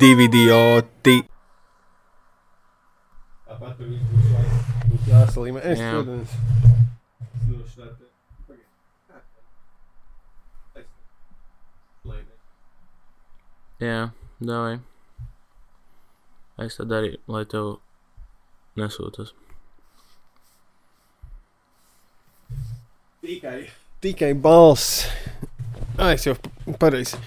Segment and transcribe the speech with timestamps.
[0.00, 1.16] divi idioti.
[3.48, 3.90] Tāpat tur
[4.90, 5.64] būs jāsalīmē.
[5.64, 5.92] Es, Jā.
[5.96, 6.38] protams.
[13.78, 14.08] Jā,
[14.42, 14.80] davai.
[16.58, 17.76] Es tad arī, lai tev
[18.78, 19.30] nesūtas.
[23.22, 23.68] Tikai.
[24.02, 25.06] tikai balss.
[25.98, 26.34] Ah, es jau
[26.80, 27.20] pareizi.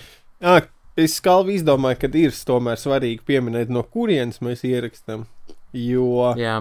[0.99, 5.23] Es skalvi izdomāju, ka ir tomēr svarīgi pieminēt, no kurienes mēs ierakstām.
[5.71, 6.57] Jo Jā,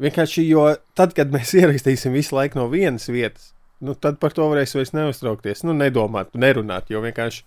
[0.00, 0.64] vienkārši, jo
[0.96, 3.52] tad, kad mēs ierakstīsim visu laiku no vienas vietas,
[3.84, 5.64] nu, tad par to varēs vairs neuztraukties.
[5.68, 7.44] Nu, nedomāt, nerunāt, jo vienkārši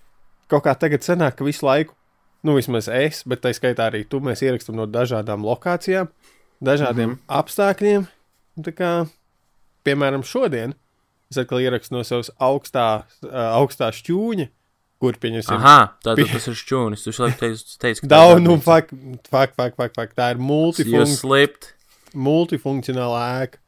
[0.51, 1.97] kaut kā tagad sanāk, ka visu laiku,
[2.45, 6.11] nu, vismaz es, bet tā skaitā arī tu, mēs ierakstām no dažādām lokācijām,
[6.61, 7.39] dažādiem mm -hmm.
[7.41, 8.07] apstākļiem.
[8.63, 8.91] Tā kā,
[9.83, 10.75] piemēram, šodien
[11.31, 14.47] es atkal ierakstu no savas augstā, augstā šķūņa,
[15.03, 15.57] kur pieņemsim.
[15.59, 17.03] Aha, tā Pie- tas ir šķūnis.
[17.03, 18.93] Tu šlaik teici, teici ka Daudz, nu, ir fakt,
[19.29, 20.15] fakt, fakt, fakt, fakt.
[20.15, 21.73] Tā ir Jūs multifunk slipt.
[22.15, 23.59] multifunkcionāla ēka.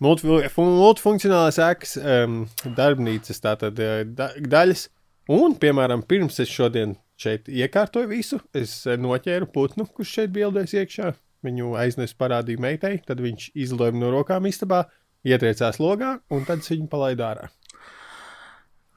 [0.00, 2.38] Multifu- fun- Multifunkcionālais ēkas um,
[2.76, 4.86] darbnīcas tātad eh, da daļas.
[5.30, 10.48] Un, piemēram, pirms es šodien šeit iekārtoju visu, es eh, noķēru putnu, kurš šeit bija
[10.48, 11.12] ielidojis iekšā.
[11.44, 14.82] Viņu aiznesu parādīju meitai, tad viņš izlidoja no rokām istabā,
[15.24, 17.46] ietriecās logā, un tad viņu palaidu ārā.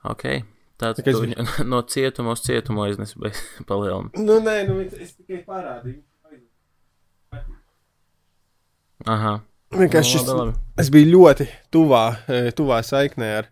[0.07, 0.25] Ok.
[0.81, 4.11] Tāds Tā viņu no cietuma uz cietumu aiznesi bez palielinu.
[4.17, 6.01] Nu, nē, nu, es tikai parādīju.
[9.09, 9.37] Aha.
[9.73, 13.47] Vienkārši Nu, šis, es biju ļoti tuvā, eh, tuvā saiknē ar,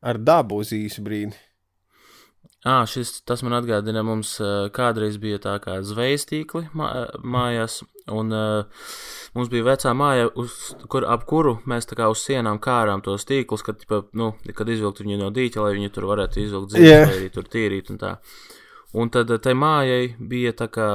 [0.00, 1.34] ar dabu uz īsu brīdi.
[2.62, 7.80] Ah, šis, tas man atgādina, mums uh, kādreiz bija tā kā zvejas tīkli mā, mājās,
[8.10, 8.86] un uh,
[9.36, 13.26] mums bija vecā māja, uz, kur, ap kuru mēs tā kā uz sienām kārām tos
[13.28, 16.82] tīklus, kad, tipa, nu, kad izvilkt viņu no dīķa, lai viņi tur varētu izvilkt Jā.
[16.82, 17.04] yeah.
[17.08, 18.16] vai arī tur tīrīt un tā.
[18.92, 20.88] Un tad uh, tai mājai bija tā kā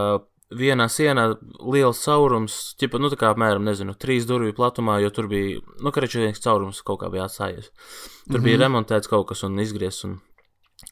[0.58, 1.26] vienā sienā
[1.59, 5.92] liels caurums, tipa, nu tā kā apmēram, nezinu, trīs durvju platumā, jo tur bija, nu,
[5.92, 7.68] kareči viens caurums kaut kā bija atstājies.
[7.68, 8.44] Tur mm -hmm.
[8.44, 10.20] bija remontēts kaut kas un izgriezts un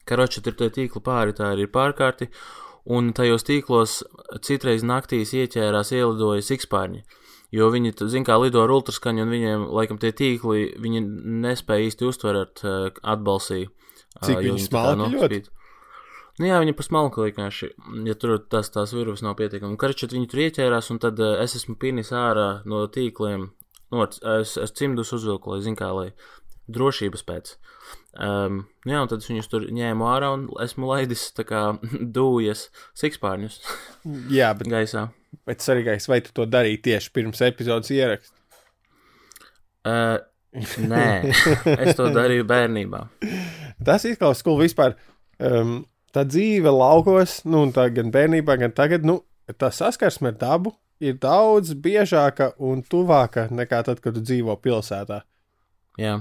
[0.06, 2.28] Karoči tur tie tīkli pāri, tā arī ir pārkārti,
[2.86, 4.00] un tajos tīklos
[4.46, 7.02] citreiz naktīs ieķērās ielidoja sikspārņi.
[7.54, 11.02] Jo viņi, zin kā, lido ar ultraskaņu, un viņiem, laikam, tie tīkli, viņi
[11.44, 13.66] nespēja īsti uztverēt uh, atbalsī.
[14.18, 15.44] ā, Cik viņi smalki ļoti?
[16.36, 17.70] Nu, jā, viņi pa smalku vienkārši,
[18.04, 19.78] ja tur tas tās virves nav pietiekami.
[19.80, 23.48] Karčot viņi tur ieķērās, un tad uh, es esmu pinis ārā no tīkliem.
[23.94, 26.10] Nu, es, es cimdus uzvilku, lai, zin kā, lai
[26.68, 27.54] drošības pēc.
[28.16, 31.62] Um, jā, un tad es viņus tur ņēmu ārā un esmu laidis tā kā
[32.16, 33.58] dūjas sikspārņus
[34.32, 35.02] Jā, bet, gaisā.
[35.44, 38.32] bet svarīgais, vai tu to darīji tieši pirms epizodes ierakstā?
[39.86, 40.16] Uh,
[40.88, 41.10] nē,
[41.84, 43.02] es to darīju bērnībā.
[43.84, 44.96] Tas izklausās, ka vispār
[45.36, 45.82] um,
[46.16, 49.20] tā dzīve laukos, nu, tā gan bērnībā, gan tagad, nu,
[49.60, 50.72] tā saskarsme ar dabu
[51.04, 55.20] ir daudz biežāka un tuvāka nekā tad, kad tu dzīvo pilsētā.
[56.00, 56.16] Jā,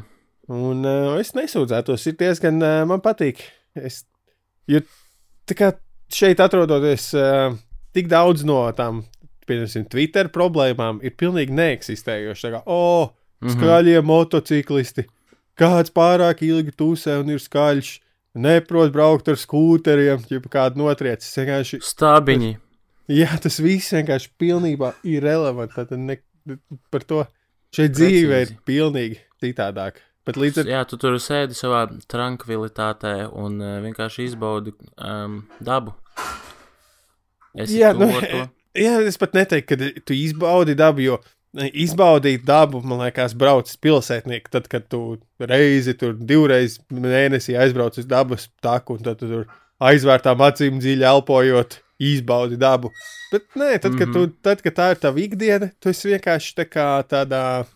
[0.52, 3.42] Un uh, es nesūdzētos, ir diezgan uh, man patīk.
[3.76, 4.04] Es,
[4.70, 4.82] jo
[5.50, 5.72] tā kā
[6.14, 7.56] šeit atrodoties, uh,
[7.98, 9.02] tik daudz no tām,
[9.50, 12.46] piemēram, Twitter problēmām ir pilnīgi neeksistējošas.
[12.46, 15.08] Tā kā, oh, skaļie motociklisti,
[15.58, 17.96] kāds pārāk ilgi tusē un ir skaļš,
[18.46, 21.34] neprot braukt ar skūteriem, ja kāda notriecis.
[21.40, 22.56] Vienkārši, stābiņi.
[23.18, 25.78] jā, tas viss vienkārši pilnībā ir relevanti.
[25.78, 26.20] Tad ne,
[26.94, 27.24] par to
[27.76, 30.06] šeit dzīve ir pilnīgi citādāka.
[30.26, 35.94] Bet līdz ar Jā, tu tur sēdi savā tranquilitātē un uh, vienkārši izbaudi um, dabu.
[37.56, 38.44] Es Jā, nu, to, to.
[38.86, 41.20] Jā, es pat neteiktu, ka tu izbaudi dabu, jo
[41.56, 44.52] ne, izbaudīt dabu, man liekas, brauc pilsētnieki.
[44.52, 45.02] Tad, kad tu
[45.40, 49.48] reizi, tur divreiz mēnesī aizbrauc uz dabas taku, un tad tu tur
[49.84, 52.92] aizvērtām acīm dziļi elpojot, izbaudi dabu.
[53.32, 56.68] Bet nē, tad, kad, tu, tad, kad tā ir tava ikdiena, tu esi vienkārši tā
[56.68, 57.70] kā tādā, e,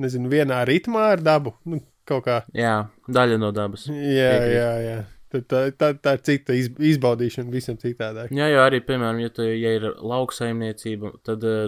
[0.00, 1.54] nezinu, vienā ritmā ar dabu.
[1.68, 2.40] Nu, kaut kā.
[2.56, 3.86] Jā, daļa no dabas.
[3.88, 4.58] Jā, Piekrītu.
[4.58, 4.98] jā, jā.
[5.28, 8.30] Tā, tā, tā ir cita iz, izbaudīšana visam citādāk.
[8.32, 11.66] Jā, jo arī, piemēram, ja, tu, ja ir lauksaimniecība, tad uh,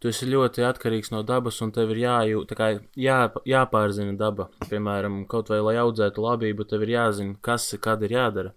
[0.00, 2.68] tu esi ļoti atkarīgs no dabas, un tev ir jājūt, kā
[3.00, 4.50] jā, jāpārzina daba.
[4.68, 8.54] Piemēram, kaut vai lai audzētu labību, tev ir jāzina, kas kad ir jādara.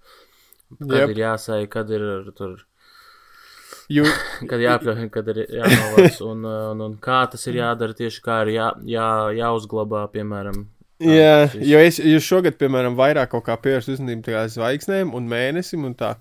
[0.76, 1.14] Kad yep.
[1.14, 2.58] ir jāsēj, kad ir tur,
[3.92, 4.06] Jo,
[4.50, 8.42] kad jāpļauj, kad ir jānovāc, un, uh, un, un kā tas ir jādara tieši kā
[8.46, 9.08] ir jā, jā,
[9.42, 10.66] jāuzglabā, piemēram.
[11.04, 15.84] Jā, šis- jo es, jo šogad, piemēram, vairāk kaut kā pievērstu uzmanību zvaigznēm un mēnesim
[15.90, 16.14] un tā.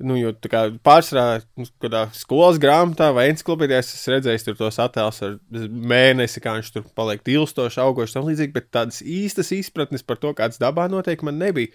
[0.00, 4.56] Nu, jo tā kā pārsvarā nu, kādā skolas grāmatā vai encyklopēdijā es esmu redzējis tur
[4.56, 5.34] tos attēlus ar
[5.68, 10.32] mēnesi, kā viņš tur paliek ilstoši, augošs un līdzīgi, bet tādas īstas izpratnes par to,
[10.38, 11.68] kāds dabā notiek, man nebija.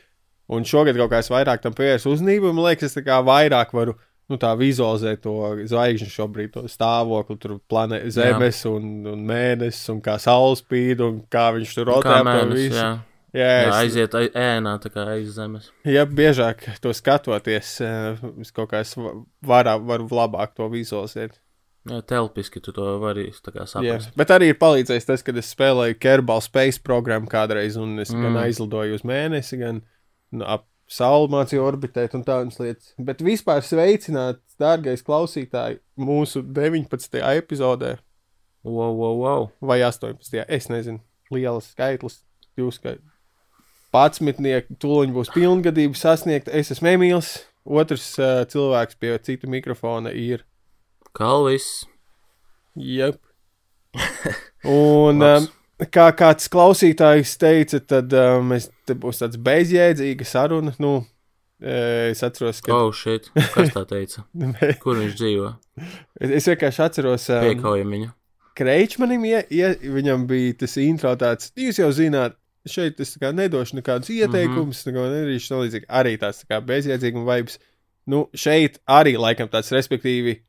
[0.50, 3.22] Un šogad kaut kā es vairāk tam pievērsu uzmanību, un man liekas, es tā kā
[3.26, 3.94] vairāk varu
[4.32, 5.36] nu, tā vizualizēt to
[5.70, 11.20] zvaigžņu šobrīd, to stāvokli, tur planē, zemes un, un mēnesis, un kā saules spīd, un
[11.32, 12.78] kā viņš tur rotē ap visu.
[12.78, 12.96] jā.
[13.36, 15.66] Jā, Jā, es, aiziet ai- ēnā, tā kā aiz zemes.
[15.84, 19.12] ja biežāk to skatoties, eh, es kaut kā es va-
[19.44, 21.36] varā, varu labāk to vizualizēt.
[21.86, 23.68] Jā, telpiski tu to vari kā Jā.
[23.68, 24.16] saprast.
[24.16, 28.22] Bet arī ir palīdzējis tas, kad es spēlēju Kerbal Space programmu kādreiz, un es mm.
[28.22, 29.84] gan aizlidoju uz mēnesi, gan
[30.32, 32.94] nu, ap sauli mācīju orbitēt un tādas lietas.
[33.02, 37.22] Bet vispār sveicināt, dārgais klausītāji, mūsu 19.
[37.36, 37.96] epizodē
[38.66, 39.52] Wow, wow, wow.
[39.62, 40.46] vai 18.
[40.50, 40.98] Es nezinu,
[41.30, 42.24] lielas skaitlis,
[42.58, 43.12] jūs skaitlis.
[43.94, 46.50] Patsmitnieki, tūlīt būs pilngadība sasniegta.
[46.50, 47.30] Es esmu Emīls,
[47.62, 50.42] otrs uh, cilvēks pie cita mikrofona ir
[51.14, 51.86] Kalvis.
[52.74, 53.22] Jep.
[54.66, 55.48] Un um,
[55.84, 60.74] kā kāds klausītājs teica, tad um, mēs, te būs tāds bezjēdzīga saruna.
[60.82, 60.94] Nu,
[61.62, 63.30] eh, es atceros, ka Oh, shit.
[63.54, 64.26] Kas tā teica?
[64.84, 65.52] Kur viņš dzīvo?
[66.22, 68.14] es, es vienkārši atceros, um, Piekaujam viņu.
[68.56, 74.10] Kreičmanim, ie, ie, viņam bija tas intro tāds, jūs jau zināt, šeit es nedošu nekādus
[74.16, 74.94] ieteikumus, mm -hmm.
[74.94, 75.86] neko nedarīšu.
[75.90, 77.60] Arī tāds tā kā bezjēdzīgums vibes.
[78.08, 80.40] Nu, šeit arī laikam tāds, respektīvi,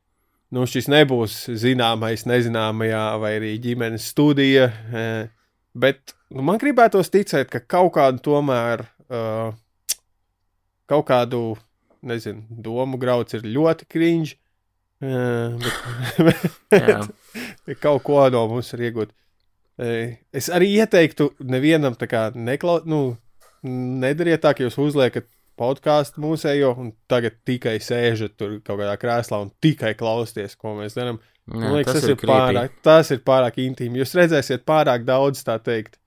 [0.54, 4.70] nu, šis nebūs zināmais, nezināmajā, vai arī ģimenes studija.
[4.92, 5.32] eh,
[5.76, 9.50] Bet nu, man gribētos ticēt, ka kaut kādu tomēr, uh,
[10.88, 11.40] kaut kādu,
[12.06, 14.32] nezinu, domu grauds ir ļoti kriņš.
[15.04, 15.58] Uh,
[16.16, 16.46] bet,
[16.80, 17.02] Jā.
[17.82, 19.12] kaut ko no mums var iegūt.
[19.76, 19.90] E,
[20.32, 23.02] Es arī ieteiktu nevienam tā kā neklau, nu,
[24.00, 25.28] nedariet tā, ka jūs uzliekat
[25.58, 30.98] podkāstu mūsējo un tagad tikai sēžat tur kaut kādā krēslā un tikai klausieties, ko mēs
[30.98, 31.20] darām.
[31.46, 32.32] Man Jā, liekas, tas, tas ir, creepy.
[32.32, 34.00] pārāk, tas ir pārāk intīmi.
[34.02, 36.00] Jūs redzēsiet pārāk daudz, tā teikt,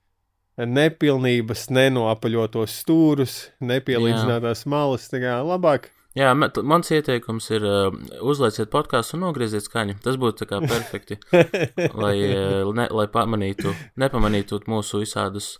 [0.60, 5.08] nepilnības, nenoapaļotos stūrus, nepielīdzinātās malas.
[5.08, 5.88] Tā kā labāk
[6.18, 7.94] Jā, mans ieteikums ir uh,
[8.26, 9.94] uzlieciet podkāstu un nogrieziet skaņu.
[10.02, 11.20] Tas būtu tā kā perfekti,
[12.02, 13.70] lai, uh, ne, lai pamanītu,
[14.02, 15.52] nepamanītu mūsu visādus,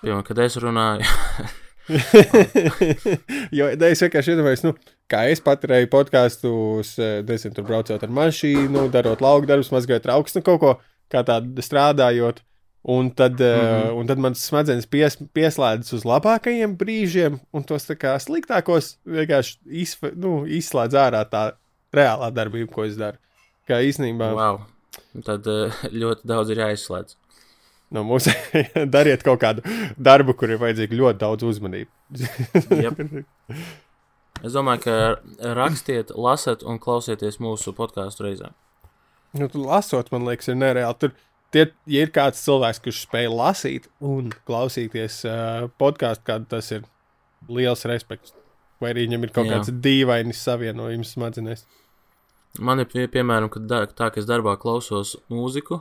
[0.00, 1.04] piemēram, kad es runāju.
[3.58, 4.72] jo es vienkārši iedomājos, nu,
[5.10, 6.94] kā es paturēju podkāstus,
[7.28, 10.74] nezinu, tur braucot ar mašīnu, darot lauku darbus, mazgājot trauks, nu, kaut ko
[11.12, 12.42] kā tādu strādājot.
[12.84, 13.60] Un tad, mm.
[13.60, 13.90] -hmm.
[13.90, 20.04] uh, un tad mans smadzenes pies, pieslēdzas uz labākajiem brīžiem, un tos sliktākos vienkārši izf,
[20.12, 21.52] nu, izslēdz ārā tā
[21.96, 23.16] reālā darbība, ko es daru.
[23.68, 24.60] Kā īstenībā wow.
[25.24, 25.72] Tad uh,
[26.02, 27.16] ļoti daudz ir jāizslēdz.
[27.94, 28.28] No mums
[28.96, 29.64] dariet kaut kādu
[29.96, 32.28] darbu, kur ir vajadzīga ļoti daudz uzmanības.
[32.82, 33.02] Jep.
[34.44, 38.50] Es domāju, ka rakstiet, lasiet un klausieties mūsu podkāstu reizē.
[39.38, 40.98] Nu, tu lasot, man liekas, ir nereāli.
[41.00, 41.14] Tur,
[41.54, 46.84] tie, ja ir kāds cilvēks, kurš spēj lasīt un klausīties uh, podkāstu, kāda tas ir
[47.48, 48.34] liels respekts.
[48.82, 49.56] Vai arī viņam ir kaut Jā.
[49.56, 51.64] kāds dīvainis savienojums smadzenēs.
[52.62, 55.80] Man ir pie, piemēram, kad tā, ka es darbā klausos mūziku,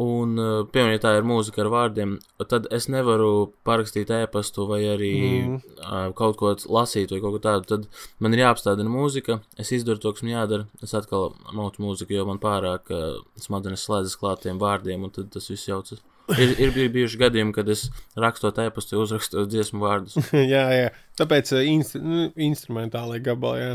[0.00, 2.16] un, uh, piemēram, ja tā ir mūzika ar vārdiem,
[2.50, 5.12] tad es nevaru parakstīt ēpastu vai arī
[5.44, 6.14] Mm.
[6.18, 7.68] kaut ko lasīt vai kaut ko tādu.
[7.68, 7.86] Tad
[8.18, 10.66] man ir jāapstādina mūzika, es izdaru to, kas man jādara.
[10.82, 15.48] Es atkal notu mūziku, jo man pārāk uh, smadzenes slēdzas klātiem vārdiem, un tad tas
[15.50, 16.02] viss jaucas.
[16.40, 20.16] Ir, ir, bijuši gadījumi, kad es rakstot ēpastu, uzrakstot dziesmu vārdus.
[20.54, 20.86] jā, jā.
[21.20, 23.74] Tāpēc instru, nu, instrumentālai gabalā.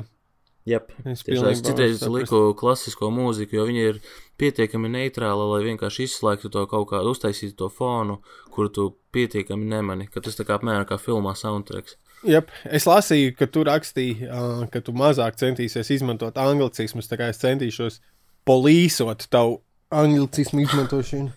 [0.69, 0.91] Yep.
[1.09, 4.01] Es pilnībā citreiz liku klasisko mūziku, jo viņi ir
[4.39, 8.19] pietiekami neitrāli, lai vienkārši izslēgtu to kaut kādu, uztaisītu to fonu,
[8.53, 8.85] kuru tu
[9.15, 11.97] pietiekami nemani, ka tas tā kā apmēram kā filmā soundtracks.
[12.27, 12.51] Jep.
[12.67, 14.27] Es lasīju, ka tu rakstīji,
[14.71, 18.01] ka tu mazāk centīsies izmantot anglicismus, tā kā es centīšos
[18.47, 21.31] polīsot tavu anglicismu izmantošanu.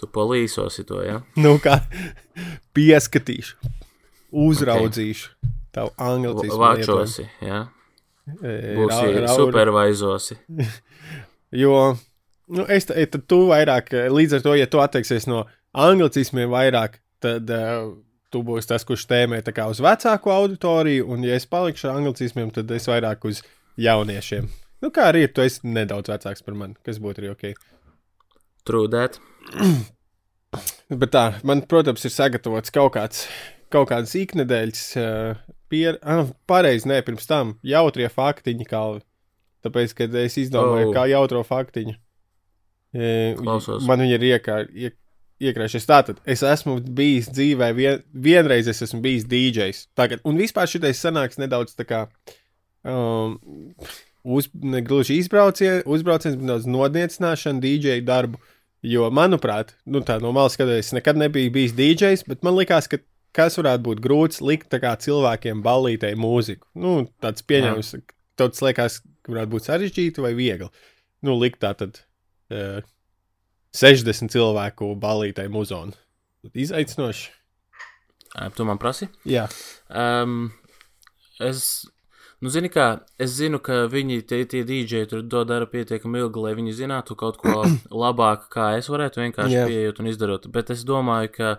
[0.00, 1.20] Tu palīsosi to, ja?
[1.38, 1.78] Nu, kā
[2.74, 3.70] pieskatīšu,
[4.34, 5.52] uzraudzīšu okay.
[5.76, 6.58] tavu anglicismu.
[6.58, 7.60] Vāčosi, ja?
[8.24, 9.36] Būsi Ra- rauri.
[9.36, 10.40] supervaizosi.
[11.54, 11.94] Jo
[12.50, 17.50] nu, es tad tu vairāk, līdz ar to, ja tu atteiksies no anglicismiem vairāk, tad
[17.54, 17.92] uh,
[18.34, 22.00] tu būsi tas, kurš tēmē tā kā uz vecāku auditoriju, un ja es palikšu ar
[22.00, 23.44] anglicismiem, tad es vairāk uz
[23.80, 24.50] jauniešiem.
[24.84, 27.46] Nu, kā arī ir, tu esi nedaudz vecāks par mani, kas būtu arī ok.
[28.90, 29.20] That.
[31.02, 33.24] Bet tā, man, protams, ir sagatavots kaut kāds,
[33.72, 35.40] kaut kāds iknedēļas uh,
[35.74, 35.98] pier...
[36.06, 39.02] Ah, pareizi, nē, pirms tam jautrie faktiņi kalvi.
[39.66, 40.94] Tāpēc, kad es izdomāju, Oh.
[40.94, 41.94] kā jautro faktiņu,
[42.94, 43.86] e, Klausos.
[43.88, 44.96] man viņi ir iekrā, iek,
[45.40, 45.86] iekrājušies.
[45.88, 49.86] Tātad, es esmu bijis dzīvē, vien, vienreiz es esmu bijis DJs.
[49.98, 52.02] Tagad, un vispār šitais sanāks nedaudz tā kā,
[52.84, 53.38] um,
[54.24, 58.40] uz, ne gluži izbrauciens, uzbrauciens, bet nedaudz nodniecināšana DJ darbu.
[58.84, 62.84] Jo, manuprāt, nu, tā no malas skatoties, es nekad nebiju bijis DJs, bet man likās,
[62.92, 62.98] ka
[63.34, 66.66] kas varētu būt grūts likt cilvēkiem ballītei mūziku.
[66.74, 67.94] Nu, tāds pieņēmums,
[68.40, 70.70] tas liekas, ka varētu būt sarežģīti vai viegli.
[71.24, 72.02] Nu, likt tā tad
[72.52, 72.82] uh,
[73.74, 75.96] 60 cilvēku balītai muzonu.
[76.52, 77.32] Izaicinoši.
[78.54, 79.08] Tu man prasi?
[79.24, 79.46] Jā,
[79.94, 80.48] Um,
[81.38, 81.84] es,
[82.42, 86.42] nu, zini, kā, es zinu, ka viņi, tie, tie dīdžeji, tur to dara pietiekami ilgi,
[86.42, 87.62] lai viņi zinātu kaut ko
[88.04, 89.70] labāk, kā es varētu vienkārši yeah.
[89.70, 90.48] pieejot un izdarot.
[90.54, 91.52] Bet es domāju, ka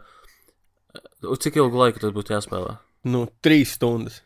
[1.26, 2.78] uz cik ilgu laiku tas būtu jāspēlē?
[3.06, 4.22] nu, trīs stundas.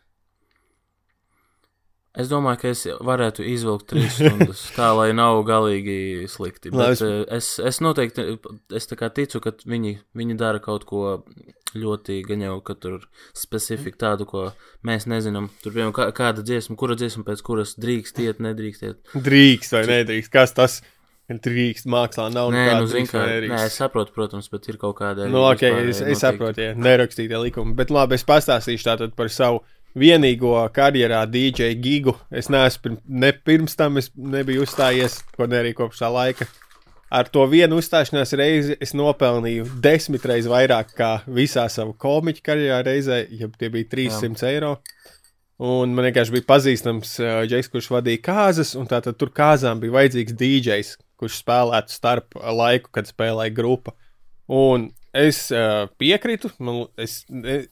[2.16, 6.72] Es domāju, ka es varētu izvilkt trīs stundas, tā lai nav galīgi slikti.
[6.74, 8.24] Bet es- es, es, es noteikti,
[8.74, 11.20] es ticu, ka viņi, viņi dara kaut ko
[11.78, 13.04] ļoti gan jau, ka tur
[13.36, 14.48] specifiku tādu, ko
[14.82, 15.52] mēs nezinām.
[15.62, 19.04] Tur, piemēram, kā, kāda dziesma, kura dziesma pēc kuras drīkst iet, nedrīkst iet.
[19.14, 20.32] Drīkst vai nedrīkst?
[20.34, 20.88] Kas tas ir?
[21.30, 25.28] Drīkst, mākslā nav nekāda nu, vai nē, es saprotu, protams, bet ir kaut kāda.
[25.30, 27.76] Nu, ok, es, es saprotu, ja nerakstītie likumi.
[27.78, 29.60] Bet labi, es pastāstīšu tātad par savu
[29.94, 32.16] vienīgo karjerā DJ gigu.
[32.30, 36.48] Es neesmu ne pirms tam, es nebiju uzstājies, ko ne arī kopš tā laika.
[37.10, 42.84] Ar to vienu uzstāšanās reizi es nopelnīju desmit reizes vairāk kā visā savu komiķu karjerā
[42.86, 44.52] reizē, ja tie bija 300 Jā.
[44.52, 44.76] eiro.
[45.60, 49.98] Un man vienkārši bija pazīstams uh, Džeks, kurš vadīja kāzas, un tātad tur kāzām bija
[49.98, 53.94] vajadzīgs DJs, kurš spēlētu starp laiku, kad spēlēja grupa.
[54.50, 57.62] Un es uh, piekrītu, man, es, ne,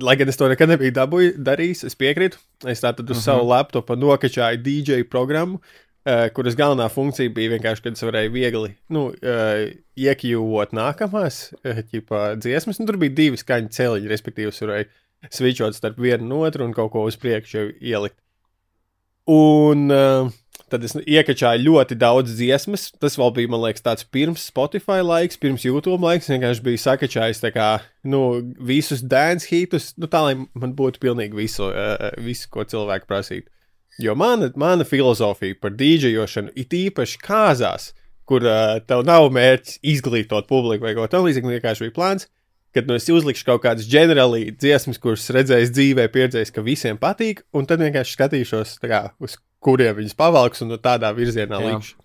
[0.00, 2.40] lai gan es to nekad nebiju dabūj, darījis, es piekrītu.
[2.68, 3.24] Es tātad uz uh -huh.
[3.24, 8.74] savu laptopu nokačāju DJ programmu, uh, kuras galvenā funkcija bija vienkārši, kad es varēju viegli
[8.88, 12.80] nu, uh, iekļūt nākamās uh, ķipa, dziesmas.
[12.80, 14.88] Un tur bija divi skaņu celiņi, respektīvi, es varēju
[15.30, 18.16] switchot starp vienu un otru un kaut ko uz priekšu ielikt.
[19.30, 20.32] Un uh,
[20.72, 22.88] tad es iekačāju ļoti daudz dziesmas.
[23.00, 26.30] Tas vēl bija, man liekas, tāds pirms Spotify laiks, pirms YouTube laiks.
[26.32, 27.70] Vienkārši biju sakačājis kā,
[28.08, 28.22] nu,
[28.58, 33.50] visus dance hitus, nu, tā lai man būtu pilnīgi visu, uh, visu ko cilvēki prasītu.
[34.00, 37.90] Jo mana, mana filozofija par dīdžejošanu ir īpaši kāzās,
[38.28, 41.48] kur uh, tev nav mērķis izglītot publiku vai ko tamlīdzīgu.
[41.48, 42.30] Man vienkārši bija plāns,
[42.72, 47.44] kad nu, es uzlikšu kaut kādas ģenerāli dziesmas, kuras redzējis dzīvē, pieredzējis, ka visiem patīk,
[47.52, 51.96] un tad vienkārši skatīšos, kā, uz kuriem viņas pavalks un tādā virzienā likšu.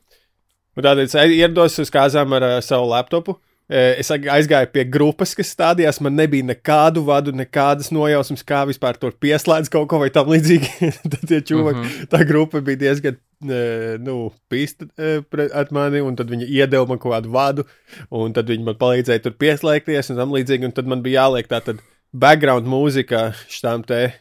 [0.77, 3.39] Tādēļ es ierados uz kāzām ar uh, savu laptopu.
[3.67, 5.99] Eh, Es aizgāju pie grupas, kas stādījās.
[6.03, 10.91] Man nebija nekādu vadu, nekādas nojausmas, kā vispār tur pieslēdz kaut ko vai tam līdzīgi.
[11.11, 11.89] Tad tie čūvaki, mm.
[11.89, 12.11] -hmm.
[12.13, 16.87] tā grupa bija diezgan, eh, nu, pīsta eh, pre- at mani, un tad viņi iedeva
[16.87, 17.67] man kaut kādu vadu,
[18.09, 21.51] un tad viņi man palīdzēja tur pieslēgties un tam līdzīgi, un tad man bija jāliek
[21.51, 21.83] tā tad
[22.13, 24.13] background mūzika šitām te.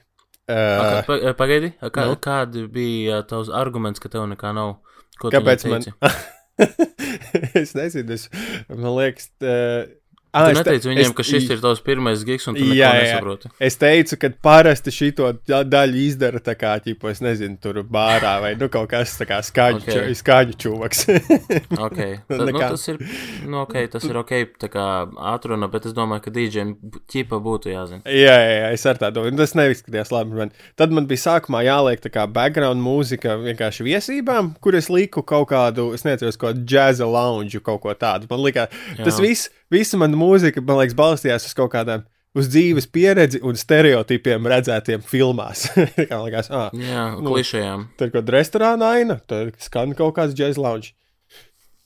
[0.47, 2.15] Uh, Pa, pagaidi, kā, nu?
[2.15, 2.19] no?
[2.23, 4.77] kādi bija tavs arguments, ka tev nekā nav?
[5.19, 5.87] Ko kāpēc man?
[7.61, 8.29] es nezinu, es,
[8.71, 9.33] man liekas,
[10.43, 13.03] uh, Tu neteici viņiem, ka šis ir tavs pirmais gigs, un tu neko Jā, jā.
[13.07, 13.51] nesaproti.
[13.61, 18.37] Es teicu, ka parasti šito da- daļu izdara tā kā, ķipa, es nezinu, tur bārā
[18.45, 19.89] vai nu, kaut kas tāds kā skaņu, Ok.
[19.97, 20.15] okay.
[20.21, 21.05] skaņu čūvaks.
[21.87, 22.19] Okay.
[22.29, 22.99] Tad, nu, tas ir,
[23.47, 24.87] nu, okay, tas ir ok, tā kā
[25.35, 26.75] atruna, bet es domāju, ka DJiem
[27.11, 28.03] ķipa būtu jāzina.
[28.07, 29.37] jā, jā, jā, es ar tādu domāju.
[29.41, 30.37] Tas neizskatījās labi.
[30.37, 30.51] Man.
[30.79, 35.49] Tad man bija sākumā jāliek tā kā background mūzika vienkārši viesībām, kur es liku kaut
[35.53, 38.29] kādu, es nezinu, kaut kādu džēza lounge, kaut ko tādu.
[38.31, 39.23] Man liekas, tas Jā.
[39.25, 42.05] viss, visa mana mūzika, man liekas, balstījās uz kaut kādām.
[42.37, 45.71] Uz dzīves pieredzi un stereotipiem redzētiem filmās.
[46.11, 47.31] Kā liekas, ah, Jā, Nu.
[47.33, 47.87] klišajām.
[47.97, 50.93] Tur kaut kāda restorāna aina, tur skan kaut kāds džēzus lounge.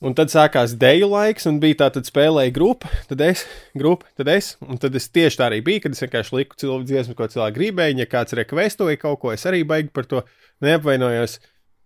[0.01, 3.43] Un tad sākās deju laiks, un bija tā, tad spēlēja grupa, tad es,
[3.77, 4.55] grupa, tad es.
[4.65, 7.55] Un tad es tieši tā arī biju, kad es vienkārši liku cilvēku dziesmu, ko cilvēki
[7.59, 7.97] gribēja.
[8.01, 10.23] Ja kāds rekvestoja kaut ko, es arī baigi par to
[10.65, 11.37] neapvainojos.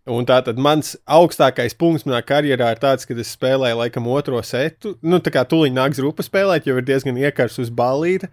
[0.05, 4.38] Un tā tad mans augstākais punkts manā karjerā ir tāds, ka es spēlēju laikam otro
[4.45, 4.93] setu.
[5.01, 8.29] Nu, tā kā tuliņ nāks grupa spēlēt, jau ir diezgan iekars uz balīti.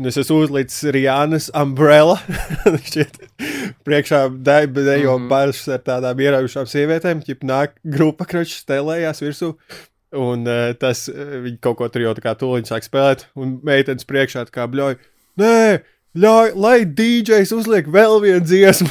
[0.00, 2.16] Un es esmu uzlicis Rihannas umbrella.
[3.86, 5.28] Priekšā dejo mm.
[5.30, 7.22] bažas ar tādām ieraujušām sievietēm.
[7.22, 9.52] Ķip nāk grupa kroča stelējās virsū.
[10.18, 13.28] Un uh, tas uh, viņi kaut ko tur jau tā kā tuliņi sāk spēlēt.
[13.38, 14.98] Un meitenes priekšā tā kā bļauj.
[15.38, 15.54] Nē,
[16.18, 18.90] ļauj, lai DJs uzliek vēl vienu dziesmu.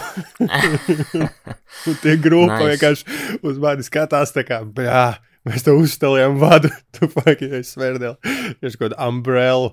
[1.90, 2.70] un tie grupa Nice.
[2.72, 5.04] vienkārši uz mani skatās tā kā, bļā.
[5.50, 8.34] Mēs tev uzstāvjām vadu, tu faktiski svērdēli.
[8.62, 9.72] Tieši kaut kāda umbrella.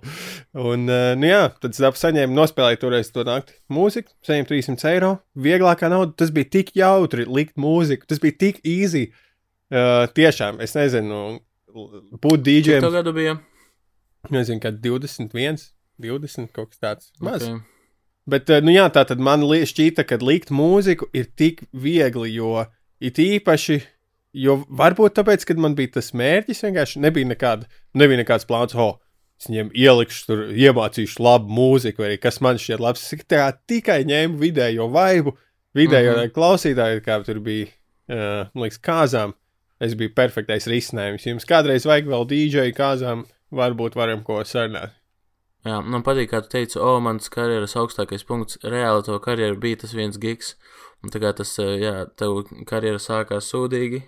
[0.57, 4.89] Un, uh, nu jā, tad es dabu saņēmu, nospēlēju toreiz to nakti mūziku, saņēmu 300
[4.95, 5.11] eiro.
[5.37, 9.11] Vieglākā nauda, tas bija tik jautri likt mūziku, tas bija tik easy.
[9.69, 11.21] Uh, tiešām, es nezinu,
[12.17, 13.37] būt Cik DJiem, tev gadu bija?
[14.33, 15.61] nezinu, kad 21,
[16.03, 17.13] 20, kaut kas tāds.
[17.21, 17.45] Maz.
[17.45, 17.61] Okay.
[18.29, 22.67] Bet, eh, nu jā, tā tad man šķīta, ka likt mūziku ir tik viegli, jo
[23.01, 23.81] it īpaši,
[24.37, 28.99] jo varbūt tāpēc, kad man bija tas mērķis, vienkārši nebija, nekāda, nebija nekāds plāns, oh,
[29.41, 33.07] es viņiem ielikšu, tur iemācīšu labu mūziku, vai kas man šķiet labs.
[33.07, 35.37] Es tā tikai ņēmu vidējo vaibu,
[35.79, 36.35] vidējo mm -hmm.
[36.37, 37.71] klausītāju, kā tur bija,
[38.11, 39.37] uh, man liekas, kāzām.
[39.81, 41.23] Es biju perfektais risinājums.
[41.23, 43.25] Jums kādreiz vajag vēl DJ kāzām,
[43.55, 44.98] varbūt varam ko sarunāt.
[45.67, 48.59] Jā, man patīk, kā tu teici, o, mans karjeras augstākais punkts.
[48.63, 50.55] Reāli to karjeru bija tas viens gigs.
[51.03, 54.03] Un tā kā tas, eh, jā, tev karjera sākās sūdīgi.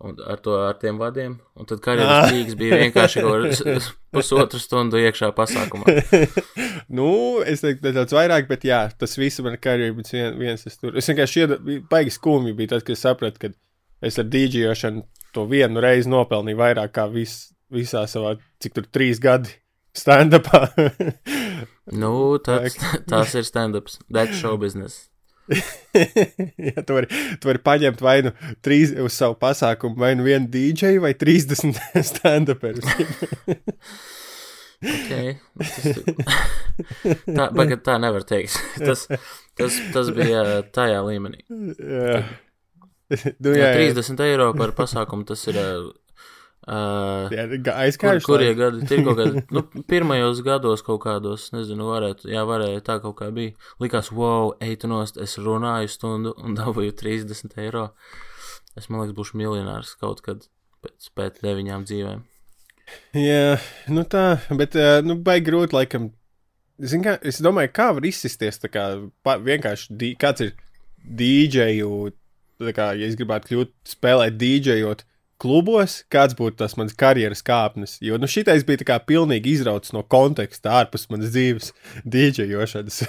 [0.00, 1.38] Un ar to, ar tiem vadiem.
[1.56, 2.30] Un tad karjeras Ah.
[2.32, 3.22] tīks bija vienkārši
[4.12, 5.84] pusotru stundu iekšā pasākumā.
[6.98, 7.08] nu,
[7.46, 10.66] es teiktu, nedaudz vairāk, bet jā, tas viss man karjerā bija vien, viens.
[10.66, 11.60] Es, tur, es vienkārši ieda-
[11.92, 13.52] baigi skumji bija tas, ka es sapratu, ka
[14.08, 15.04] es ar dīdžiošanu
[15.36, 19.52] to vienu reizi nopelnīju vairāk kā vis, visā savā, cik tur trīs gadi
[19.96, 20.66] stand-upā.
[21.90, 22.76] Nu, tas,
[23.10, 23.96] tas ir stand-ups.
[24.14, 25.08] That's show business.
[26.70, 27.08] ja, tu, vari,
[27.42, 28.30] tu vari paņemt vai nu
[28.62, 31.80] trīs, uz savu pasākumu, vai nu vienu dīdžeju, vai 30
[32.12, 32.86] stand-uperus.
[34.80, 35.34] Okay.
[35.58, 35.98] Tas,
[37.26, 38.54] tā, bagad, tā nevar teikt.
[38.78, 39.08] Tas,
[39.58, 41.42] tas, tas bija tajā līmenī.
[41.50, 42.22] jā.
[43.10, 43.90] nu, Jā, jā, jā.
[43.98, 45.58] 30 eiro par pasākumu tas ir.
[46.70, 48.84] Uh, Jā, ga- Kur, kurie gadi?
[49.02, 53.56] Kaut kādi, nu, pirmajos gados kaut kādos, nezinu, varētu, jā, varēja tā kaut kā bija.
[53.82, 57.88] Likās, wow, eitu nost, es runāju stundu un dabūju 30 eiro.
[58.78, 60.46] Es, man liekas, būšu miljonārs kaut kad
[60.84, 62.22] pēc, pēc deviņām dzīvēm.
[63.18, 63.58] Jā,
[63.90, 64.24] nu tā,
[64.54, 66.12] bet, nu, baigi grūti, laikam.
[66.78, 68.86] Zin, kā, es domāju, kā var izsisties, tā kā
[69.26, 70.54] pa, vienkārši, dī, kāds ir
[71.18, 71.90] dīdžeju,
[72.62, 75.04] tā kā, ja es gribētu kļūt, spēlēt dīdžejot
[75.40, 77.96] klubos, kāds būtu tas mans karjeras kāpnes.
[78.04, 81.72] Jo, nu, šitais bija kā pilnīgi izrauts no konteksta ārpus manas dzīves
[82.14, 83.02] dīdžejošanas.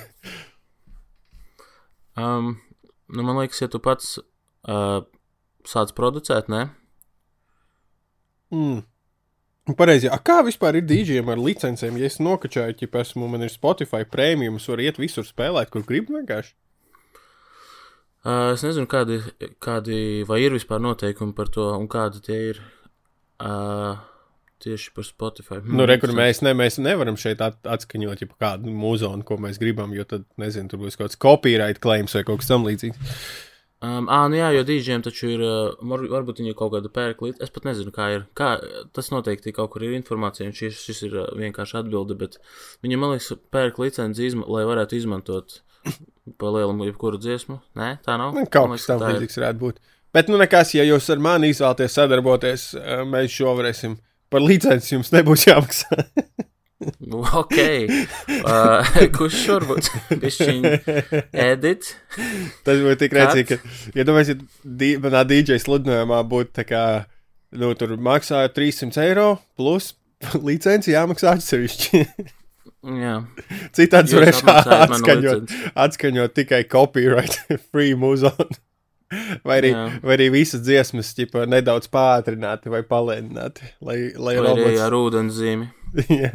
[2.20, 2.56] Um,
[3.08, 5.02] nu, man liekas, ja tu pats uh,
[5.68, 6.70] sāc producēt, ne?
[8.52, 8.82] mm.
[9.78, 12.00] Pareizi, a kā vispār ir dīdžiem ar licencēm?
[12.02, 15.86] Ja es nokačāju, ja esmu, man ir Spotify prēmijum, es varu iet visur spēlēt, kur
[15.88, 16.56] gribu vienkārši.
[18.22, 19.18] Uh, es nezinu, kādi,
[19.64, 19.96] kādi,
[20.30, 22.60] vai ir vispār noteikumi par to, un kādi tie ir
[23.42, 23.96] uh,
[24.62, 25.58] tieši par Spotify.
[25.66, 29.58] Nu, re, kur mēs, ne, mēs nevaram šeit at, atskaņot jau kādu mūzonu, ko mēs
[29.62, 33.18] gribam, jo tad, nezinu, tur būs kaut kāds copyright claims vai kaut kas tamlīdzīgs.
[33.82, 36.94] Um, ā, nu jā, jo dīdžiem taču ir, uh, var, varbūt viņi ir kaut kāda
[36.94, 37.42] pērklīte.
[37.42, 38.28] Es pat nezinu, kā ir.
[38.38, 38.52] Kā,
[38.94, 42.38] tas noteikti kaut kur ir informācija, un šis, šis ir vienkārši atbilde, bet
[42.86, 45.58] viņam, man liekas, pērk licenci, lai varētu izmantot
[46.38, 47.60] pa lielam jebkuru dziesmu.
[47.80, 48.36] Nē, tā nav.
[48.38, 48.94] Nu, Kaut kas ir.
[48.94, 49.82] tamlīdzīgs varētu būt.
[50.12, 53.98] Bet, nu, nekas, ja jūs ar mani izvēlaties sadarboties, eh, mēs šo varēsim.
[54.32, 55.98] Par licenci jums nebūs jāmaksā.
[56.82, 57.58] Nu, Ok.
[58.42, 59.92] Uh, kurš šur būs?
[61.32, 61.92] Edit.
[62.66, 66.82] Tas būtu tik rēcīgi, ka, ja domāsiet, dī, manā DJ sludinājumā būtu tā kā,
[67.54, 69.28] nu, tur maksāja 300 eiro
[69.60, 69.92] plus
[70.50, 72.02] licenci jāmaksā atsevišķi.
[73.78, 78.50] Citādi varēšu atskaņot, atskaņot tikai copyright free muzonu.
[79.44, 79.88] Vai arī, Jā.
[80.06, 84.96] vai arī visas dziesmas ķipa, nedaudz pātrināti vai palēnināti, lai, lai Vai arī robots ar
[84.96, 85.68] ūdenszīmi.
[86.22, 86.32] Jā,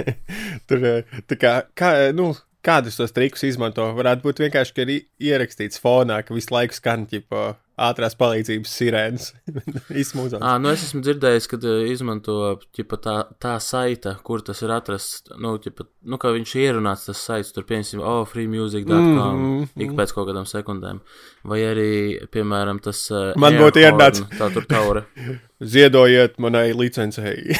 [0.69, 2.35] Tur eh, tā kā, kā, nu,
[2.67, 3.87] kādus tos trikus izmanto.
[3.97, 4.93] Varētu būt vienkārši, ka ir
[5.31, 9.27] ierakstīts fonā, ka visu laiku skan ķipa, ātrās palīdzības sirēnas.
[10.41, 11.59] À, nu es esmu dzirdējis, ka
[11.93, 12.37] izmanto
[12.77, 15.33] ķipa, tā, tā saita, kur tas ir atrasts.
[15.41, 20.15] Nu, ķipa, nu kā viņš ierunāts, tas saits, tur piemēram, oh, freemusic.com Mhm, ik pēc
[20.17, 21.03] kaut kādām sekundēm.
[21.49, 21.91] Vai arī,
[22.33, 23.05] piemēram, tas.
[23.37, 24.25] Man būtu ierunāts.
[24.41, 25.05] Tā tur taure.
[25.77, 27.53] Ziedojiet manai licencei.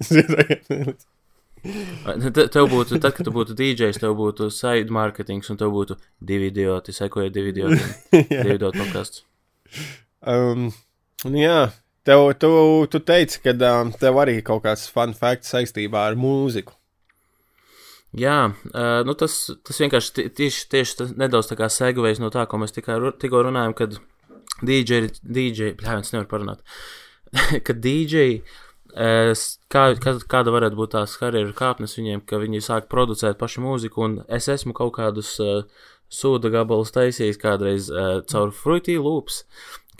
[0.00, 0.64] Ziedojiet.
[0.68, 1.14] manai licencei.
[2.32, 5.96] Te- Tev būtu, tad, kad tu būtu DJs, tev būtu side marketings, un tev būtu
[6.22, 7.80] divi idioti, sekoja divi idioti.
[8.14, 9.24] Divi idioti podkāsts.
[10.26, 10.68] Um,
[11.24, 11.60] jā,
[12.08, 12.50] tev, tu,
[12.90, 16.74] tu teici, ka um, tev arī kaut kāds fun facts saistībā ar mūziku.
[18.16, 18.38] Jā,
[18.72, 19.34] uh, nu tas,
[19.68, 23.42] tas vienkārši ti- tieši, tieši nedaudz tā kā segvejs no tā, ko mēs ru- tikko
[23.44, 23.98] runājam, kad
[24.64, 26.64] DJ, DJ, jā, es nevaru parunāt,
[27.66, 28.40] kad DJ,
[28.96, 29.36] uh,
[29.68, 34.06] kā, kā, kāda varētu būt tās karjeras kāpnes viņiem, ka viņi sāk producēt pašu mūziku,
[34.08, 35.62] un es esmu kaut kādus uh,
[36.12, 39.42] sūda gabalus taisījis kādreiz uh, caur Fruity Loops,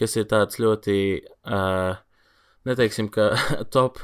[0.00, 0.98] kas ir tāds ļoti,
[1.48, 1.98] uh,
[2.68, 3.32] neteiksim, ka
[3.74, 4.00] top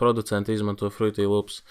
[0.00, 1.62] producenti izmanto Fruity Loops.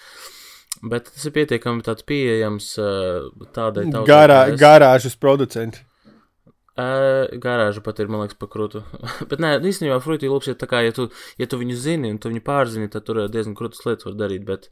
[0.82, 4.08] Bet tas ir pietiekami tāds pieejams uh, tādai tautai.
[4.08, 4.58] Garā, es.
[4.60, 5.84] garāžas producenti.
[6.72, 8.80] Uh, garāža pat ir, man liekas, pakrūtu.
[9.30, 12.16] Bet nē, īstenībā Fruity Loops ir tā kā, ja tu, ja tu viņu zini un
[12.22, 14.46] tu viņu pārzini, tad tur diezgan krūtas lietas var darīt.
[14.48, 14.70] Bet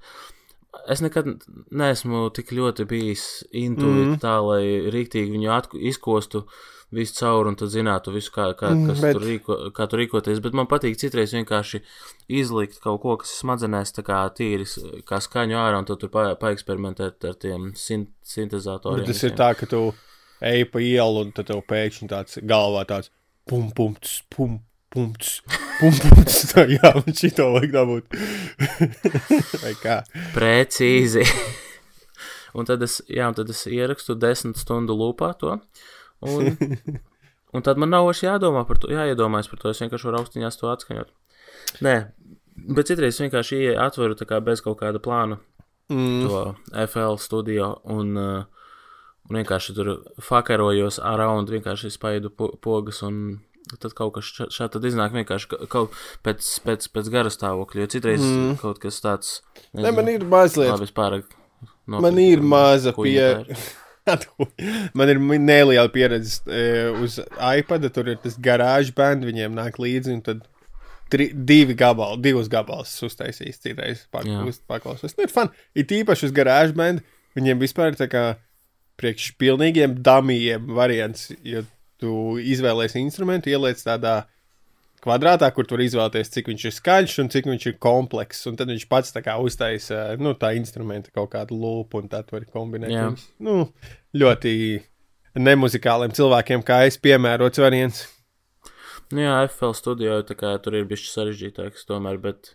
[0.89, 1.27] es nekad
[1.71, 4.13] neesmu tik ļoti bijis intuīts Mhm.
[4.15, 4.21] mm.
[4.23, 6.45] tā, lai rīktīgi viņu atku, izkostu
[6.93, 9.99] visu cauri un tad zinātu visu, kā, kā, Mm, kas bet- tur rīko, kā tur
[10.01, 10.41] rīkoties.
[10.43, 11.81] Bet man patīk citreiz vienkārši
[12.29, 16.35] izlikt kaut ko, kas smadzenēs, tā kā tīris, kā skaņu ārā, un tad tur pa,
[16.35, 19.05] paeksperimentēt ar tiem sin, sintezatoriem.
[19.07, 19.95] Bet tas ir tā, ka tu
[20.43, 23.11] ej pa ielu, un tad tev pēkšņi tāds galvā tāds
[23.47, 24.61] pum, pumts, pum,
[24.95, 25.41] pumts,
[25.81, 26.41] pum, pumts.
[26.53, 28.17] Tā, jā, man šito vajag dabūt.
[29.65, 30.01] Vai kā?
[30.35, 31.25] Precīzi.
[32.59, 35.59] un, tad es, jā, un tad es ierakstu desmit stundu lūpā to.
[36.27, 36.51] Un,
[37.57, 39.71] un tad man nav vairs jādomā par to, jāiedomājas par to.
[39.73, 41.13] Es vienkārši varu austiņās to atskaņot.
[41.87, 41.95] Nē,
[42.77, 45.39] bet citreiz vienkārši ie- atveru tā kā bez kaut kāda plāna
[45.91, 46.21] Mm.
[46.29, 46.41] to
[46.87, 48.45] FL studio un, uh,
[49.27, 49.89] un vienkārši tur
[50.23, 53.41] fakarojos around, vienkārši spaidu po pogas un
[53.79, 55.95] tad kaut kas šā- šādi tad iznāk vienkārši ka- kaut
[56.27, 58.57] pēc, pēc, pēc gara stāvokļa, jo citreiz mm.
[58.63, 59.37] kaut kas tāds.
[59.73, 60.73] Ne, man ir mazliet.
[60.73, 61.37] Labi, pārāk.
[61.91, 63.61] Man ir maza kuģa pie.
[64.97, 66.63] Man ir neliela pieredze e,
[67.03, 67.85] uz iPad.
[67.95, 70.17] Tur ir tas garāžas bērns, viņiem nāk līdzi.
[70.17, 70.47] un Tad
[71.13, 74.07] tri, divi gabali, divus gabalus uztaisīs citreiz.
[74.11, 75.17] Paklausās.
[75.17, 75.53] Nu, ir fun.
[75.79, 77.05] Ir īpaši uz garāžas bērnu.
[77.39, 78.25] Viņiem vispār ir tā kā
[79.01, 81.29] priekš pilnīgiem damijiem variants.
[81.47, 81.63] Jo
[82.01, 84.23] tu izvēlēsies instrumentu, ieliec tādā
[85.05, 88.47] kvadrātā, kur tur izvēlēties, cik viņš ir skaļš un cik viņš ir komplekss.
[88.51, 92.23] Un tad viņš pats tā kā uztaisa nu, tā instrumenta kaut kādu lūpu, un tā
[92.27, 92.93] tu vari kombinēt.
[92.93, 93.09] Jā.
[93.43, 93.71] Nu,
[94.17, 94.55] ļoti
[95.41, 98.07] nemuzikāliem cilvēkiem, kā es piemērots variants.
[99.11, 102.55] Nu jā, FL studio tā kā tur ir bijis sarežģītāks tomēr, bet.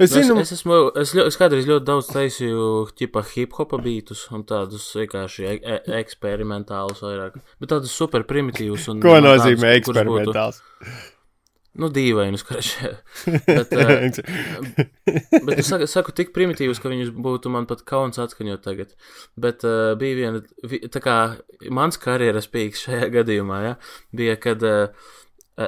[0.00, 3.52] Es Nu, zinu, es, es esmu, es, ļo, es kādreiz ļoti daudz taisīju, tipa hip
[3.58, 7.36] hopa beatus un tādus vienkārši e e eksperimentālus vairāk.
[7.60, 8.88] Bet tādus super primitīvus.
[8.92, 10.62] Un, ko nozīmē tādus, kurus būtu- eksperimentāls.
[11.80, 12.70] Nu, dīvainus, kurš.
[13.46, 14.08] bet, uh,
[15.46, 18.96] bet es saku, saku tik primitīvus, ka viņus būtu man pat kauns atskaņot tagad.
[19.38, 21.18] Bet uh, bija viena, vi, tā kā
[21.70, 23.76] mans karjeras pīks šajā gadījumā, ja,
[24.16, 25.12] bija, kad uh,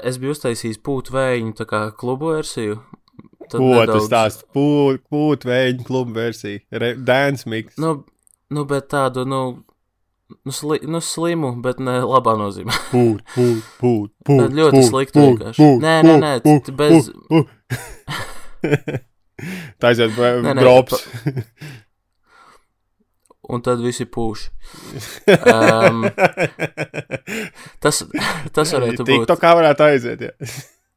[0.00, 2.80] es biju uztaisījis pūtu vēju tā kā klubu versiju.
[3.50, 4.46] Tad Ko nedaudz- stāsta?
[4.54, 6.60] Pūt, pūt vēņu klubu versija.
[6.96, 7.76] Dance mix.
[7.80, 8.04] Nu,
[8.52, 9.40] nu, bet tādu, nu,
[10.44, 12.72] nu, sli, nu slimu, bet ne labā nozīmē.
[12.92, 14.40] Pūt, pūt, pūt, pūt.
[14.44, 15.62] Tad ļoti pūt, slikti pūt, vienkārši.
[15.62, 17.46] pūt, Nē, nē, nē, pūt, bez- pūt,
[18.62, 19.00] pūt.
[19.82, 20.14] Tā aiziet
[20.60, 21.06] drops.
[23.52, 24.46] Un tad visi pūš.
[25.52, 26.04] Um,
[27.82, 27.98] tas,
[28.54, 29.08] tas varētu būt.
[29.10, 30.32] TikTokā varētu aiziet, jā.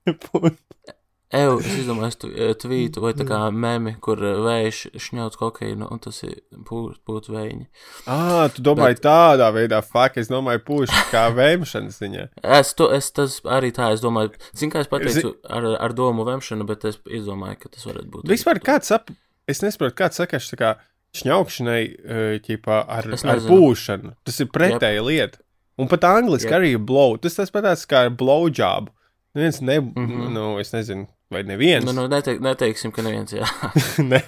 [1.33, 2.29] Eju, es izdomāju, tu,
[2.61, 6.35] tvītu vai tā kā memi, kur eh, vējš šņauts kokainu, un tas ir
[6.67, 7.65] pūt, pūt vējiņi.
[8.05, 12.27] Ā, tu domāji tādā veidā, fuck, es domāju, pūš kā vēmšanas ziņā.
[12.59, 16.27] Es, to, es tas arī tā, es domāju, zin kā es pateicu ar, ar domu
[16.29, 18.27] vemšanu, bet es izdomāju, ka tas varētu būt.
[18.29, 19.09] Vispār kāds sap,
[19.49, 20.75] es nesaprotu, kāds saka, ka tā kā
[21.15, 23.49] šņaukšanai, eh, ķipā, ar, Es ar nezinu.
[23.49, 25.41] pūšanu, tas ir pretēja lieta.
[25.81, 26.59] Un pat angliski Jep.
[26.59, 27.17] arī ir blow.
[27.19, 28.91] Tas tas pats kā ar blowjob.
[29.35, 29.93] Neviens ne, mm.
[29.95, 30.29] -hmm.
[30.31, 31.85] nu, es nezinu, vai neviens.
[31.85, 33.47] Nu, nu neteik, neteiksim, ka neviens, jā.
[34.11, 34.21] ne.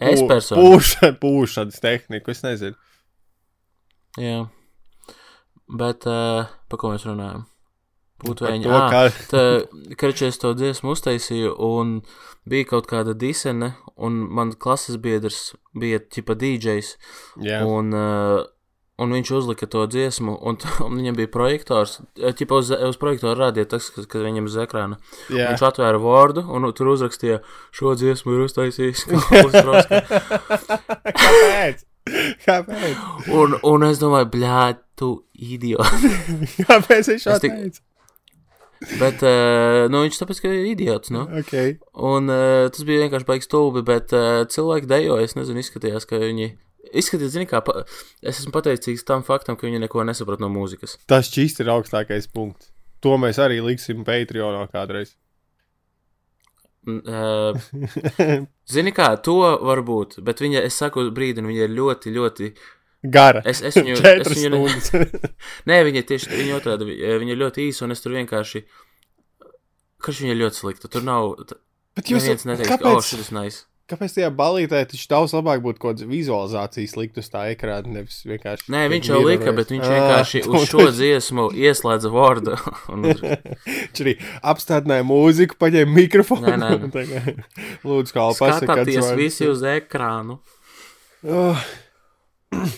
[0.00, 0.64] Es personīgi.
[0.64, 2.76] Pūša, pūšanas tehniku, es nezinu.
[4.18, 4.42] Jā.
[5.68, 7.46] Bet, uh, pa ko mēs runājam?
[8.18, 8.64] Par vēņi.
[8.66, 9.42] to, kā- tā,
[10.00, 12.00] kad es to dziesmu uztaisīju, un
[12.48, 16.96] bija kaut kāda disene, un man klases biedrs bija tipa DJs,
[17.46, 18.42] Jā, un, uh,
[18.98, 23.36] un viņš uzlika to dziesmu, un, un viņam bija projektors, eh, tipa uz, uz projektora
[23.46, 24.98] rādīja tas, kad, kad viņam uz ekrāna.
[25.30, 25.52] jā.
[25.52, 27.40] Viņš atvēra vārdu, un tur uzrakstīja,
[27.74, 29.06] šo dziesmu ir uztaisījis.
[31.18, 31.84] Kāpēc?
[32.46, 33.02] Kāpēc?
[33.36, 36.08] un, un es domāju, blēd, tu idiots.
[36.68, 37.84] Kāpēc viņš to tik- teica?
[38.78, 41.24] Bet, uh, nu, viņš tāpēc, ka ir idiots, nu.
[41.40, 41.80] Okay.
[41.98, 44.14] Un uh, tas bija vienkārši baigs stulbi, bet
[44.54, 46.52] cilvēki dejoja, es nezinu, izskatījās, ka viņi.
[46.88, 47.82] Izskatījās, zini, kā pa...
[48.22, 50.96] es esmu pateicīgs tam faktam, ka viņi neko nesaprot no mūzikas.
[51.10, 52.70] Tas šķīst ir augstākais punkts.
[53.04, 55.12] To mēs arī liksim Patreonā kādreiz.
[56.88, 57.58] Uh,
[58.72, 62.50] zini, kā to var būt, bet viņa, es saku, brīdini, viņa ir ļoti, ļoti.
[63.12, 63.42] Gara.
[63.46, 64.92] Es, es viņu, stundas.
[65.68, 68.64] Nē, viņa tieši viņa otrādi, vi- viņa ir ļoti īsa, un es tur vienkārši.
[70.02, 70.90] Kas viņa ir ļoti slikta?
[70.90, 71.34] Tur nav.
[71.98, 73.66] Bet jūs ka, oh, kāpēc, ir nice.
[73.88, 78.18] Kāpēc tajā balītē taču daudz labāk būtu kaut kāda vizualizācijas likt uz tā ekrāna, nevis
[78.28, 78.68] vienkārši.
[78.74, 82.12] Nē, viņš jau lika, bet viņš vienkārši Ah, uz šo dziesmu ieslēdza
[83.12, 83.24] uz-
[83.68, 84.14] Viņš arī
[84.52, 86.52] apstādināja mūziku, paņēma mikrofonu.
[86.52, 87.36] Nē, nē, nē.
[87.88, 88.84] Lūdzu, kā pasakāt.
[88.84, 90.38] Skatāties visi uz ekrānu.
[91.26, 91.64] Oh.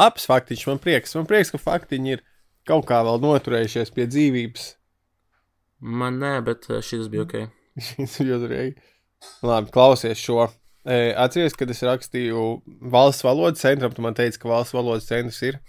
[0.00, 1.14] Labs faktiņš, man prieks.
[1.16, 2.24] Man prieks, ka faktiņi ir
[2.68, 4.66] kaut kā vēl noturējušies pie dzīvības.
[6.00, 7.36] Man nē, bet eh, šis bija ok.
[7.80, 8.74] Šis ir jodrīgi.
[9.46, 10.48] Labi, klausies šo.
[10.84, 12.44] E, Atceries, kad es rakstīju
[12.92, 15.60] valsts valodas centram, tu man teici, ka valsts valodas centrs ir.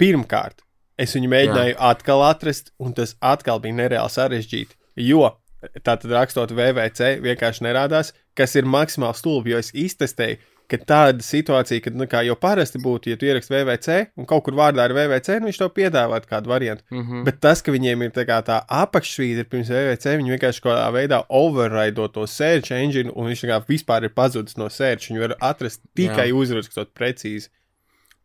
[0.00, 0.64] Pirmkārt,
[0.98, 1.80] es viņu mēģināju Jā.
[1.92, 4.76] atkal atrast, un tas atkal bija nereāli sarežģīti.
[5.06, 5.36] Jo
[5.82, 10.38] tā tad rakstot VVC, vienkārši nerādās, kas ir maksimāli stulbi, jo es iztestēju
[10.70, 14.56] ka tāda situācija, kad, nu, jau parasti būtu, ja tu ieraksti VVC un kaut kur
[14.58, 16.84] vārdā ir VVC, nu, viņš to piedāvā kādu variantu.
[16.90, 17.24] Mm -hmm.
[17.24, 21.22] Bet tas, ka viņiem ir tā, tā apakšvīde pirms VVC, viņi vienkārši kaut kādā veidā
[21.28, 25.10] overraido to search engine, un viņš kā vispār ir pazudis no search.
[25.10, 27.48] Viņu var atrast tikai uzrakstot precīzi.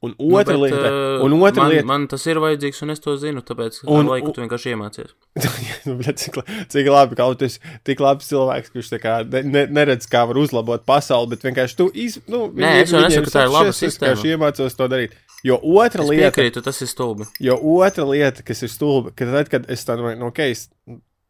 [0.02, 2.90] Un otra nu, bet, lieta, uh, un otra man, lieta, man tas ir vajadzīgs, un
[2.90, 5.12] es to zinu, tāpēc Un- laiku tu vienkārši iemācies.
[5.86, 6.40] Nu, bļa, cik,
[6.74, 10.40] cik labi, ka tu esi tik labs cilvēks, kurš kā ne, ne, neredz, kā var
[10.42, 13.70] uzlabot pasauli, bet vienkārši tu iz, nu, Nē, es jau nesaku, ka tā ir laba
[13.70, 14.26] es vienkārši sistēma.
[14.34, 15.14] iemācos to darīt.
[15.46, 17.26] Jo otra Es lieta, piekrītu, tas ir stulbi.
[17.42, 20.68] jo otra lieta, kas ir stulba, ka tad, kad es tādu, nu, ok, es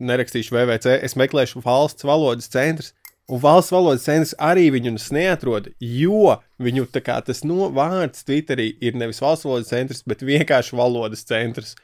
[0.01, 2.93] nerakstīšu VVC, es meklēšu valsts valodas centrs.
[3.32, 8.98] Un valsts valodas centrs arī viņus neatrod, jo viņu kā tas no vārds Twitterī ir
[9.00, 11.78] nevis valsts valodas centrs, bet vienkārši valodas centrs.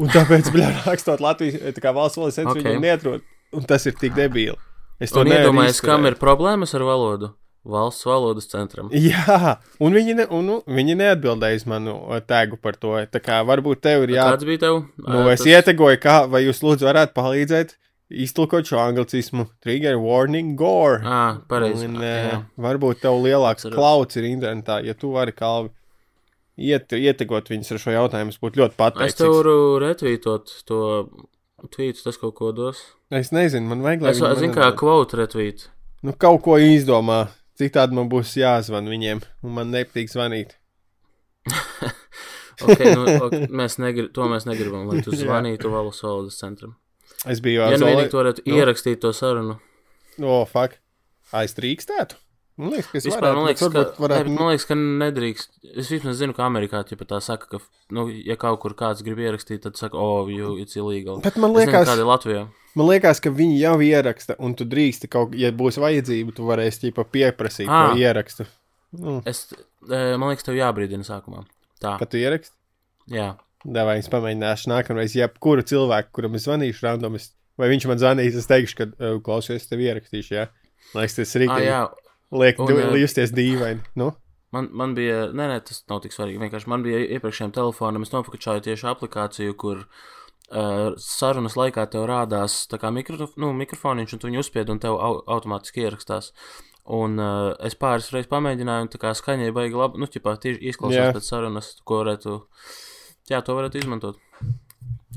[0.00, 2.64] Un tāpēc, bļā, rakstot Latvijas valsts valodas centrs, Ok.
[2.64, 2.72] okay.
[2.74, 3.28] viņu neatrod.
[3.54, 4.58] Un tas ir tik debīli.
[5.00, 7.30] Es to Un iedomājies, kam ir problēmas ar valodu?
[7.70, 8.88] Valsts valodas centram.
[8.94, 12.94] Jā, un viņi, ne, un, nu, viņi neatbildēja uz manu uh, tēgu par to.
[13.12, 14.78] Tā kā varbūt tev ir jā, Kāds bija tev?
[15.04, 17.76] Nu, es ietegoju, kā, vai jūs lūdzu varētu palīdzēt
[18.10, 19.46] iztulkot šo anglicismu.
[19.64, 21.00] Trigger warning, gore.
[21.06, 21.20] Ā,
[21.50, 21.86] pareizi.
[21.88, 22.40] Un, jā.
[22.60, 23.76] varbūt tev lielāks Atceros.
[23.78, 25.70] klauds ir internetā, ja tu vari kalvi
[26.60, 28.34] iet, ietegot viņus ar šo jautājumu.
[28.34, 29.18] Es būtu ļoti Es pateicīgs.
[29.22, 30.80] tev varu retvītot to
[31.70, 32.80] tvītu, tas kaut ko dos.
[33.10, 35.68] Es nezinu, man vajag, lai Es zinu, kā kvotu retvīt.
[36.02, 37.28] Nu, kaut ko izdomā.
[37.60, 40.56] Citādi man būs jāzvan viņiem, un man nepatīk zvanīt.
[42.60, 46.74] Okay, nu, ok, mēs negri, to mēs negribam, lai tu zvanītu valsts valodas centram.
[47.28, 48.56] Es biju Ja nu Zoli- vienīgi tu varētu nu.
[48.56, 49.58] ierakstīt to sarunu.
[50.20, 50.78] O, oh, fuck.
[51.36, 52.16] Aiztrīkstētu?
[52.60, 55.52] Man liekas, ka Vispār, man liekas, ka, varētu, ne, man liekas, ka nedrīkst.
[55.80, 57.60] Es vismaz zinu, ka Amerikā ja tā saka, ka,
[57.96, 61.22] nu, ja kaut kur kāds grib ierakstīt, tad saka, oh, you, it's illegal.
[61.24, 62.42] Bet man liekas, kāda ir Latvijā.
[62.76, 66.84] Man liekas, ka viņi jau ieraksta, un tu drīksti kaut ja būs vajadzība, tu varēsi
[66.84, 67.80] ķipa pieprasīt Ā.
[67.88, 68.46] to ierakstu.
[69.00, 69.46] Nu, Es,
[69.88, 71.46] eh, man liekas, tev jābrīdina sākumā.
[71.80, 72.54] Tā, kad tu ieraksti,
[73.08, 73.32] jā.
[73.64, 78.38] Vai es pamēģināšu nākamreiz, jebkuru cilvēku, kuram es zvanīšu random, es, vai viņš man zvanīs,
[78.38, 80.48] es teikšu, ka "Ē, klausies, tev ierakstīšu, jā.
[80.94, 81.82] Liekas, tas ir Ah, jā,
[82.30, 83.82] Liek, Un, ē, justies dīvaini.
[83.98, 84.12] Nu?
[84.54, 86.38] Man, man bija, nē, nē, tas nav tik svarīgi.
[86.42, 92.64] Vienkārši man bija iepriekšējiem telefonam, es nopakačāju tieši aplikāciju, kur uh, sarunas laikā tev rādās
[92.94, 96.32] mikro, nu, mikrofoniņš, un tu viņu uzspied, un tev au, automātiski ierakstās.
[96.90, 100.72] Un uh, es pāris reizes pamēģināju, un tā kā skaņai baigi labi, nu, ķipā, tieši
[100.72, 101.12] izklausās Jā.
[101.14, 102.38] pēc sarunas, ko varētu,
[103.28, 104.16] jā, to varētu izmantot.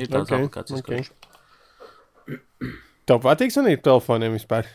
[0.02, 0.90] Ir tāds Ok, okay, aplikācijas, ok.
[0.90, 1.04] okay.
[3.08, 4.68] Tev patīk zvanīt telefoniem vispār?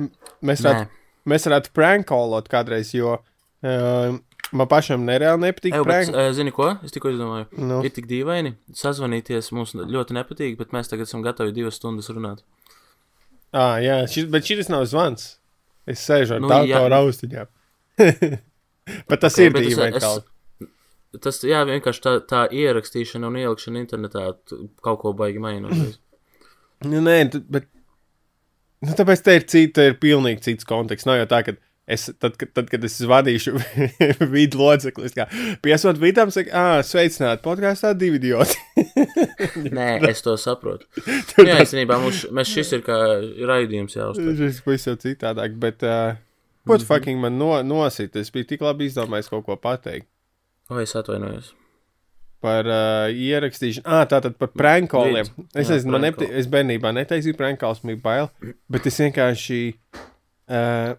[0.00, 0.10] M-
[0.44, 4.16] Mēs Nē, varētu, mēs varētu prankolot kādreiz, jo uh,
[4.52, 6.16] man pašam nereāli nepatīk Eju, bet, prank.
[6.16, 6.70] uh, zini ko?
[6.84, 7.46] Es tikko izdomāju.
[7.60, 7.78] Nu.
[7.84, 12.42] Ir tik dīvaini sazvanīties, mums ļoti nepatīk, bet mēs tagad esam gatavi divas stundas runāt.
[13.54, 15.34] Ah, jā, šis, bet šis nav zvans.
[15.86, 17.44] Es sēžu ar Nu, tādu austiņā.
[19.08, 20.00] bet tas Ok, okay, ir bet dīvaini.
[21.22, 24.30] Tas, jā, vienkārši tā, tā ierakstīšana un ielikšana internetā
[24.84, 26.00] kaut ko baigi uzreiz.
[26.84, 27.64] Nu, nē, bet.
[28.84, 31.06] Nu, tāpēc te ir, cita, ir pilnīgi cits konteksts.
[31.08, 31.54] Nav jau tā, ka
[31.88, 33.54] es, tad, kad, tad, kad es zvadīšu
[34.34, 35.24] vidu locekli, kā
[35.64, 38.58] piesot vidām, saku, ah, sveicināt, podkāstā divi idioti.
[39.78, 40.90] Nē, es to saprotu.
[40.98, 42.98] Tur Jā, tas īstenībā mums, šis ir kā
[43.48, 44.44] raidījums jāuztver.
[44.50, 45.86] ir pavisam citādāk, bet.
[45.86, 46.20] Uh,
[46.64, 48.14] Ko tu fucking man no, nosit?
[48.16, 50.08] Es biju tik labi izdomājis kaut ko pateikt.
[50.70, 51.52] O, es atvainojos.
[52.44, 55.28] Par uh, ierakstīšanu, ah, tātad par prankoliem.
[55.56, 59.60] Es nezinu, man nepati, es bērnībā netaisīju prankols, man bija bail, bet es vienkārši.
[60.44, 60.92] Uh,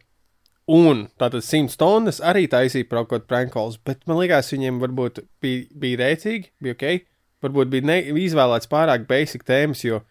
[0.73, 6.01] un tātad 100 tonnas arī taisīja kaut prankols, bet man liekas, viņiem varbūt bija, bija
[6.01, 6.87] rēcīgi, bija ok.
[7.45, 10.01] Varbūt bija ne, izvēlēts pārāk basic tēmas, jo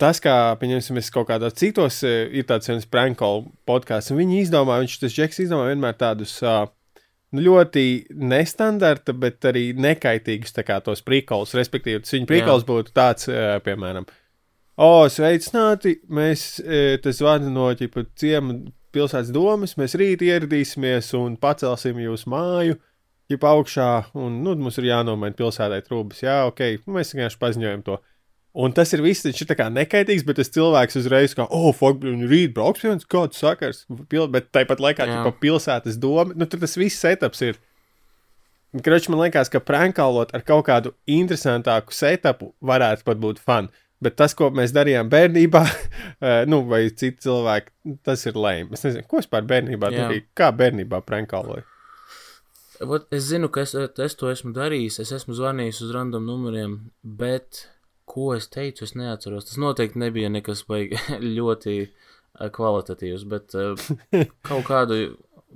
[0.00, 4.46] tas, kā, pieņemsim, es kaut kādos citos uh, ir tāds viens prankolu podkāsts, un viņi
[4.46, 6.38] izdomā, viņš tas džeks izdomā vienmēr tādus.
[6.40, 6.64] Uh,
[7.34, 9.66] nu, ļoti nestandarta, bet arī
[10.66, 11.56] kā tos prīkols.
[11.58, 14.06] Respektīvi, tas viņa prīkols būtu tāds, eh, piemēram,
[14.78, 18.56] o, sveicināti, mēs eh, te zvanu no ķipa, ciema
[18.94, 22.80] pilsētas domas, mēs rīt ieradīsimies un pacelsim jūsu māju.
[23.32, 26.20] Ķip augšā, un nu, mums ir jānomaina pilsētai trūkumas.
[26.26, 27.96] Jā, ok, nu, mēs vienkārši paziņojam to.
[28.54, 31.72] Un tas ir viss, viņš ir tā kā nekaitīgs, bet tas cilvēks uzreiz kā, oh,
[31.74, 33.82] fuck, rīt brauks viens, kāds sakars.
[34.10, 37.58] Pil bet tāpat laikā, ja pa pilsētas doma, nu, tur tas viss setups ir.
[38.84, 43.72] Kroč, man liekas, ka prankalot ar kaut kādu interesantāku setupu varētu pat būt fun.
[44.02, 45.64] Bet tas, ko mēs darījām bērnībā,
[46.26, 47.74] eh, nu, vai citi cilvēki,
[48.06, 48.78] tas ir lēmums.
[48.78, 50.28] Es nezinu, ko es pār bērnībā darīju.
[50.38, 51.66] Kā bērnībā prankaloju?
[52.86, 55.00] Vot, es zinu, ka es, es to esmu darījis.
[55.02, 57.68] Es esmu zvanījis uz random numuriem, bet
[58.08, 59.48] ko es teicu, es neatceros.
[59.48, 61.00] Tas noteikti nebija nekas baigi
[61.38, 63.88] ļoti eh, kvalitatīvs, bet eh,
[64.48, 65.00] kaut kādu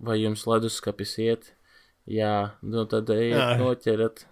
[0.04, 1.52] vai jums leduskapis iet?
[2.08, 3.48] Jā, nu tad ejiet, Jā.
[3.60, 4.22] noķerat.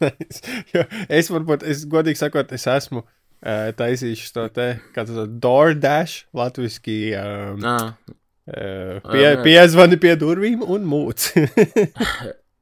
[1.18, 4.66] Es varbūt, es godīgi sakot, es esmu uh, taisījis to te,
[4.96, 11.28] kā tas ir, DoorDash, latviski um, uh, pie, piezvani pie durvīm un mūc.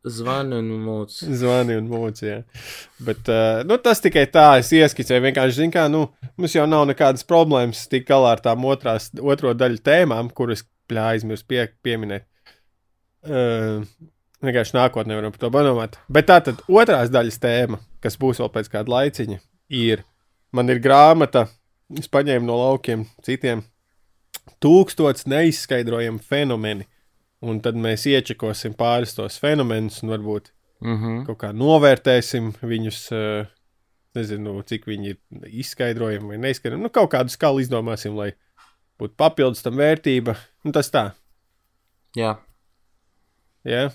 [0.05, 1.17] Zvani un mūc.
[1.41, 2.39] Zvani un mūc, jā.
[3.05, 6.07] Bet, uh, nu, tas tikai tā, es ieskicēju, vienkārši, zin kā, nu,
[6.41, 11.11] mums jau nav nekādas problēmas tik galā ar tām otrās, otro daļu tēmām, kuras pļā
[11.15, 12.27] aizmirst pie, pieminēt.
[13.25, 13.85] Uh,
[14.45, 15.99] vienkārši nākotnē varam par to padomāt.
[16.13, 19.39] Bet tā tad otrās daļas tēma, kas būs vēl pēc kāda laiciņa,
[19.73, 20.05] ir,
[20.55, 21.47] man ir grāmata,
[21.97, 23.65] es paņēmu no laukiem citiem,
[24.65, 26.89] tūkstots neizskaidrojami fenomeni.
[27.43, 30.51] Un tad mēs iečakosim pāris tos fenomenus un varbūt
[30.85, 31.25] Mhm.
[31.27, 33.47] kaut kā novērtēsim viņus, eh,
[34.15, 35.17] nezinu, cik viņi ir
[35.49, 36.83] izskaidrojami vai neizskaidrojami.
[36.83, 38.33] Nu, kaut kādu skalu izdomāsim, lai
[39.01, 40.37] būtu papildus tam vērtība.
[40.65, 41.13] Un tas tā,
[42.17, 42.39] Jā.
[43.65, 43.93] jā.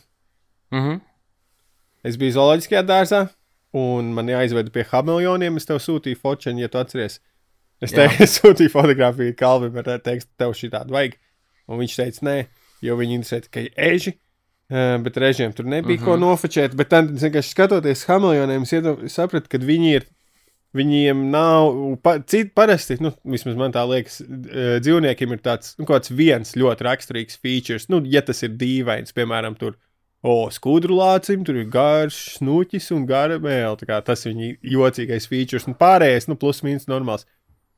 [0.72, 1.00] Mhm.
[2.04, 3.30] Es biju zooloģiskajā dārzā,
[3.74, 5.58] un man jāizveda pie hameleoniem.
[5.58, 7.20] Es tev sūtīju fotogrāfiju, ja tu atceries.
[7.82, 8.08] Es Jā.
[8.08, 11.16] te sūtīju fotogrāfiju Kalvim, ar teiktu, tev šī tāda vajag.
[11.70, 12.38] Un viņš teica, nē,
[12.82, 14.16] jo viņi interesē tikai eži.
[14.70, 16.06] eh, Bet režiem tur nebija uh -huh.
[16.06, 16.76] ko nofočēt.
[16.76, 20.06] Bet tad, vienkārši skatoties hameleoniem, es sapratu, ka viņi ir.
[20.70, 24.22] Viņiem nav, pa, citi parasti, nu, vismaz man tā liekas,
[24.80, 27.90] dzīvniekiem ir tāds, nu, kaut kāds viens ļoti raksturīgs features.
[27.90, 29.74] Nu, ja tas ir dīvains, piemēram, tur
[30.20, 35.78] O, skudru lācim, tur ir garš snuķis un gara kā Tas viņa jocīgais features, un
[35.80, 37.24] pārējais, nu, plus mīnus normāls.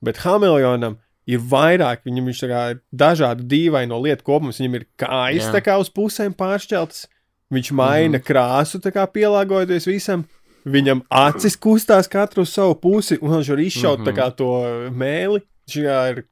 [0.01, 0.97] Bet hameleonam
[1.29, 4.59] ir vairāk, viņam viņš kā ir dažādu dīvaino lietu kopums.
[4.61, 7.07] Viņam ir kājas tā kā uz pusēm pāršķeltas,
[7.53, 10.25] viņš maina mm krāsu, kā pielāgojoties visam.
[10.65, 14.17] Viņam acis kustās katru savu pusi, un viņš var izšaut mm -hmm.
[14.17, 14.51] kā to
[14.93, 15.41] mēli.
[15.69, 16.25] Šī ir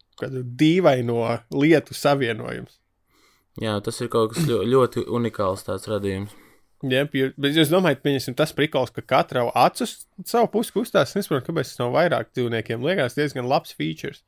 [0.59, 2.79] dīvaino lietu savienojums.
[3.59, 6.31] Jā, tas ir kaut kas ļo, ļoti unikāls tāds radījums.
[6.83, 9.43] Jā, jo- bet es domāju, ka tas prikals, ka katra
[9.81, 11.09] uz savu pusi kustās.
[11.09, 12.81] Es nesaprotu, kāpēc tas nav vairāk dzīvniekiem.
[12.81, 14.23] Liekas, diezgan labs features.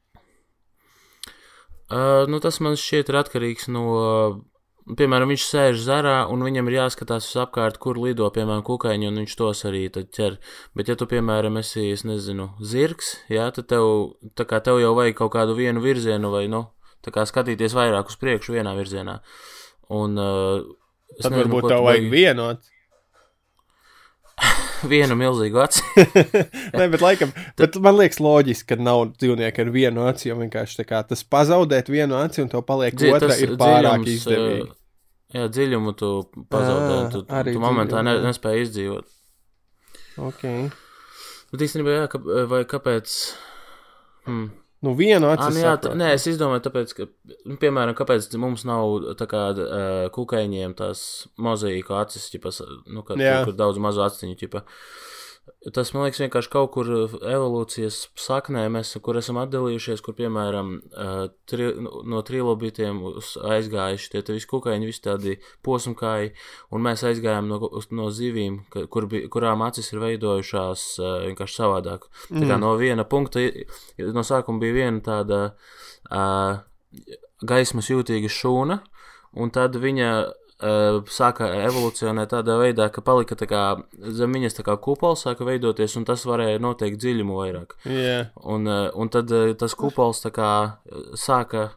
[1.91, 3.85] Uh, nu, tas man šķiet ir atkarīgs no.
[4.97, 9.19] Piemēram, viņš sēž zarā, un viņam ir jāskatās uz apkārt, kur lido, piemēram, kukaiņi, un
[9.21, 10.39] viņš tos arī ķer.
[10.75, 15.19] Bet, ja tu, piemēram, esi, es nezinu, zirgs, jā, tad tev, kā tev jau vajag
[15.21, 16.63] kaut kādu vienu virzienu, vai, nu,
[17.05, 19.19] tā kā skatīties vairāk uz priekšu vienā virzienā.
[19.93, 20.65] Un, uh,
[21.19, 22.73] Tad nezinu, varbūt tev vajag vienot.
[24.89, 25.83] Vienu milzīgu aci.
[26.77, 30.29] Nē, bet, laikam, bet man liekas, loģiski, ka nav dzīvnieki ar vienu aci.
[30.29, 34.13] Jo vienkārši kā tas pazaudēt vienu aci un to paliek Dzi- otra ir pārāk dziļums,
[34.15, 34.69] izdevīgi.
[35.31, 36.11] Jā, dziļumu tu
[36.51, 39.11] pazaudē, Ā, tu, tu momentā ne, nespēji izdzīvot.
[40.31, 40.65] Okay.
[41.53, 42.19] Bet īstenībā, jā, ka,
[42.51, 43.13] vai kāpēc?
[44.27, 44.49] Hmm.
[44.81, 45.91] Nu, vienu nu jā, saprotu.
[45.91, 47.05] tā, nē, es izdomāju, tāpēc, ka,
[47.45, 51.03] nu, piemēram, kāpēc mums nav tā kā uh, kukaiņiem tās
[51.37, 53.43] mozaīku acis, ķipas, nu, kad, Jā.
[53.45, 54.63] kur, daudz mazu aciņu, ķipa.
[55.73, 60.71] Tas, man liekas, vienkārši kaut kur uh, evolūcijas saknē mēs, kur esam atdalījušies, kur, piemēram,
[60.93, 66.31] uh, tri, no trilobitiem uz- aizgājuši tie visi kukaiņi, visi tādi posmkāji,
[66.73, 67.59] un mēs aizgājām no,
[67.97, 68.61] no zivīm,
[68.93, 72.09] kur, bi, kurām acis ir veidojušās uh, vienkārši savādāk.
[72.31, 73.45] Tā kā no viena punkta,
[74.17, 75.41] no sākuma bija viena tāda
[76.09, 76.61] uh,
[77.41, 78.81] gaismas jūtīga šūna,
[79.37, 80.09] un tad viņa
[81.11, 83.63] sāka evolūcionēt tādā veidā, ka palika kā
[84.17, 87.77] zem viņas kā kupols, sāka veidoties, un tas varēja noteikt dziļumu vairāk.
[87.89, 88.17] Jā.
[88.43, 90.51] Un, uh, un tad uh, tas kupols kā
[91.19, 91.71] sāka.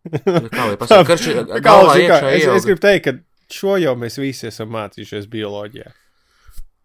[0.00, 1.26] Kā lai pasaka, karš,
[1.60, 2.62] galvā iekšā es, es ieauga.
[2.68, 5.92] gribu teikt, ka šo jau mēs visi esam mācījušies bioloģijā.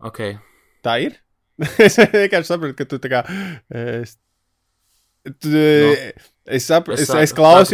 [0.05, 0.19] Ok,
[0.85, 1.17] Tā ir?
[1.85, 3.23] es vienkārši saprotu, ka tu tā kā.
[3.73, 4.17] Es,
[5.41, 5.93] tu, no.
[6.45, 7.69] Es, sapr, es, es pārāk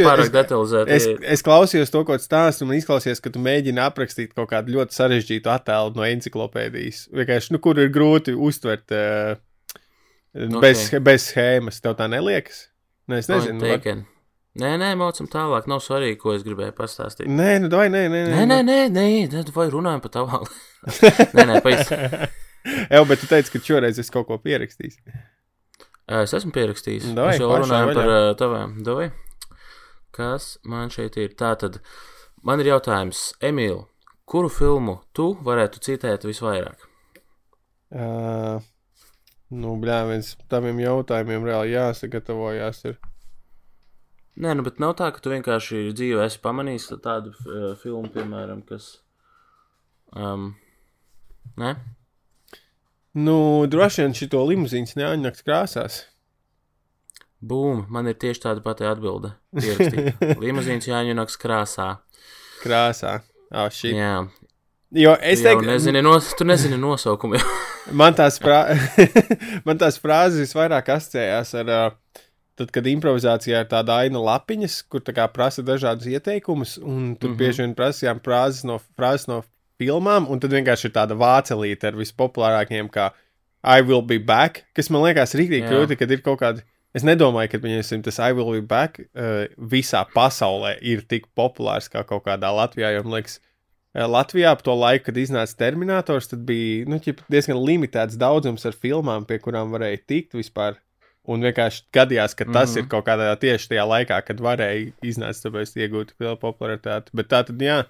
[0.87, 4.33] Es, es, es klausījos to, ko tu stāsti, un man izklausījās, ka tu mēģini aprakstīt
[4.37, 7.05] kaut kādu ļoti sarežģītu attēlu no encyklopēdijas.
[7.15, 9.35] Vienkārši, nu, kur ir grūti uztvert uh,
[10.63, 10.97] bez, Ok.
[11.03, 11.81] bez schēmas.
[11.83, 12.67] Tev tā neliekas?
[13.11, 13.59] Nē, es nezinu.
[13.59, 14.05] nu, var- Taken.
[14.61, 15.67] Nē, nē, mocam tālāk.
[15.71, 17.29] Nav svarīgi, ko es gribēju pastāstīt.
[17.31, 20.47] Nē, nu, vai nē, nē, Nē, nē, nē, nē, nē vai runājam par tavām.
[21.37, 21.93] nē, nē, pēc.
[22.91, 24.99] Jā, bet tu teici, ka šoreiz es kaut ko pierakstīju.
[26.11, 27.11] Es esmu pierakstījis.
[27.15, 28.73] Davai, Mēs jau runājam par uh, tavām.
[28.83, 29.11] Davai.
[30.11, 31.31] Kas man šeit ir?
[31.39, 31.77] Tātad,
[32.43, 33.85] man ir jautājums, Emīl,
[34.27, 36.83] kuru filmu tu varētu citēt visvairāk?
[37.91, 38.59] Uh,
[39.55, 42.83] nu, blē, viens taviem jautājumiem reāli jāsagatavojas.
[42.91, 42.99] Ir.
[44.41, 48.65] Nē, nu, bet nav tā, ka tu vienkārši dzīvē esi pamanījis tādu uh, filmu, piemēram,
[48.67, 48.97] kas.
[50.11, 50.53] Um,
[51.59, 51.75] Nē,
[53.13, 55.97] Nu, droši vien šito limuzīnas neaņķis krāsās.
[57.41, 59.33] Bum, man ir tieši tāda pati atbilde.
[60.43, 61.89] Limuzīns jāņunaks krāsā.
[62.61, 63.17] Krāsā.
[63.49, 63.97] Oh, shit.
[63.97, 64.21] Jā,
[64.95, 67.41] jo es teiktu, nezinu, nos, tu nezini nosaukumu.
[67.99, 68.61] man tās, frā...
[69.67, 72.21] man tās frāzes vairāk asociējās ar, uh,
[72.61, 77.33] tad, kad improvizācijā ir tāda aina lapiņas, kur tā prasa dažādus ieteikumus, un tur mm.
[77.33, 77.37] -hmm.
[77.41, 79.41] bieži vien prasījām frāzes no, frāzes no
[79.81, 83.11] filmām, un tad vienkārši ir tāda vācelīte ar vispopulārākajiem, kā
[83.61, 86.65] I will be back, kas man liekas rīktīgi grūti, kad ir kaut kādi.
[86.97, 91.87] Es nedomāju, ka viņiem tas I will be back uh, visā pasaulē ir tik populārs
[91.91, 92.89] kā kaut kādā Latvijā.
[92.97, 93.37] Jo, man liekas,
[93.95, 96.99] eh, Latvijā ap to laiku, kad iznāca Terminators, tad bija nu,
[97.31, 100.81] diezgan limitēts daudzums ar filmām, pie kurām varēja tikt vispār.
[101.29, 102.73] Un vienkārši gadījās, ka tas mm.
[102.73, 102.77] -hmm.
[102.81, 107.13] ir kaut kādā tieši tajā laikā, kad varēja iznākt, tāpēc iegūt lielu popularitāti.
[107.13, 107.83] Bet tā tad, jā,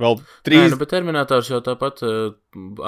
[0.00, 0.72] vēl Nē, trīs.
[0.72, 2.34] nu, bet Terminators jau tāpat uh,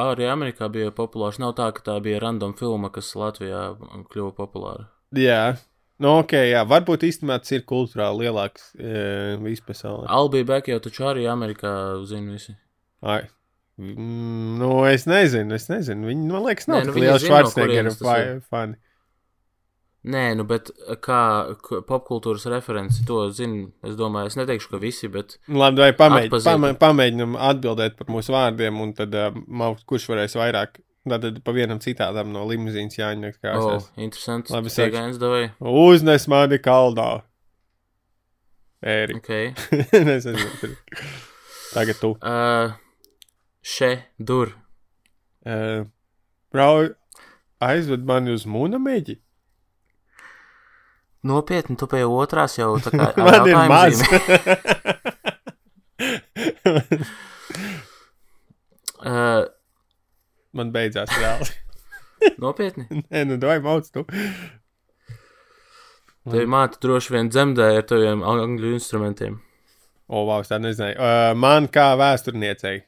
[0.06, 1.40] arī Amerikā bija populārs.
[1.42, 3.68] Nav tā, ka tā bija random filma, kas Latvijā
[4.12, 4.88] kļuva populāra.
[5.16, 5.56] Jā,
[6.02, 10.08] nu, ok, jā, varbūt īstenībā tas ir kultūrāli lielāks e, vispasaulē.
[10.12, 11.72] Albija Bek jau taču arī Amerikā
[12.10, 12.56] zina visi.
[13.06, 13.22] Ai.
[13.78, 16.08] Mm, Nu, es nezinu, es nezinu.
[16.10, 17.90] Viņi, man liekas, nav Nē, nu, no Schwarzenegger
[18.48, 18.78] fani.
[20.06, 20.68] Nē, nu, bet
[21.02, 21.20] kā
[21.58, 26.30] k- popkultūras referenci to zina, es domāju, es neteikšu, ka visi, bet Labi, vai pamēģinām,
[26.30, 26.50] Atpazīt.
[26.52, 30.78] pamē, pamēģinām atbildēt par mūsu vārdiem, un tad uh, kurš varēs vairāk.
[31.06, 33.90] Tad pa vienam citādam no limuzīnas jāņem kā oh, es.
[33.94, 34.50] interesants.
[34.50, 35.44] Labi, viens davai.
[35.62, 37.10] Uznes mani kaldā.
[38.82, 39.18] Ēri.
[39.18, 39.30] Ok.
[39.98, 40.72] es nezinu.
[41.72, 42.14] Tagad tu.
[42.22, 42.74] Uh,
[43.62, 44.54] še, dur.
[45.46, 45.86] Uh,
[46.54, 46.92] Brauj,
[47.62, 49.18] aizved mani uz mūna meģi.
[51.26, 54.02] Nopietni, tu pie otrās jau tā kā Man ir maz.
[59.02, 59.46] Uh,
[60.56, 61.50] Man beidzās reāli.
[62.42, 62.86] nopietni.
[63.10, 64.06] Nē, nu, doj mauc tu.
[66.26, 69.36] Tev māte droši vien dzemdēja ar taviem angļu instrumentiem.
[70.06, 70.96] O, wow, es tā nezināju.
[70.98, 72.80] Uh, man kā vēsturniecei.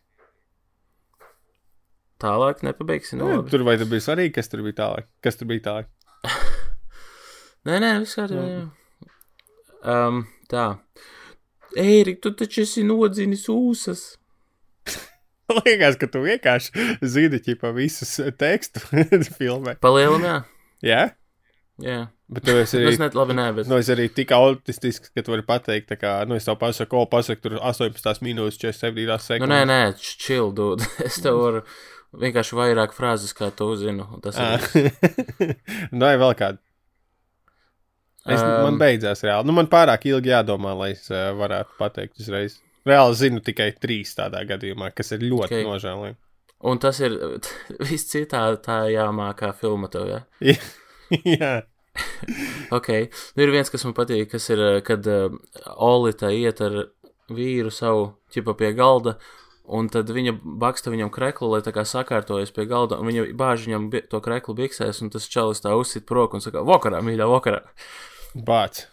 [2.23, 3.19] Tālāk nepabeigsi.
[3.19, 3.51] Nu, labi.
[3.53, 5.07] tur vai tur bija svarīgi, kas tur bija tālāk?
[5.23, 5.91] Kas tur bija tālāk?
[7.69, 8.71] Nē, nē, viss kārtībā.
[9.85, 10.67] Um, tā.
[11.79, 14.05] Ērik, tu taču esi nodzinis ūsas.
[15.59, 18.81] Liekas, ka tu vienkārši zini ķipa visus tekstu
[19.39, 19.75] filmē.
[19.85, 20.37] Palielam, jā.
[20.89, 21.03] Jā?
[21.85, 21.99] jā.
[22.33, 23.69] Bet tu esi Es arī, net labi, bet.
[23.69, 26.91] nu, es arī tik autistisks, ka tu vari pateikt, tā kā, nu, es tev pasaku,
[26.97, 29.45] ko pasaku, tur 18 minūtes 47 sekundes.
[29.45, 30.89] Nu, nē, nē, chill, dude.
[31.05, 31.63] Es tev varu
[32.17, 34.09] vienkārši vairāk frāzes, kā tu zinu.
[34.17, 34.69] un Tas ir.
[34.73, 35.61] viss.
[35.93, 36.61] Nē, vēl kādu.
[38.27, 39.47] Es, um, man beidzās reāli.
[39.49, 42.59] Nu, man pārāk ilgi jādomā, lai es uh, varētu pateikt uzreiz.
[42.89, 45.65] Reāli zinu tikai trīs tādā gadījumā, kas ir ļoti okay.
[45.65, 45.71] Ok.
[45.71, 46.19] nožēlojami.
[46.69, 47.15] Un tas ir
[47.89, 50.55] viss citā tā jāmākā filma tev, jā.
[51.39, 51.55] Jā,
[52.71, 52.89] Ok,
[53.35, 55.33] nu ir viens, kas man patīk, kas ir, eh, kad uh,
[55.85, 56.77] Olita iet ar
[57.33, 59.17] vīru savu ķipa pie galda,
[59.69, 63.67] un tad viņa baksta viņam kreklu, lai tā kā sakārtojas pie galda, un viņa bāž
[63.69, 67.65] viņam to kreklu biksēs, un tas čalis tā uzsit roku un saka, vokarā, mīļā, vokarā.
[68.49, 68.87] bāc.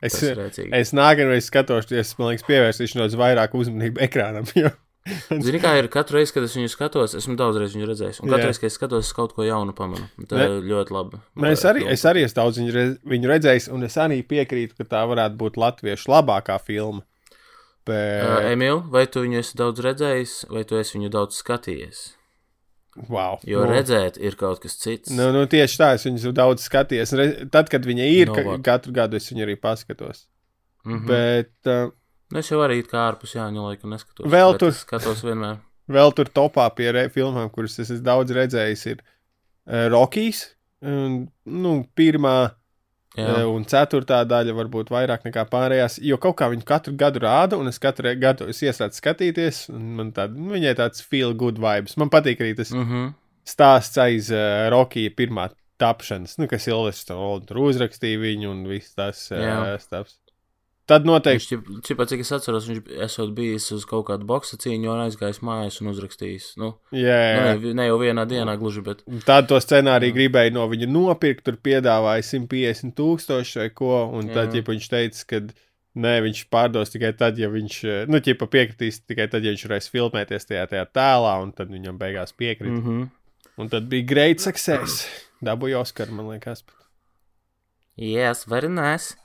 [0.00, 4.48] Es, es nākamreiz skatoties, man liekas, pievērsīšanos vairāk uzmanību ekrānam.
[4.56, 4.72] Jo...
[5.30, 8.50] Zini, kā ir katru reizi, kad es viņu skatos, esmu daudzreiz viņu redzējis, un katru
[8.50, 10.08] reizi, kad es skatos, es kaut ko jaunu pamanu.
[10.28, 11.20] Tā ir ļoti labi.
[11.40, 14.76] Nu, es, arī, es arī esmu daudz viņu, rez, viņu redzējis, un es arī piekrītu,
[14.76, 17.04] ka tā varētu būt latviešu labākā filma.
[17.88, 22.00] Bet, Uh, Emīl, vai tu viņu esi daudz redzējis, vai tu esi viņu daudz skatījies?
[23.08, 25.12] wow, Jo nu, redzēt ir kaut kas cits.
[25.14, 26.66] Nu, nu, tieši tā, es viņu daudz.
[27.16, 30.26] Re, tad, kad viņa ir, No ka, katru gadu es viņu arī paskatos.
[30.84, 31.06] mm -hmm.
[31.06, 31.92] Bet uh,
[32.30, 34.26] Nu, es jau arī kā ārpus Jāņa laika neskatos.
[34.30, 35.56] Vēl tur- Skatos vienmēr.
[35.96, 39.02] vēl tur topā pie re, filmām, kuras es esmu daudz redzējis, ir
[39.66, 40.54] uh, Rockies.
[40.82, 42.50] Un, nu, pirmā
[43.18, 43.46] Jā, Jā.
[43.50, 47.66] un ceturtā daļa varbūt vairāk nekā pārējās, jo kaut kā viņi katru gadu rāda, un
[47.66, 51.96] es katru gadu es iesācu skatīties, un man tāda, nu, viņai tāds feel good vibes.
[51.98, 53.08] Man patīk arī tas mm -hmm.
[53.50, 55.48] stāsts aiz uh, Rockija pirmā
[55.80, 59.78] tapšanas, nu, kas Ilves tur tur uzrakstīja viņu un viss tas uh, Jā.
[59.82, 60.29] stāsts.
[60.90, 64.90] Tad noteikti, Viņš, ķipā, cik es atceros, viņš esot bijis uz kaut kādu boxa cīņu
[64.90, 66.48] un aizgājis mājās un uzrakstījis.
[66.58, 67.54] Nu, jā, nu, jā.
[67.62, 69.04] ne, ne jau vienā dienā gluži, bet.
[69.28, 74.56] Tad to scenāriju gribēja no viņa nopirkt, tur piedāvāja 150 tūkstoši vai ko, un tad,
[74.56, 75.42] ja viņš teica, ka
[76.00, 79.66] nē, viņš pārdos tikai tad, ja viņš, eh, nu, ķipa piekritīs tikai tad, ja viņš
[79.68, 82.74] varēs filmēties tajā, tajā tēlā, un tad viņam beigās piekrita.
[82.74, 82.82] Mm.
[82.82, 83.08] Mm -hmm.
[83.60, 85.06] Un tad bija great success.
[85.44, 86.64] Dabūja Oskaru, man liekas.
[87.98, 89.16] Yes, very nice.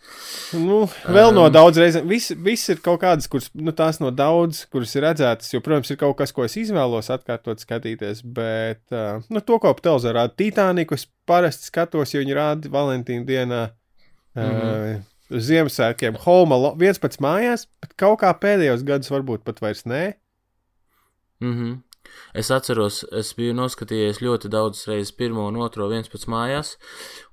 [0.57, 2.09] Nu, vēl um, no daudz reizēm.
[2.09, 5.53] Viss, viss ir kaut kādas, kuras, nu, tās no daudz, kuras ir redzētas.
[5.53, 8.25] Jo, protams, ir kaut kas, ko es izvēlos atkārtot skatīties.
[8.35, 13.29] Bet, uh, nu, to, ko televizorā rāda Titaniku, es parasti skatos, jo viņi rāda Valentīna
[13.29, 13.65] dienā.
[14.35, 16.19] uh, uz Ziemassvētkiem.
[16.25, 20.03] Home Alone, viens pats mājās, bet kaut kā pēdējos gados varbūt pat vairs nē.
[21.43, 21.81] Mhm.
[22.35, 26.73] Es atceros, es biju noskatījies ļoti daudzas reizes pirmo un otro viens pats mājās,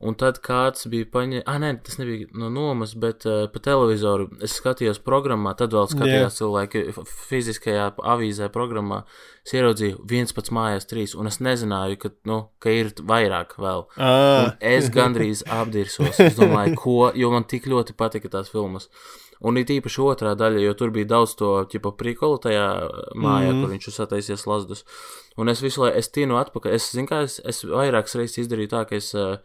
[0.01, 4.29] un tad kāds bija paņēmis, ah, nē, tas nebija no nomas, bet uh, pa televizoru
[4.43, 9.03] es skatījos programmā, tad vēl skatījās cilvēki f- fiziskajā avīzē programmā,
[9.47, 13.87] es ieraudzīju viens pats mājās trīs, un es nezināju, ka, nu, ka ir vairāk vēl.
[13.99, 16.19] Ah, Un es gandrīz apdirsos.
[16.21, 18.89] Es domāju, ko, jo man tik ļoti patika tās filmas.
[19.43, 22.67] Un it īpaši otrā daļa, jo tur bija daudz to tipu prikolu tajā
[23.19, 23.63] mājā, mm.
[23.63, 24.85] kur viņš sataisies lazdus.
[25.41, 26.77] Un es visu laiku, es tinu atpakaļ.
[26.77, 29.41] Es zinu, kā es, es vairākas reizes izdarīju tā, ka es uh,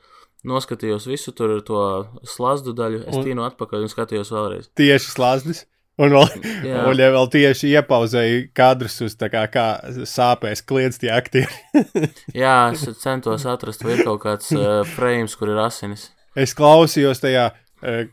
[0.46, 1.82] noskatījos visu tur to
[2.30, 4.70] slazdu daļu, es Un- tinu atpakaļ un skatījos vēlreiz.
[4.78, 5.66] tieši slāznis.
[5.98, 6.28] Un vēl,
[6.62, 6.84] Jā.
[6.92, 9.66] un ja vēl tieši iepauzēju kadrus uz tā kā, kā
[10.06, 11.50] sāpēs kliedz tie aktieri.
[12.44, 16.12] Jā, es centos atrast, vai ir kaut kāds uh, frames, kur ir asinis.
[16.38, 17.48] Es klausījos tajā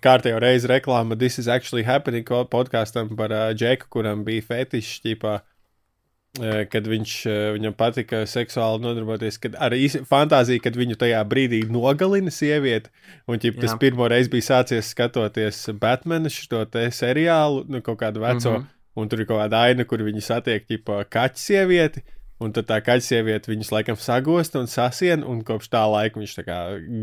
[0.04, 5.34] kārtējo reizi reklāmā This is actually happening podkāstam par uh, Džeku, kuram bija fetišs ķipā.
[5.40, 9.76] uh, Kad viņš, uh, viņam patika seksuāli nodarboties, kad ar
[10.10, 12.90] fantāziju, kad viņu tajā brīdī nogalina sieviete.
[13.30, 18.50] Un ķip, tas pirmo reizi bija sācies skatoties Batmanu šo seriālu, nu, kaut kādu veco.
[18.50, 18.62] Mm.
[18.62, 18.70] -hmm.
[18.94, 22.02] Un tur ir kaut kāda aina, kur viņi satiek ķipa kaķa sievieti.
[22.42, 26.34] Un tad tā kaķa sieviete viņus laikam sagosta un sasien, un kopš tā laika viņš
[26.38, 26.58] tā kā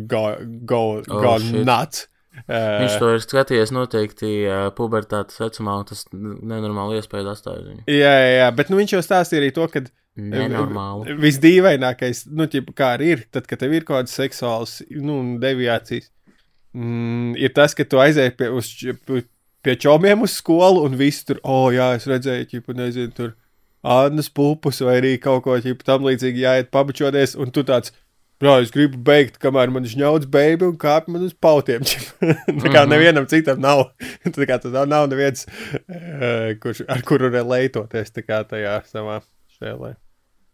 [0.07, 0.24] go,
[0.65, 1.65] go, Oh, go shit.
[1.65, 2.07] nuts.
[2.48, 4.30] Viņš to ir skatījies noteikti
[4.78, 7.82] pubertātes vecumā, un tas nenormāli iespēja atstāja uz viņu.
[7.92, 9.82] jā, jā, jā, bet nu, viņš jau stāstīja arī to, ka
[10.16, 11.16] Nenormāli.
[11.20, 16.08] visdīvainākais, nu, ķipa, kā arī ir, tad, kad tev ir kaut kādas seksuālas nu, deviācijas,
[16.76, 18.72] mm, ir tas, ka tu aizēji pie, uz,
[19.08, 23.34] pie- čomiem uz skolu, un viss tur, oh, jā, es redzēju, ķipa, nezinu, tur
[23.84, 27.92] Annas pupus vai arī kaut ko ķipa, tam līdzīgi jāiet pabučoties, un tu tāds.
[28.42, 31.82] Jā, es gribu beigt, kamēr man žņauts beigas un kāpj man uz pautiem.
[32.62, 32.89] tā kā Mhm.
[32.89, 33.92] nevienam citam nav.
[34.26, 39.22] tā kā tas nav, neviens, uh, kurš, ar kuru relētoties tajā savā
[39.60, 39.96] šēlē.
[39.96, 39.98] Mm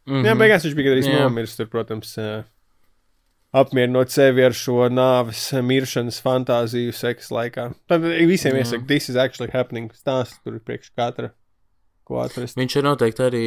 [0.07, 0.25] Mm -hmm.
[0.27, 1.19] Jā, beigās viņš bija arī Jā.
[1.23, 1.55] nomiris.
[1.57, 2.43] Tur, protams, uh,
[3.53, 7.73] apmierinot sevi ar šo nāves, miršanas fantāziju seksa laikā.
[7.87, 8.59] Tad visiem Jā.
[8.63, 9.91] iesaka, this is actually happening.
[9.93, 11.31] Stāsts tur ir priekš katra,
[12.07, 12.55] ko atrast.
[12.59, 13.41] Viņš ir noteikti arī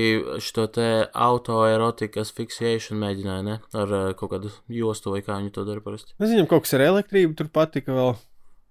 [0.44, 0.86] šo te
[1.26, 3.54] autoerotikas fiksēšanu mēģināja, ne?
[3.76, 6.12] Ar uh, kaut kādu jostu vai kā viņi to dara parasti.
[6.20, 8.12] Es viņam kaut kas ar elektrību tur patika vēl.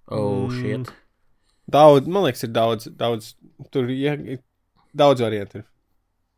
[0.09, 0.55] Oh, Mm.
[0.59, 0.93] shit.
[1.69, 3.33] Daudz, man liekas, ir daudz, daudz,
[3.73, 4.15] tur ja,
[4.97, 5.63] daudz variantu.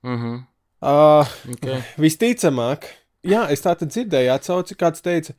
[0.03, 0.41] Mhm.
[0.81, 1.83] Uh, Okay.
[2.01, 2.87] Visticamāk,
[3.23, 5.35] jā, es tā tad dzirdēju, atsauci, kāds teica,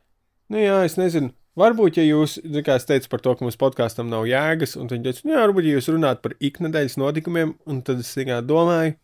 [0.49, 4.11] nu jā, es nezinu, varbūt, ja jūs, kā es teicu par to, ka mums podkāstam
[4.13, 7.81] nav jēgas, un viņi teica, nu jā, varbūt, ja jūs runājat par iknedēļas notikumiem, un
[7.87, 8.97] tad es tikai domāju,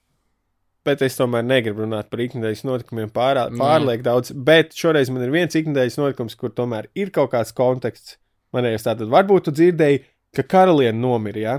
[0.88, 3.60] bet es tomēr negribu runāt par iknedēļas notikumiem pārā, Nē.
[3.60, 8.16] pārlieku daudz, bet šoreiz man ir viens iknedēļas notikums, kur tomēr ir kaut kāds konteksts.
[8.56, 11.56] Manējais tātad, varbūt tu dzirdēji, ka karaliene nomira, jā?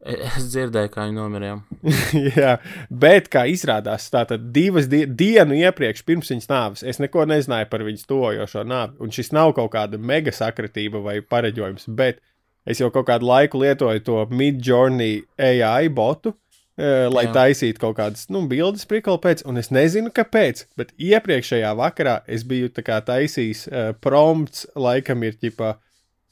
[0.00, 1.56] Es dzirdēju, kā viņi nomirēja.
[2.40, 2.54] Jā,
[2.88, 7.84] bet kā izrādās, tātad divas die dienu iepriekš, pirms viņas nāves, es neko nezināju par
[7.84, 8.96] viņas tojošo nāvi.
[9.04, 12.22] Un šis nav kaut kāda mega sakritība vai pareģojums, bet
[12.64, 16.32] es jau kaut kādu laiku lietoju to Midjourney AI botu,
[16.80, 17.34] eh, lai Jā.
[17.36, 20.64] taisītu kaut kādas nu, bildes prikolu pēc, un es nezinu, kāpēc.
[20.80, 25.74] Bet iepriekšējā vakarā es biju taisījis uh, prompts, laikam ir ģipā,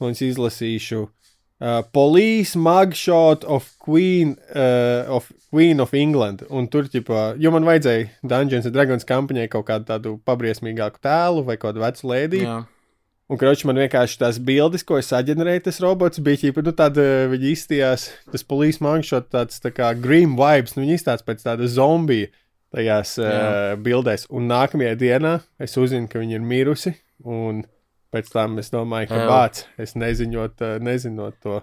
[0.01, 1.05] un es izlasīšu.
[1.05, 1.18] Uh,
[1.91, 6.45] police mugshot of Queen, uh, of Queen of England.
[6.49, 11.43] Un tur, ģipā, jo man vajadzēja Dungeons and Dragons kampaņai kaut kādu tādu pabriesmīgāku tēlu
[11.47, 12.45] vai kādu vecu lēdiju.
[12.47, 12.59] Jā.
[13.29, 17.03] Un, kroči, man vienkārši tās bildes, ko es saģenerēju, tas robots bija ķipa, nu, tāda,
[17.29, 21.67] viņi izstījās, tas police mugshot tāds tā kā grim vibes, nu, viņi izstāsta pēc tāda
[21.69, 22.31] zombija
[22.73, 23.75] tajās uh, Jā.
[23.85, 24.25] bildēs.
[24.33, 27.61] Un nākamajā dienā es uzzinu, ka viņa ir mirusi, un
[28.13, 31.61] pēc tam es domāju, ka bāc, es neziņot, uh, nezinot to.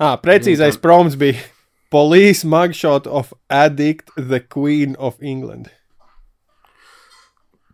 [0.00, 1.40] Ah, precīzais Nu, prompts bija
[1.90, 5.72] Police mugshot of addict the Queen of England.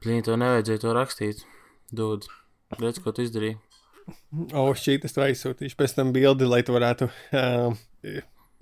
[0.00, 1.42] Blīn, to nevajadzēja to rakstīt.
[1.92, 2.24] Dod,
[2.80, 3.58] redz, ko tu izdarīji.
[4.54, 7.76] O, šī tas tā aizsūtīšu pēc tam bildi, lai tu varētu um,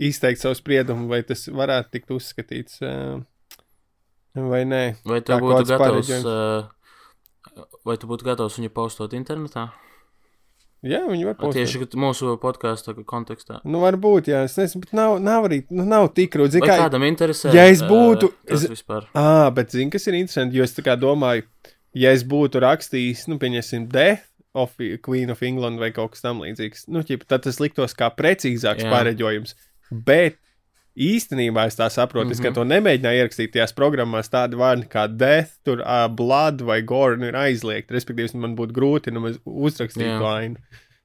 [0.03, 3.27] izteikt savu spriedumu, vai tas varētu tikt uzskatīts um,
[4.51, 4.83] vai nē.
[5.07, 6.27] Vai tu būtu gatavs, pareģojums.
[6.27, 6.84] uh,
[7.87, 9.69] vai tu būtu gatavs viņu postot internetā?
[10.85, 11.55] Jā, viņi var būt.
[11.57, 13.63] Tieši mūsu podkāstu kontekstā.
[13.65, 16.37] Nu, varbūt, jā, es nezinu, bet nav, nav arī, nu, nav tik.
[16.37, 16.77] Vai Kā...
[16.83, 17.55] kādam interesē?
[17.57, 19.07] ja es būtu- uh, tas es- vispār.
[19.17, 21.47] Ah, bet zini, kas ir interesanti, jo es tā kā domāju,
[21.97, 26.45] ja es būtu rakstījis, nu, pieņemsim, Death of Queen of England vai kaut kas tam
[26.45, 28.93] līdzīgs, nu, ķip, tad tas liktos kā precīzāks Jā.
[28.93, 29.55] pareģojums.
[29.91, 30.37] Bet
[30.97, 32.33] īstenībā es tā saprotu, mm -hmm.
[32.33, 32.49] es Mhm.
[32.49, 37.17] ka to nemēģināju ierakstīt tajās programmās tādi vārdi kā Death, tur, uh, Blood vai Gore
[37.17, 37.95] nu, ir aizliegti.
[37.95, 40.19] Respektīvi, man būtu grūti nu, uzrakstīt Jā.
[40.19, 40.57] to ainu.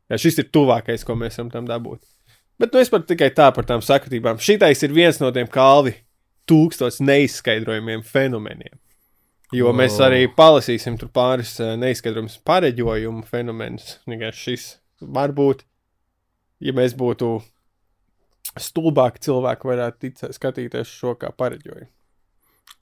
[0.10, 2.00] Jā, šis ir tuvākais, ko mēs varam tam dabūt.
[2.60, 4.38] Bet nu, es pat tikai tā par tām sakritībām.
[4.38, 5.96] Šitais ir viens no tiem kalvi
[6.50, 8.78] tūkstoš neizskaidrojumiem fenomeniem.
[9.52, 10.04] Jo mēs O.
[10.06, 14.00] arī palasīsim tur pāris neizskaidrojumus pareģojumu fenomenus.
[14.34, 15.64] Šis var būt,
[16.60, 17.42] ja mēs būtu
[18.58, 21.90] stulbāki cilvēki, varētu ticēt, skatīties šo kā pareģojumu.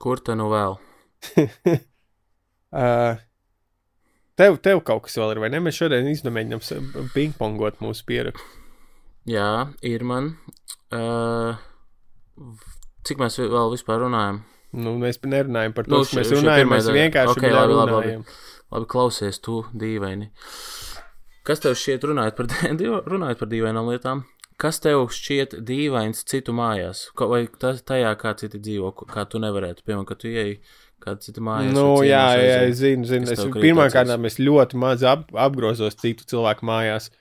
[0.01, 0.78] Kur te nu vēl?
[2.72, 3.18] Uh,
[4.39, 5.61] tev, tev kaut kas vēl ir, vai ne?
[5.63, 6.61] Mēs šodien izdomājam
[7.15, 8.45] pingpongot mūsu pierakstu.
[9.28, 10.36] Jā, ir man.
[10.93, 11.57] Uh,
[13.07, 14.43] cik mēs vēl vispār runājam?
[14.78, 16.72] Nu, mēs nerunājam par to, Nu, ka mēs runājam.
[16.72, 18.13] Mēs vienkārši Ok, okay, labi, labi, labi.
[18.13, 18.24] runājam.
[18.76, 20.30] Labi, klausies, tu dīvaini.
[21.47, 22.51] Kas tev šķiet, runājot par,
[23.13, 24.24] runājot par dīvainām lietām?
[24.58, 27.05] Kas tev šķiet dīvains citu mājās?
[27.18, 30.58] Ko- Vai tas tajā, kā citi dzīvo, kā tu nevarētu, piemēram, kad tu ieej
[31.03, 31.76] kādā citā mājās?
[31.76, 32.70] Nu, vai jā, jā, aizej?
[32.72, 33.30] es zinu, zinu.
[33.32, 37.12] Es pirmkārt, es ļoti maz ap, apgrozos citu cilvēku mājās,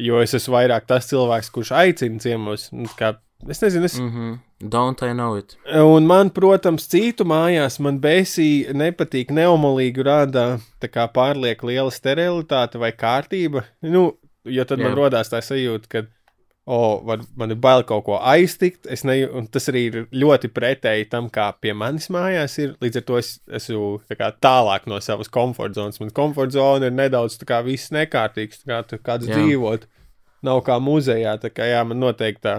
[0.00, 2.70] jo es esmu vairāk tas cilvēks, kurš aicina ciemos.
[2.72, 3.18] Nu, kā,
[3.48, 4.00] es nezinu, es.
[4.00, 5.58] Mm Don't I know it?
[5.68, 10.44] Un man, protams, citu mājās man besī nepatīk neomolīgi rāda
[10.80, 13.66] tā kā pārlieku liela sterilitāte vai kārtība.
[13.84, 14.14] Nu,
[14.48, 14.96] jo tad man Jā.
[14.96, 16.02] rodās tā sajūta, ka,
[16.66, 21.08] o, var, man ir bail kaut ko aiztikt, ne, un tas arī ir ļoti pretēji
[21.12, 22.74] tam, kā pie manis mājās ir.
[22.82, 26.00] Līdz ar to es esmu tā tālāk no savas komforta zonas.
[26.02, 29.38] Man komforta zona ir nedaudz tā kā viss nekārtīgs, kā tu kāds Jā.
[29.38, 29.86] dzīvot.
[30.46, 32.58] Nav kā muzejā, tā kā jā, man noteikti tā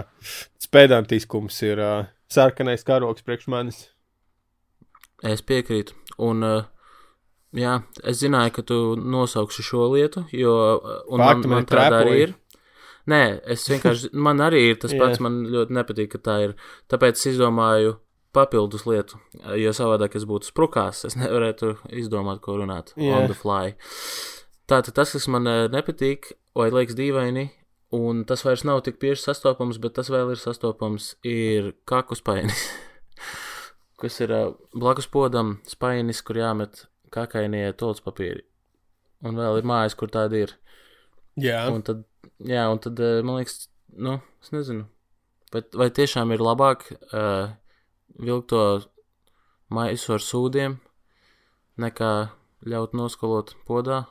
[0.63, 3.83] spedantiskums ir uh, sarkanais karoks priekš manis.
[5.23, 5.95] Es piekrītu.
[6.23, 6.65] Un, uh,
[7.55, 11.69] jā, es zināju, ka tu nosaukši šo lietu, jo uh, un man, Faktu, man man
[11.69, 12.35] tāda arī ir.
[13.07, 16.55] Nē, es vienkārši, man arī ir tas pats, man ļoti nepatīk, ka tā ir.
[16.91, 17.97] Tāpēc es izdomāju
[18.35, 19.19] papildus lietu,
[19.57, 23.15] jo savādāk es būtu sprukās, es nevarētu izdomāt, ko runāt Jā.
[23.17, 23.73] on the fly.
[24.67, 27.47] Tātad tas, kas man uh, nepatīk, vai liekas dīvaini,
[27.95, 32.67] un tas vairs nav tik bieži sastopams, bet tas vēl ir sastopams, ir kaku spainis.
[34.01, 38.43] kas ir uh, blakus podam spainis, kur jāmet kakainie tolts papīri.
[39.25, 40.53] Un vēl ir mājas, kur tāda ir.
[41.37, 42.03] Jā, Un tad,
[42.43, 43.67] jā, un tad uh, man liekas,
[43.97, 44.85] nu, es nezinu,
[45.53, 47.53] vai, vai tiešām ir labāk uh,
[48.19, 48.61] vilkt to
[49.73, 50.77] maisu ar sūdiem,
[51.77, 52.11] nekā
[52.67, 54.03] ļaut noskolot podā.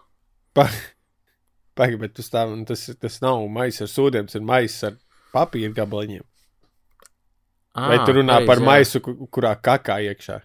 [1.77, 4.95] pagaidi, bet tas, tā, tas, tas nav maisis ar sūdiem, tas ir maisis ar
[5.35, 6.25] papīra gabaliņiem.
[7.77, 8.64] Ah, Vai tu runā pareizi, par jā.
[8.64, 10.39] maisu, ku- kurā kakā iekšā?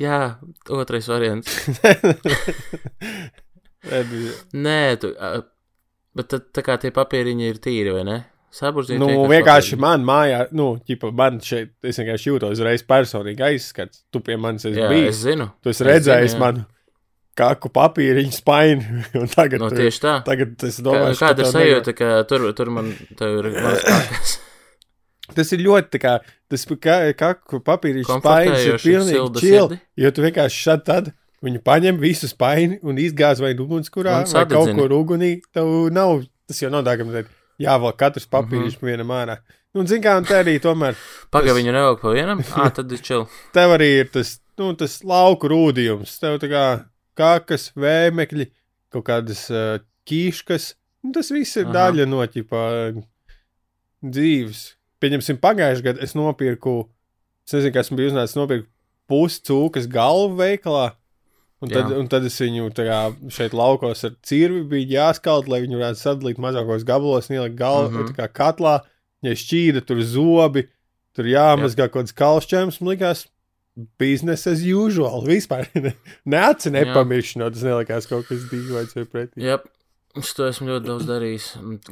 [0.00, 0.16] Jā,
[0.74, 1.52] otrais variants.
[4.64, 5.10] Nē, tu,
[6.16, 8.18] bet tad, tā kā tie papīriņi ir tīri, vai ne?
[8.54, 14.04] Saburzīti nu, vienkārši man mājā, nu, ķipa, man šeit, es vienkārši jūtos uzreiz personīgi aizskats.
[14.14, 15.10] Tu pie manis esi Jā, bijis.
[15.16, 15.48] es zinu.
[15.62, 16.62] Tu esi es redzējis manu
[17.34, 19.02] kaku papīriņu spaini.
[19.34, 20.12] tagad, No, tieši tā.
[20.26, 24.36] tagad es Kā, domāju, kāda ir sajūta, ka tur, tur man tev ir mans kakas?
[25.32, 26.14] Tas ir ļoti tā kā,
[26.52, 29.78] tas kā, kaku papīriņu spainis ir pilnīgi sirdi.
[29.96, 31.12] jo tu vienkārši šad tad
[31.44, 35.40] viņu paņem visu spaini un izgāz vai ugunskurā, Un vai kaut kur ugunī.
[35.52, 37.24] Tev nav, tas jau nav tā, ka
[37.60, 38.84] jāvelk katrs papīriņš Mhm.
[38.84, 38.90] mm -hmm.
[38.90, 39.38] vienam ārā.
[39.74, 40.94] Nu, Un, zin kā, un te arī tomēr
[41.32, 42.38] Pagaid, Tas- viņu nevelk pa vienam?
[42.60, 43.26] Ā, tad ir čil.
[43.52, 46.18] tev arī ir tas, nu, tas lauku rūdījums.
[46.20, 46.84] Tev tā kā
[47.16, 48.50] kakas, vēmekļi,
[48.92, 50.74] kaut kādas uh, ķīškas.
[51.02, 51.72] Nu, tas viss ir Aha.
[51.72, 52.94] daļa no ķipa
[54.04, 54.74] dzīves.
[55.04, 56.78] Pieņemsim, pagājušajā gadā es nopirku,
[57.44, 58.70] es nezinu, kas man bija uznācis, nopirku
[59.10, 60.94] pusi cūkas galvu veikalā.
[61.64, 61.98] Un tad, Jā.
[62.00, 62.98] un tad es viņu kā
[63.32, 68.10] šeit laukos ar cirvi bija jāskald, lai viņu varētu sadalīt mazākos gabalos, ielikt galvu mm.
[68.10, 68.32] -hmm.
[68.36, 68.74] katlā.
[69.24, 70.66] Ja šķīda tur zobi,
[71.16, 73.24] tur jāmazgā kaut kāds kalšķēms, man likās,
[73.98, 75.24] business as usual.
[75.24, 75.94] Vispār ne-
[76.24, 79.46] neaci nepamiršanot, tas nelikās kaut kas dīvains vai pretī.
[79.48, 79.58] Jā,
[80.20, 81.48] es to esmu ļoti daudz darījis.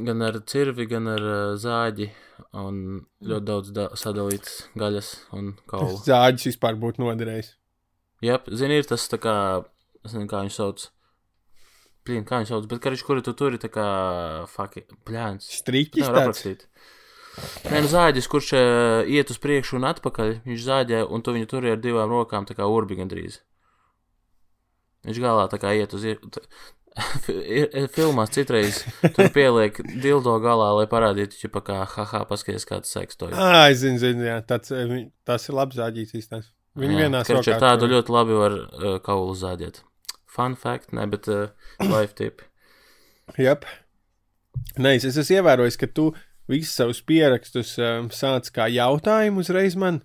[0.06, 2.10] Gan ar cirvi, gan ar uh, zāģi.
[2.58, 2.78] Un
[3.24, 5.98] ļoti daudz da sadalīts gaļas un kaulu.
[6.08, 7.52] Zāģis vispār būtu noderējis.
[8.22, 9.34] Jā, zini, ir tas tā kā,
[10.04, 10.84] es nezinu, kā viņu sauc.
[12.06, 13.86] Plīn, kā viņu sauc, bet karš, kuru tu turi, tā kā,
[14.50, 15.46] faki, plēns.
[15.60, 16.44] Striķis Nevar tāds.
[17.70, 21.48] Nē, nu zāģis, kurš uh, iet uz priekšu un atpakaļ, viņš zāģē, un tu viņu
[21.48, 23.38] turi ar divām rokām, tā kā urbi gandrīz.
[25.06, 26.04] Viņš galā tā kā iet uz.
[26.06, 26.81] ie- t- ir- ir
[27.96, 28.82] Filmās citreiz
[29.16, 33.36] tur pieliek dildo galā, lai parādītu, ķipa, kā haha, paskaties, kāds seks to ir.
[33.36, 36.50] Ā, es zinu, zinu, jā, tāds, eh, tas ir labs zāģīts īstenībā.
[36.82, 39.82] Viņi vienā Karš ar tādu ļoti labi var uh, kaulu zāģēt.
[40.32, 41.50] Fun fact, ne, bet uh,
[41.84, 42.44] life tip.
[43.36, 43.66] Jep.
[44.80, 46.10] Nē, es es esmu ievērojis, ka tu
[46.48, 50.00] visus savus pierakstus um, sāc kā jautājumu uzreiz man,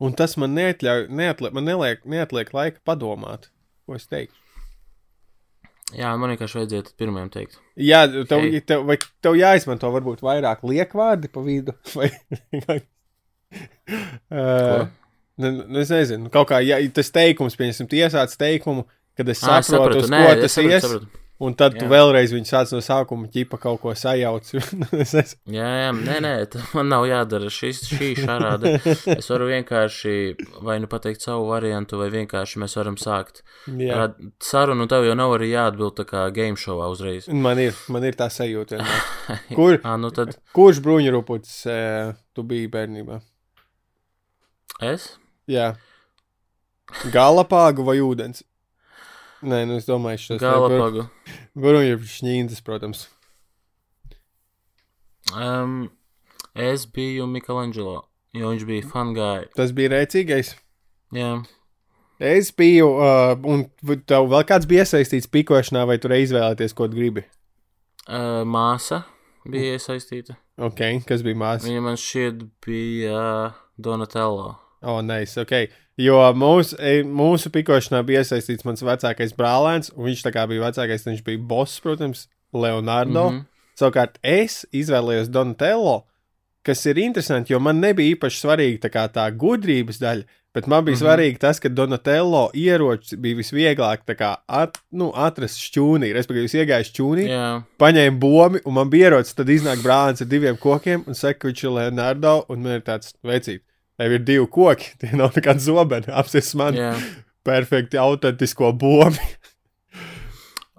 [0.00, 3.50] un tas man neatļauj, neatliek, man neliek, neatliek laika padomāt,
[3.84, 4.45] ko es teikšu.
[5.96, 7.56] Jā, man vienkārši vajadzēja pirmajam teikt.
[7.80, 8.60] Jā, tev, Hei.
[8.68, 11.76] tev, vai tev jāizmanto varbūt vairāk liekvārdi pa vidu.
[11.96, 12.10] Vai,
[12.66, 12.78] vai,
[14.34, 14.88] uh,
[15.40, 18.84] nu, nu, es nezinu, kaut kā ja, tas teikums, piemēram, tiesāts teikumu,
[19.16, 21.25] kad es Ā, es saprotu, uz Nē, ko tas sapratu, ies, sapratu.
[21.42, 21.90] Un tad tu Jā.
[21.90, 24.48] vēlreiz viņu sāc no sākuma ķipa kaut ko sajauc.
[25.56, 26.32] Jā, jā, nē, nē,
[26.76, 28.76] man nav jādara šis, šī šarāda.
[29.16, 30.14] Es varu vienkārši
[30.64, 34.08] vai nu pateikt savu variantu, vai vienkārši mēs varam sākt Jā.
[34.42, 37.28] Sarunu, un tev jau nav arī jāatbild tā kā game showā uzreiz.
[37.28, 38.80] Man ir, man ir tā sajūta.
[39.56, 43.20] Kur, Ā, nu tad kurš bruņurupucis uh, tu biji bērnībā?
[44.84, 45.14] es?
[45.50, 45.74] Jā.
[47.12, 48.44] Galapāgu vai ūdens?
[49.44, 51.08] Nē, nu es domāju, šis Galapagu.
[52.14, 53.06] šņīndas, protams.
[55.34, 55.90] Um,
[56.54, 58.06] es biju Michelangelo,
[58.36, 59.50] jo viņš bija guy.
[59.58, 60.54] Tas bija rēcīgais.
[61.14, 61.36] Jā,
[62.18, 63.66] Es biju, uh, un
[64.08, 67.26] tev vēl kāds bija iesaistīts pikošanā, vai tur izvēlēties, ko tu gribi?
[68.08, 69.02] uh, māsa
[69.44, 70.38] bija iesaistīta.
[70.56, 71.68] Ok, kas bija māsa?
[71.68, 73.24] Viņa man šķiet bija
[73.76, 74.54] Donatello.
[74.80, 75.66] O, oh, nice, ok.
[75.96, 80.66] Jo mūsu, e, mūsu pikošanā bija iesaistīts mans vecākais brālēns, un viņš tā kā bija
[80.66, 83.30] vecākais, viņš bija boss, protams, Leonardo.
[83.30, 83.38] Mm.
[83.38, 83.44] -hmm.
[83.76, 86.04] Savukārt es izvēlējos Donatello,
[86.64, 90.24] kas ir interesanti, jo man nebija īpaši svarīga tā, tā gudrības daļa,
[90.54, 90.98] bet man bija mm.
[90.98, 91.04] -hmm.
[91.04, 96.90] svarīgi tas, ka Donatello ierocis bija visvieglāk kā at, nu, atrast šķūnī, respektīvi, es iegāju
[96.90, 101.14] šķūnī, Jā, paņēmu bombu, un man bija ierocis, tad iznāk brālis ar diviem kokiem, un
[101.14, 103.62] saka, ka viņš ir Leonardo, un man ir tāds vecīt.
[103.96, 106.92] Tev ir divi koki, tie nav nekādi zobeni, apsies man jā.
[107.46, 109.30] perfekti autentisko bombu.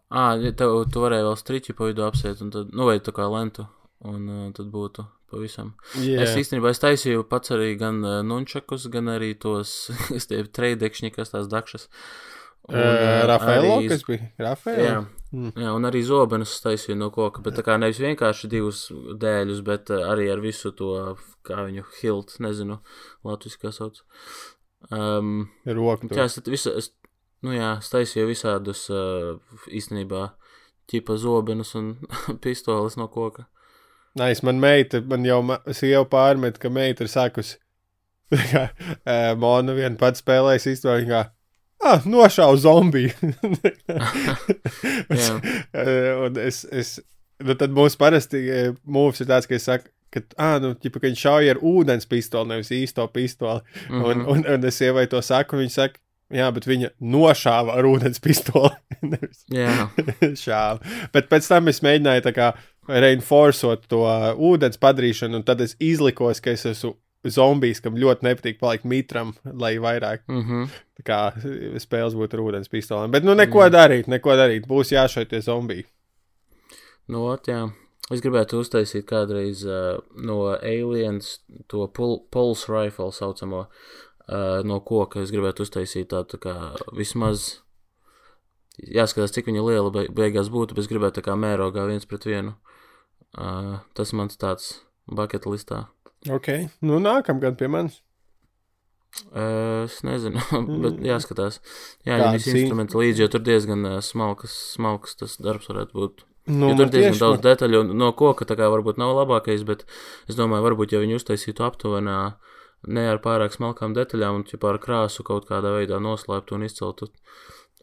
[0.08, 3.12] Ā, ja tev, tu varēji vēl striķi pa vidu apsēt, un tad, nu, vai tā
[3.16, 3.66] kā lentu,
[4.08, 5.74] un uh, tad būtu pavisam.
[6.00, 10.46] Jā, Es īstenībā es taisīju pats arī gan uh, nunčakus, gan arī tos, es tie
[10.46, 11.90] treidekšņi, kas tās dakšas.
[11.90, 12.37] Uh,
[12.70, 14.32] Rafaelo, arī- kas bija?
[14.40, 14.84] Rafaelo?
[14.84, 15.52] Jā, Mm.
[15.60, 19.90] jā, un arī zobenus taisīju no koka, bet tā kā nevis vienkārši divus dēļus, bet
[19.92, 22.80] uh, arī ar visu to, kā viņu hilt, nezinu,
[23.26, 24.00] latviski kā sauc.
[24.92, 26.08] Um, Roku.
[26.08, 26.92] jā, es, visu, es,
[27.44, 29.38] nu jā, es taisīju visādus uh,
[29.68, 30.32] īstenībā
[30.88, 31.98] ķipa zobenus un
[32.44, 33.48] pistoles no koka.
[34.18, 37.58] Nē, es man meita, man jau ma- sieva pārmet, ka meita ir sākusi.
[39.44, 41.30] Mona viena pats spēlējas īstenībā,
[41.84, 43.12] ah, nošāva zombiju.
[46.26, 46.98] un es, es,
[47.44, 48.42] nu tad mūsu parasti
[48.88, 52.08] mūvs ir tāds, ka es saku, ka, ah, nu, ķipa, ka viņš šauja ar ūdens
[52.10, 53.62] pistoli, nevis īsto pistoli.
[53.90, 54.06] Mm -hmm.
[54.06, 54.30] un, Mhm.
[54.32, 56.00] un, un es sievai to saku, un viņa saka,
[56.34, 58.72] jā, bet viņa nošāva ar ūdens pistoli.
[59.54, 59.90] Jā,
[60.36, 60.80] šāva.
[61.14, 62.54] Bet pēc tam es mēģināju tā kā
[62.88, 68.28] reinforcot to uh, ūdens padarīšanu, un tad es izlikos, ka es esmu zombijs, kam ļoti
[68.28, 70.70] nepatīk palikt mitram, lai vairāk mm -hmm.
[71.08, 71.20] kā,
[71.82, 73.12] spēles būtu ar ūdens pistolēm.
[73.12, 73.74] Bet nu neko mm.
[73.74, 74.68] darīt, neko darīt.
[74.68, 75.86] Būs jāšai tie zombiji.
[77.08, 77.70] nu, ot, jā.
[78.08, 85.22] Es gribētu uztaisīt kādreiz uh, no Aliens to pul pulse rifle saucamo uh, no koka.
[85.22, 86.56] Es gribētu uztaisīt tādu tā kā
[86.96, 87.62] vismaz.
[88.78, 92.24] Jāskatās, cik viņa liela be beigās būtu, bet es gribētu tā kā mērogā viens pret
[92.30, 92.56] vienu.
[93.36, 95.88] Uh, tas mans tāds bucket listā.
[96.34, 96.48] Ok,
[96.82, 98.02] nu nākamgad pie manis.
[99.32, 100.42] Uh, es nezinu,
[100.84, 101.60] bet jāskatās.
[102.06, 105.96] Jā, ja visi in- instrumenti līdzi, jo tur diezgan uh, smalks, smalks tas darbs varētu
[105.98, 106.26] būt.
[106.48, 109.16] Nu, Jo man tur diezgan tieši daudz detaļu, un no koka tā kā varbūt nav
[109.18, 109.86] labākais, bet
[110.30, 112.18] es domāju, varbūt, ja viņi uztaisītu aptuvenā,
[112.88, 117.10] ne ar pārāk smalkām detaļām, un jau ar krāsu kaut kādā veidā noslēptu un izceltu,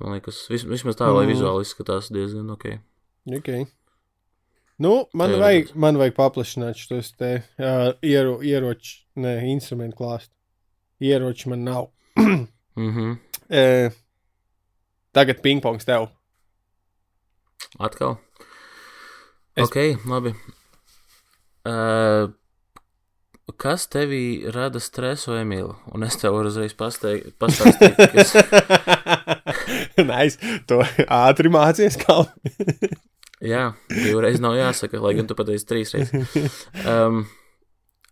[0.01, 1.33] man liekas, vis, vismaz tā, lai Mm.
[1.35, 2.65] vizuāli izskatās diezgan ok.
[3.41, 3.51] Ok.
[4.83, 7.29] Nu, man, Tev vajag, ir- man vajag paplašināt šos te
[7.63, 10.33] uh, iero, ieroču, ne, instrumentu klāstu.
[11.05, 11.91] Ieroči man nav.
[12.75, 13.13] Mhm.
[13.55, 13.91] E,
[15.15, 16.09] tagad pingpongs tev.
[17.79, 18.17] Atkal?
[19.55, 19.69] Es-.
[19.69, 19.77] Ok,
[20.11, 20.33] labi.
[21.63, 22.33] Uh,
[23.63, 25.77] kas tevī rada stresu, Emīlu?
[25.95, 28.35] Un es tev uzreiz pastāstīt, kas.
[30.11, 30.59] nice.
[30.67, 32.19] To ātri mācīties, kā.
[33.43, 36.61] Jā, divreiz nav jāsaka, lai gan tu pateici trīs reizes.
[36.87, 37.25] Um,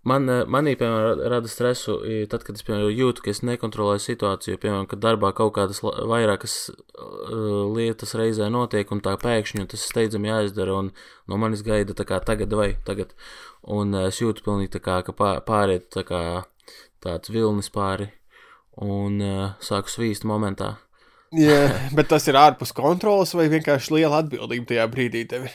[0.09, 1.95] man, eh, manī, piemēram, rada stresu,
[2.29, 6.57] tad, kad es, piemēram, jūtu, ka es nekontrolēju situāciju, piemēram, kad darbā kaut kādas vairākas
[6.73, 10.91] uh, lietas reizē notiek, un tā pēkšņi un tas steidzami jāizdara, un
[11.31, 13.15] no manis gaida tā kā tagad vai tagad.
[13.63, 16.23] Un eh, es jūtu pilnīgi kā, ka pā- pāriet tā kā
[17.03, 18.11] tāds vilnis pāri,
[18.83, 20.77] un uh, sāku svīst momentā.
[21.33, 21.61] Jā,
[21.97, 25.49] bet tas ir ārpus kontrolas vai vienkārši liela atbildība tajā brīdī tev.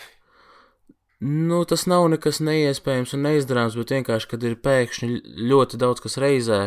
[1.18, 5.08] Nu, tas nav nekas neiespējams un neizdarāms, bet vienkārši, kad ir pēkšņi
[5.50, 6.60] ļoti daudz kas reizē,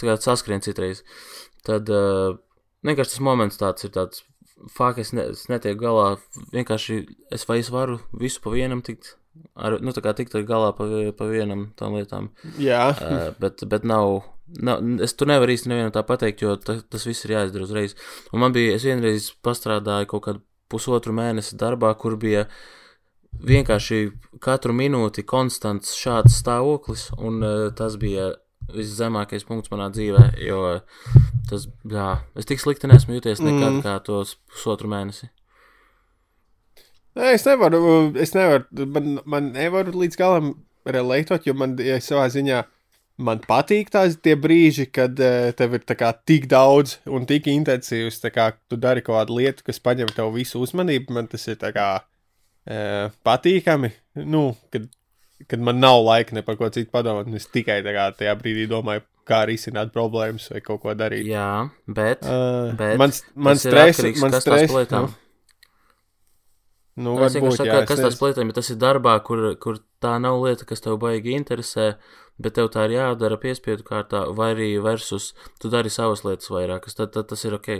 [0.00, 1.02] kāds saskrien citreiz,
[1.68, 2.38] tad uh,
[2.88, 4.24] vienkārši tas moments tāds ir tāds
[4.74, 6.06] fāk, es, ne, es netieku galā.
[6.54, 7.02] Vienkārši
[7.34, 9.12] es vai es varu visu pa vienam tikt,
[9.52, 10.88] ar, nu tā kā tikt galā pa,
[11.18, 12.32] pa vienam tām lietām.
[12.56, 14.22] Jā, Uh, bet, bet nav,
[14.56, 17.94] nav, es tur nevaru īsti nevienam tā pateikt, jo ta, tas viss ir jāizdara uzreiz.
[18.32, 22.46] Un man bija, es vienreiz pastrādāju kaut kādu pusotru mēnesi darbā, kur bija
[23.44, 24.12] vienkārši
[24.44, 28.32] katru minūti konstants šāds stāvoklis, un uh, tas bija
[28.74, 30.60] viszemākais punkts manā dzīvē, jo
[31.48, 33.82] tas, jā, es tik slikti nesmu jūties nekad Mm.
[33.84, 35.30] kā tos pusotru mēnesi.
[37.16, 40.52] Nē, es nevaru, es nevaru, man, man nevaru līdz galam
[40.86, 42.62] relētot, jo man ja savā ziņā
[43.18, 48.20] man patīk tās tie brīži, kad uh, tev ir kā tik daudz un tik intensīvs,
[48.34, 51.90] kā tu dari kaut kādu lietu, kas paņem tev visu uzmanību, man tas ir kā
[52.00, 53.92] uh, patīkami,
[54.24, 54.88] nu, kad,
[55.50, 59.04] kad man nav laika ne par ko citu padomāt, es tikai kā tajā brīdī domāju,
[59.28, 61.26] kā risināt problēmas vai kaut ko darīt.
[61.28, 64.38] Jā, bet, Uh, bet man man tas ir man
[64.78, 65.10] lietām.
[66.96, 68.28] nu, nu, es vienkārši saku, kas nezinu.
[68.28, 71.92] lietām, ja tas ir darbā, kur, kur tā nav lieta, kas tev baigi interesē,
[72.38, 75.32] bet tev tā ir jādara piespiedu kārtā, vai arī versus
[75.62, 77.70] tu dari savas lietas vairāk, tad, tad tas ir ok.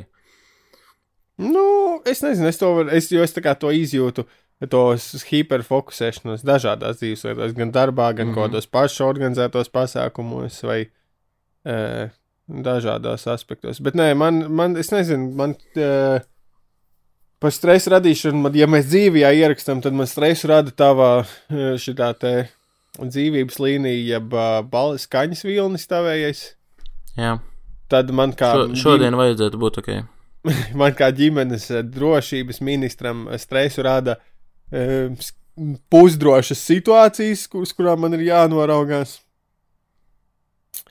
[1.39, 1.65] Nu,
[2.09, 4.27] es nezinu, es to varu, es, es tā kā to izjūtu,
[4.67, 4.83] to
[5.29, 8.35] hiperfokusēšanos dažādās dzīves lietās, gan darbā, gan mm.
[8.35, 8.39] -hmm.
[8.39, 10.81] kādos pašu organizētos pasākumos vai
[11.65, 12.09] e,
[12.49, 13.79] dažādos aspektos.
[13.81, 16.19] Bet nē, man, man es nezinu, man e,
[17.39, 22.13] par stresu radīšanu, man, ja mēs dzīvē ierakstām, tad man stresu rada tava e, šitā
[22.19, 22.49] te
[23.07, 26.41] dzīvības līnija, jeb uh, balss skaņas vilnis tavējais.
[27.19, 27.39] Jā,
[27.89, 29.91] Tad man kā Šo, šodien vajadzētu būt ok.
[30.81, 34.19] man kā ģimenes drošības ministram stresu rada
[34.71, 35.33] s-
[35.91, 39.17] pusdrošas situācijas, kuras, kurām man ir jānoraugās.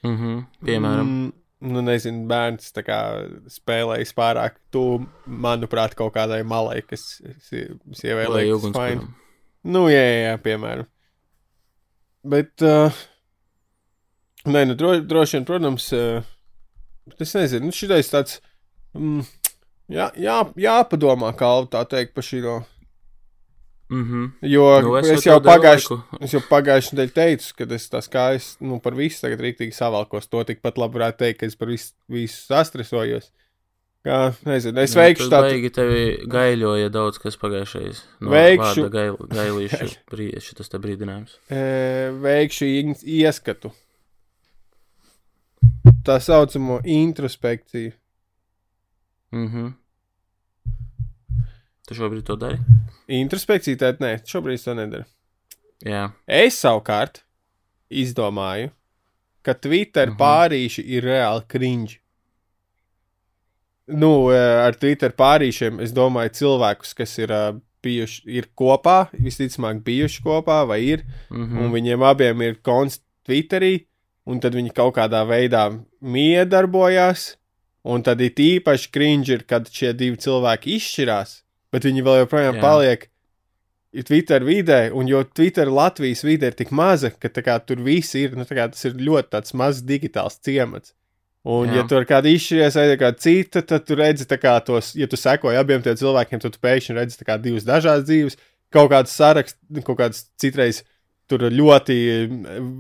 [0.04, 1.08] Mhm, piemēram.
[1.08, 1.32] Mm,
[1.74, 2.74] nu, nezinu, bērns
[3.54, 7.06] spēlējis pārāk tuvu, manuprāt, kaut kādai malai, kas
[7.48, 9.14] sie- sievai Vai liekas ugunskuram.
[9.64, 10.88] Nu, jā, jā, jā piemēram.
[12.28, 12.96] Bet, uh,
[14.48, 16.26] nē, nu, dro, droši vien, protams, uh,
[17.16, 18.40] es nezinu, nu, šitais tāds,
[18.98, 19.24] mm,
[19.96, 22.44] jā, jā, jāpadomā, kā tā teikt par šī.
[23.88, 24.24] Mhm.
[24.44, 26.02] Jo Nu, es, es jau laiku.
[26.20, 30.28] Es jau pagājušajā nedēļā teicu, ka es tās kājas nu, par visu tagad rīktīgi savalkos.
[30.28, 33.32] To tikpat labi varētu teikt, ka es par visu, visu sastresojos.
[34.08, 35.48] Kā, nezinu, es Nu, veikšu tas tādu.
[35.50, 37.98] Baigi tevi gaiļoja daudz kas pagājušais.
[38.24, 41.34] No Veikšu- Gail, gailīšu brīdis, šitas te brīdinājums.
[41.52, 41.64] E,
[42.24, 42.70] veikšu
[43.18, 43.74] ieskatu.
[46.08, 47.92] Tā saucamo introspekciju.
[49.36, 49.68] Mhm.
[51.88, 52.58] Tu šobrīd to dari?
[53.08, 55.06] Introspekcija tad nē, šobrīd to nedaru.
[55.86, 56.08] Jā.
[56.28, 57.22] Es savukārt
[57.92, 58.72] izdomāju,
[59.44, 60.18] ka Twitter Mhm.
[60.20, 62.00] pārīši ir reāli cringe.
[63.88, 69.84] Nu, eh, ar Twitter pārīšiem es domāju cilvēkus, kas ir eh, bijuši ir kopā, visticamāk,
[69.86, 71.58] bijuši kopā vai ir, Mhm.
[71.58, 73.86] un viņiem abiem ir konts Twitterī,
[74.28, 77.36] un tad viņi kaut kādā veidā miedarbojās,
[77.86, 82.62] un tad ir īpaši cringe, kad šie divi cilvēki izšķirās, bet viņi vēl joprojām Jā.
[82.62, 83.08] paliek
[84.06, 88.36] Twitter vidē, un jo Twitter Latvijas vidē ir tik maza, ka kā, tur viss ir,
[88.36, 90.94] nu, kā, tas ir ļoti mazs digitāls ciemats.
[91.48, 91.80] Un, Jā.
[91.80, 95.60] ja tur kāda izšķiries vai kāda cita, tad tu redzi, kā tos, ja tu sekoji
[95.60, 98.36] abiem tiem cilvēkiem, tad tu pēkšņi redzi kā divas dažādas dzīves,
[98.76, 100.82] kaut kāds saraksts, kaut kāds citreiz
[101.32, 102.74] tur ļoti mm,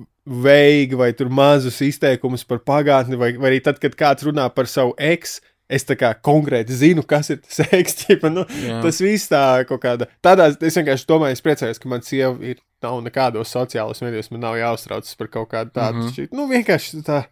[0.43, 4.67] veigi vai tur mazus izteikumus par pagātni, vai, vai arī tad, kad kāds runā par
[4.67, 5.39] savu eksu,
[5.71, 8.07] es tā kā konkrēti zinu, kas ir tas eksts.
[8.35, 8.81] Nu, Jā.
[8.83, 10.07] tas viss tā kaut kāda.
[10.23, 12.59] Tādā es vienkārši domāju, es priecājos, ka man sieva ir.
[12.83, 15.97] Nav nekādos sociālos medijos, man nav jāuztraucas par kaut kādu tādu.
[15.97, 16.03] Mm.
[16.03, 16.13] -hmm.
[16.13, 17.23] šķiet, nu, vienkārši tā.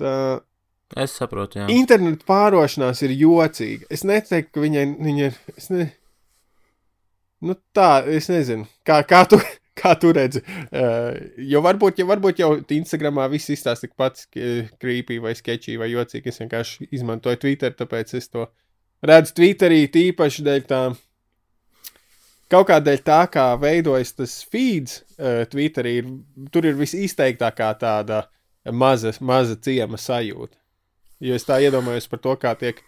[0.00, 0.14] Tā
[0.96, 1.66] Es saprotu, jā.
[1.72, 3.88] Internetu pārošanās ir jocīga.
[3.92, 5.40] Es neteiktu, ka viņai viņa ir.
[5.56, 5.88] Es ne...
[7.44, 9.38] Nu, tā, es nezinu, kā, kā, tu,
[9.80, 10.40] kā tu redzi.
[10.72, 11.12] Uh,
[11.50, 16.32] jo varbūt, ja varbūt jau Instagramā viss izstāsta tikpat krīpīgi vai sketčī vai jocīgi.
[16.32, 18.48] Es vienkārši izmantoju Twitter, tāpēc es to
[19.04, 20.80] redzu Twitterī tīpaši dēļ tā.
[22.48, 26.10] Kaut kādēļ tā, kā veidojas tas feeds uh, Twitterī, ir,
[26.48, 28.24] tur ir visizteiktākā tāda
[28.72, 30.56] maza, maza ciema sajūta.
[31.20, 32.82] Jo es tā iedomājos par to, kā tiek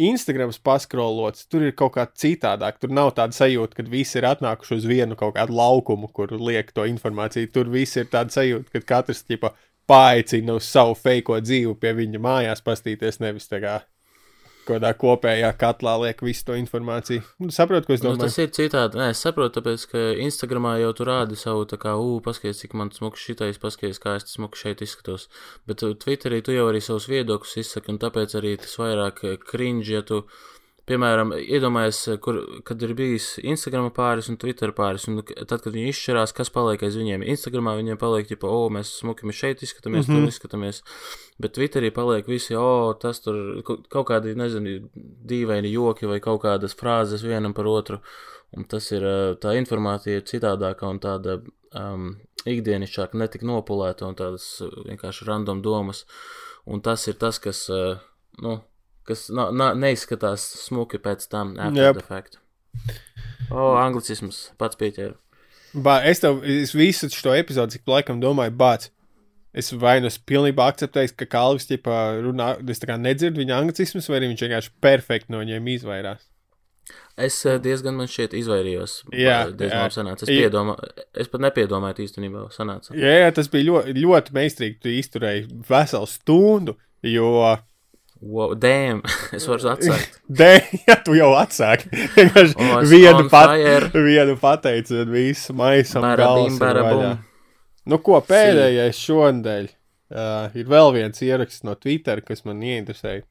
[0.00, 2.78] Instagrams paskrolots, tur ir kaut kā citādāk.
[2.80, 6.72] Tur nav tāda sajūta, ka visi ir atnākuši uz vienu kaut kādu laukumu, kur liek
[6.72, 7.50] to informāciju.
[7.52, 9.52] Tur viss ir tāda sajūta, ka katrs tipa
[9.90, 13.80] paaicina uz savu feiko dzīvi pie viņa mājās pastīties, nevis tā kā
[14.68, 17.22] kādā kopējā katlā liek visu to informāciju.
[17.42, 18.26] Nu, saprotu, ko es Nu, domāju.
[18.28, 19.00] tas ir citādi.
[19.00, 22.76] Nē, es saprotu, tāpēc, ka Instagramā jau tur rāda savu, tā kā, ū, paskaties, cik
[22.78, 25.28] man smuks šitais, paskaties, kā es smuku šeit izskatos.
[25.66, 29.36] Bet uh, Twitterī tu jau arī savus viedokļus izsaki, un tāpēc arī tas vairāk eh,
[29.40, 30.24] cringe, ja tu
[30.90, 35.92] piemēram, iedomājies, kur, kad ir bijis Instagram pāris un Twitter pāris, un tad, kad viņi
[35.92, 37.24] izšķirās, kas paliek aiz viņiem.
[37.32, 40.18] Instagramā viņiem paliek, tipo, o, mēs smuki, mēs šeit izskatāmies, mm Mhm.
[40.18, 40.26] -hmm.
[40.26, 40.82] tur izskatāmies.
[41.40, 46.74] Bet Twitterī paliek visi, o, tas tur kaut kādi, nezinu, dīvaini joki vai kaut kādas
[46.76, 48.00] frāzes vienam par otru.
[48.56, 51.40] Un tas ir, ā, tā informācija ir citādāka un tāda
[51.74, 56.04] um, ikdienišķāka, netik nopulēta un tādas ā, vienkārši random domas.
[56.66, 57.70] Un tas ir tas, kas,
[58.42, 58.60] nu,
[59.10, 62.00] kas na, na, neizskatās smuki pēc tam, after Jep.
[62.00, 62.38] the fact.
[63.50, 65.18] O, anglicisms, pats pieķēru.
[65.74, 68.88] Bā, es tev es visu šo epizodi, cik laikam domāju, bāc.
[69.50, 73.56] Es vai nu esmu pilnībā akceptējis, ka Kalvis ķipā runā, es tā kā nedzirdu viņa
[73.58, 76.26] anglicismus, vai arī viņš vienkārši perfekti no viņiem izvairās.
[77.20, 78.94] Es ā, diezgan man šķiet izvairījos.
[79.12, 80.14] Jā, diezgan labi.
[80.24, 80.76] Es, piedomā,
[81.18, 82.94] es pat nepiedomāju, īstenībā sanāca.
[82.96, 84.78] Jā, jā tas bija ļoti, ļoti meistarīgi.
[84.82, 87.34] Tu izturēji veselu stundu, jo.
[88.20, 89.00] Wow, damn,
[89.36, 90.18] es varu atsākt.
[90.40, 91.88] Dēļ, ja tu jau atsāki.
[92.92, 93.54] Vienu, pat,
[93.96, 97.12] vienu pateici, un viss maisam galvas ir vaļā.
[97.88, 103.24] Nu, ko pēdējais šonadēļ uh, ir vēl viens ieraksts no Twitter, kas man ieinteresēja.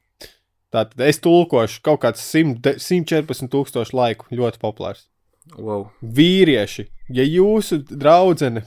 [0.74, 5.06] Tātad es tulkošu kaut kāds 100 114 tūkstoši laiku, ļoti populārs.
[5.54, 5.86] Wow.
[6.02, 8.64] Vīrieši, ja jūsu draudzene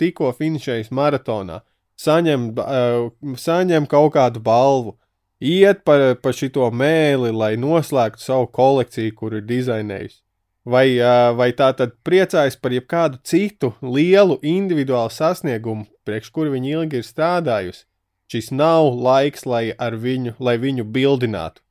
[0.00, 1.60] tikko finišējas maratonā,
[2.00, 4.96] saņem, uh, saņem kaut kādu balvu,
[5.40, 10.20] iet pa, pa šito mēli, lai noslēgtu savu kolekciju, kur ir dizainējusi.
[10.68, 10.98] Vai,
[11.32, 17.06] vai tā tad priecājas par jebkādu citu lielu individuālu sasniegumu, priekš kuru viņa ilgi ir
[17.06, 17.86] strādājusi?
[18.28, 21.62] Šis nav laiks, lai, viņu, lai viņu bildinātu.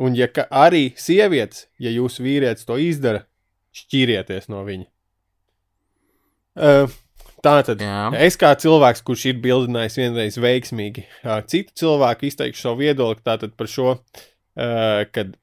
[0.00, 3.26] Un, ja arī sievietes, ja jūsu vīrietis to izdara,
[3.76, 4.88] šķirieties no viņa.
[6.56, 6.88] Uh,
[7.46, 7.82] tā tad.
[7.84, 8.10] Jā.
[8.26, 11.06] Es kā cilvēks, kurš ir bildinājis vienreiz veiksmīgi,
[11.50, 15.34] citu cilvēku izteikšu savu viedokli par šo, uh, kad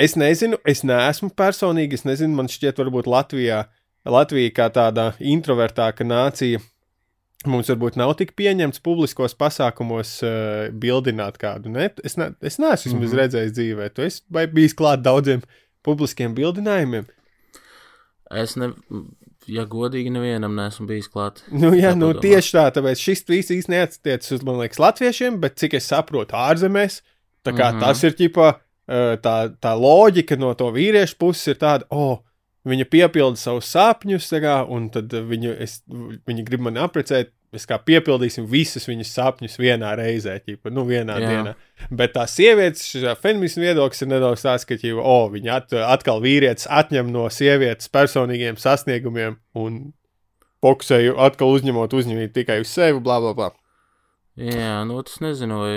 [0.00, 3.64] es nezinu, es neesmu personīgi, es nezinu, man šķiet, varbūt Latvijā,
[4.04, 6.60] Latvija kā tāda introvertāka nācija,
[7.48, 11.72] mums varbūt nav tik pieņemts publiskos pasākumos uh, bildināt kādu.
[11.72, 11.90] Ne?
[12.04, 13.04] Es, ne, es neesmu mm.
[13.04, 13.18] -hmm.
[13.20, 15.44] redzējis dzīvē, tu esi bijis klāt daudziem
[15.84, 17.06] publiskiem bildinājumiem.
[18.32, 18.72] Es, ne,
[19.50, 21.42] ja godīgi, nevienam neesmu bijis klāt.
[21.52, 25.58] Nu, jā, nu, tieši tā, tāpēc šis viss īstenībā neatiecas uz, man liekas, latviešiem, bet
[25.60, 27.00] cik es saprotu, ārzemēs,
[27.46, 27.76] tā kā mm.
[27.76, 27.84] -hmm.
[27.84, 28.50] tas ir ķipa,
[28.88, 32.22] ā, tā, tā loģika no to vīriešu puses ir tāda, oh,
[32.64, 35.82] viņa piepilda savus sapņus, kā, un tad viņu, es,
[36.26, 41.18] viņi grib mani apprecēt, mēs kā piepildīsim visus viņas sapņus vienā reizē, ķipa, nu, vienā
[41.22, 41.32] Jā.
[41.32, 41.56] dienā.
[41.94, 46.22] Bet tā sievietes, šis feminists viedoklis ir nedaudz tāds, ka, ķipa, o, viņa at, atkal
[46.24, 49.84] vīrietis atņem no sievietes personīgiem sasniegumiem un
[50.64, 53.52] fokusēju atkal uzņemot uzņēmību tikai uz sevi, bla, bla, bla.
[54.40, 55.76] Jā, nu, tas nezinu, vai,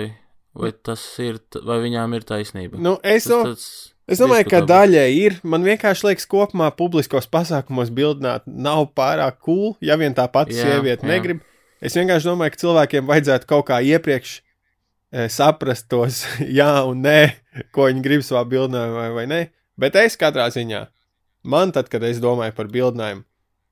[0.58, 2.80] vai tas ir, vai viņām ir taisnība.
[2.82, 3.68] Nu, es, tas, no, tas
[4.10, 5.36] es domāju, ka daļai ir.
[5.46, 10.66] Man vienkārši liekas, kopumā publiskos pasākumos bildināt nav pārāk cool, ja vien tā pati Jā,
[10.66, 11.12] sieviete jā.
[11.12, 11.44] negrib.
[11.78, 16.24] Es vienkārši domāju, ka cilvēkiem vajadzētu kaut kā iepriekš e, saprast tos
[16.58, 17.20] jā un nē,
[17.74, 19.40] ko viņi grib savā bildinājumā vai, nē.
[19.78, 20.86] Bet es katrā ziņā,
[21.46, 23.22] man tad, kad es domāju par bildinājumu,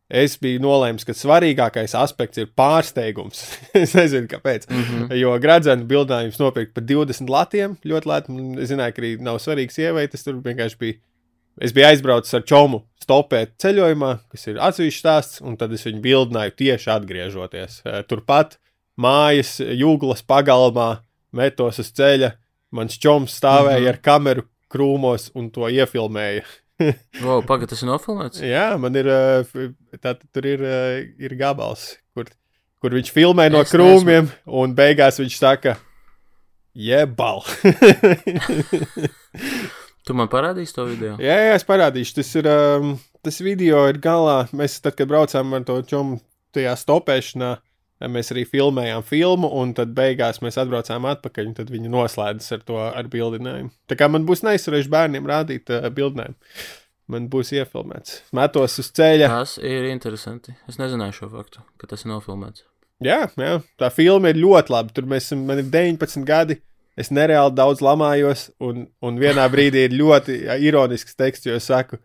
[0.06, 3.42] es biju nolēmis, ka svarīgākais aspekts ir pārsteigums.
[3.82, 4.68] es nezinu, kāpēc.
[4.70, 5.16] Mm -hmm.
[5.18, 7.76] Jo gradzenu bildinājums nopirkt par 20 latiem.
[7.82, 8.38] Ļoti lēti.
[8.62, 10.06] Es zināju, ka arī nav svarīgi sievai.
[10.08, 11.00] Tas tur vienkārši bija.
[11.56, 16.02] Es biju aizbraucis ar čomu stopēt ceļojumā, kas ir atsevišķs stāsts, un tad es viņu
[16.04, 17.78] bildināju tieši atgriežoties.
[18.10, 18.58] Turpat
[19.00, 20.90] mājas jūglas pagalmā
[21.36, 22.34] metos uz ceļa.
[22.76, 23.94] Mans čoms stāvēja mm -hmm.
[23.94, 24.42] ar kameru
[24.72, 26.42] krūmos un to iefilmēja.
[27.24, 28.42] wow, pagaid, tas ir nofilmēts?
[28.44, 29.06] Jā, man ir,
[30.02, 30.60] tā, tur ir,
[31.16, 32.28] ir gabals, kur,
[32.82, 35.78] kur viņš filmē no Es krūmiem, un beigās viņš saka,
[36.74, 37.40] jebal.
[40.06, 41.16] Tu man parādīsi to video?
[41.18, 42.20] jā, jā, es parādīšu.
[42.20, 42.92] Tas ir, um,
[43.26, 44.44] tas video ir galā.
[44.54, 46.20] Mēs, tad, kad braucām ar to čomu
[46.54, 47.56] tajā stopēšanā,
[48.12, 52.64] mēs arī filmējām filmu, un tad beigās mēs atbraucām atpakaļ, un tad viņi noslēdzas ar
[52.68, 53.72] to ar bildinājumu.
[53.90, 56.38] Tā kā man būs neizturējuši bērniem rādīt uh, bildinājumu.
[57.10, 58.20] Man būs iefilmēts.
[58.34, 59.28] Metos uz ceļa.
[59.30, 60.56] Tas ir interesanti.
[60.70, 62.64] Es nezināju šo faktu, ka tas ir nofilmēts.
[63.04, 64.94] Jā, jā, tā filma ir ļoti laba.
[64.94, 66.58] Tur mēs esam, man ir 19 gadi.
[66.96, 71.98] Es nereāli daudz lamājos, un, un vienā brīdī ir ļoti ironisks teksts, jo es saku,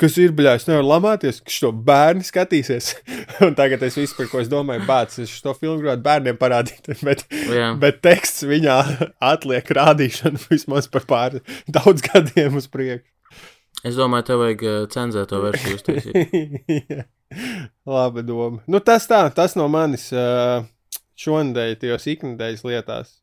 [0.00, 2.92] kas ir bļāvis, nevar lamāties, kas to bērni skatīsies.
[3.46, 6.92] un tagad es visu, par ko es domāju, bācis, es šo filmu gribētu bērniem parādīt,
[7.08, 7.72] bet, Jā.
[7.80, 8.78] bet teksts viņā
[9.32, 13.08] atliek rādīšanu vismaz par pāri daudz gadiem uz priekšu.
[13.86, 16.90] Es domāju, tev vajag uh, cenzēt to versiju uztaisīt.
[17.88, 18.60] Labi doma.
[18.68, 20.66] Nu, tas tā, tas no manis uh,
[21.20, 23.14] šonadēļ, tajos iknedēļas lietās.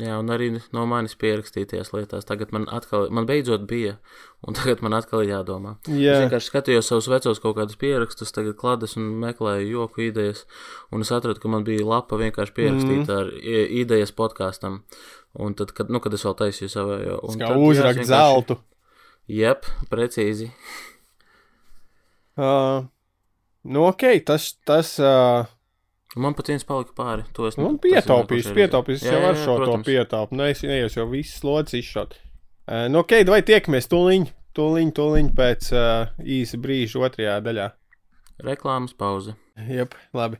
[0.00, 2.24] Jā, un arī no manis pierakstīties lietās.
[2.26, 3.98] Tagad man atkal, man beidzot bija,
[4.42, 5.74] un tagad man atkal ir jādomā.
[5.84, 10.46] Es Jā, vienkārši skatījos savus vecos kaut kādus pierakstus, tagad klādes un meklēju joku idejas,
[10.90, 13.18] un es atradu, ka man bija lapa vienkārši pierakstīta mm.
[13.20, 13.30] ar
[13.84, 14.80] idejas podkāstam.
[15.44, 17.20] Un tad, kad, nu, kad es vēl taisīju savējo.
[17.28, 18.58] un kā es uzrakt vienkārši- zeltu.
[19.30, 20.50] Jep, precīzi.
[22.34, 22.84] Uh,
[23.62, 25.46] nu, ok, tas, tas uh,
[26.16, 27.24] Man pat viens palika pāri.
[27.34, 27.72] To es nu,
[28.94, 29.08] reizē.
[29.10, 29.86] Es jau ar šo to protams.
[29.88, 30.38] pietaupu.
[30.38, 32.14] Nē, es nejos jau viss slodzes izšot.
[32.64, 37.68] Uh, nu, ok, vai tiekamies tūliņ, tūliņ, tūliņ pēc uh, īsa brīža otrajā daļā.
[38.46, 39.34] Reklāmas pauze.
[39.70, 40.38] Jep, labi.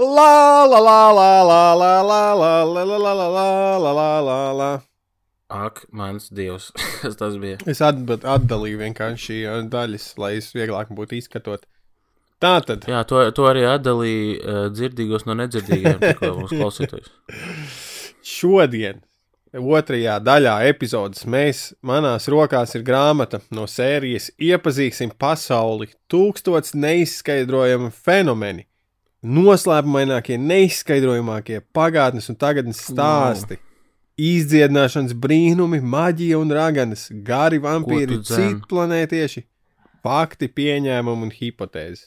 [0.00, 4.38] La la la la la la la la la la la la la la la
[4.56, 4.70] la
[5.50, 6.70] Ak, mans dievs,
[7.02, 7.58] kas tas bija?
[7.68, 11.66] Es atdalīju vienkārši uh, daļas, lai es vieglāk būtu izskatot.
[12.40, 12.86] Tā tad.
[12.88, 17.10] Jā, to, to arī atdalīja uh, dzirdīgos no nedzirdīgiem, tikko mūsu klausītājus.
[18.24, 19.02] Šodien,
[19.52, 28.64] otrajā daļā epizodes, mēs, manās rokās ir grāmata no sērijas Iepazīsim pasauli- tūkstots neizskaidrojami fenomeni,
[29.20, 33.58] noslēpumainākie, neizskaidrojamākie pagātnes un tagadnes stāsti.
[34.20, 38.60] Izdziedināšanas brīnumi, maģija un raganas, gari vampīri, Ko tu dzen?
[38.60, 39.44] citplanētieši,
[40.04, 42.02] fakti, pieņēmumi un hipotēzes.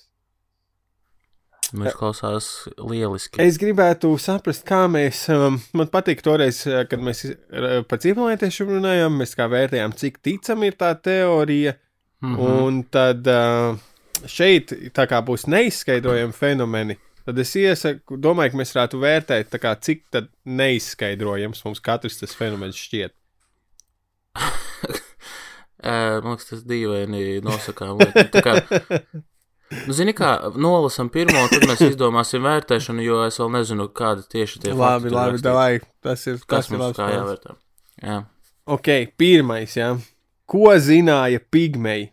[1.74, 2.48] Nu, izklausās
[2.78, 3.40] lieliski.
[3.42, 5.24] Es gribētu saprast, kā mēs.
[5.34, 10.22] Um, man patīk toreiz, eh, kad mēs uh, par cīņķiem runājām, mēs kā vērtējām, cik
[10.26, 11.74] ticama ir tā teorija.
[12.24, 12.36] Mm.
[12.36, 12.62] -hmm.
[12.64, 13.28] Un tad
[14.30, 16.96] šeit tā kā būs neizskaidrojami fenomeni.
[17.26, 20.04] Tad es iesaku, domāju, ka mēs varētu vērtēt, kā, cik
[20.46, 23.14] neizskaidrojams mums katrs tas fenomens šķiet.
[25.84, 27.98] Man liekas, tas dīvaini nosakām.
[28.00, 28.62] lieta.
[29.88, 34.64] Nu, zini, kā nolasam pirmo, tad mēs izdomāsim vērtēšanu, jo es vēl nezinu, kāda tieši
[34.64, 35.72] tie labi, fakti labi, davai.
[36.04, 37.56] Tas ir Kas ir mums kā jāvērtē?
[38.04, 38.18] Jā.
[38.74, 39.94] Ok, pirmais, jā.
[40.50, 42.10] Ko zināja pigmeji?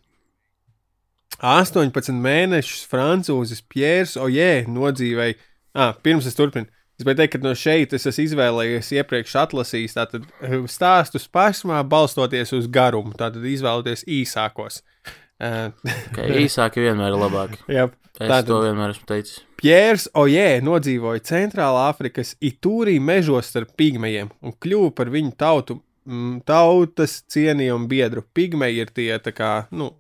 [1.40, 5.38] 18 mēnešus francūzis Piers Oje nodzīvēja.
[5.72, 6.68] Ah, pirms es turpinu.
[6.98, 11.80] Es gribēju teikt, ka no šeit es esmu izvēlējies iepriekš atlasījis tātad eh, stāstus pašmā,
[11.88, 13.14] balstoties uz garumu.
[13.16, 14.82] Tātad izvēloties īsākos.
[14.82, 17.60] Uh, Okay, īsāki vienmēr ir labāki.
[17.78, 17.86] jā,
[18.18, 19.38] Tātad- to vienmēr esmu teicis.
[19.60, 25.78] Piers Oje nodzīvoja Centrālā Afrikas Itūrī mežos starp pigmejiem un kļuva par viņu tautu,
[26.08, 28.24] mm, tautas cienījumu biedru.
[28.36, 29.90] Pigmeji ir tie tā kā, nu,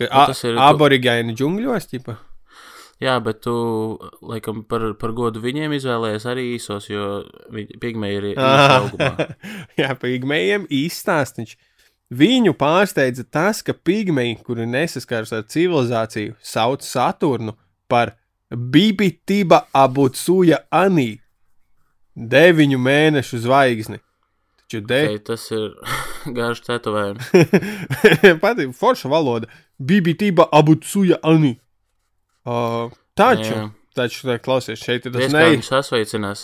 [0.00, 2.16] ka a, ir- aborigēni džungļos, ķipa.
[3.00, 3.52] Jā, bet tu,
[4.28, 7.22] laikam, par, par godu viņiem izvēlējies arī īsos, jo
[7.80, 9.28] pigmeji ir īsi augumā.
[9.80, 11.54] Jā, pigmejiem īstāstiņš.
[12.10, 17.54] Viņu pārsteidza tas, ka pigmeji, kuri nesaskars ar civilizāciju, sauc Saturnu
[17.90, 18.16] par
[18.50, 21.20] Bibitiba Abutsuja Anī,
[22.18, 24.00] deviņu mēnešu zvaigzni.
[24.64, 25.00] Taču de...
[25.06, 25.68] Okay, tas ir
[26.36, 27.30] garš tetovējums.
[28.42, 29.46] Patīk, forša valoda.
[29.78, 31.56] Bibitiba Abutsuja Anī.
[32.42, 33.68] Uh, taču, Jā.
[34.00, 35.42] Taču, tā, klausies, šeit ir tas Tas ne.
[35.44, 36.42] kā viņš sasveicinās.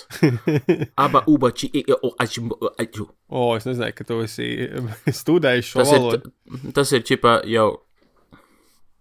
[1.07, 2.45] Aba uba či i o aču
[2.79, 3.09] aču.
[3.33, 4.47] O, es nezināju, ka tu esi
[5.23, 6.31] studējis šo Tas ir, valodu.
[6.63, 7.69] t- tas ir čipa jau.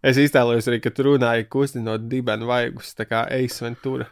[0.05, 4.05] Es iztēlojos arī, ka tu runāji kustinot dibenu vaigus, tā kā Ace Ventura.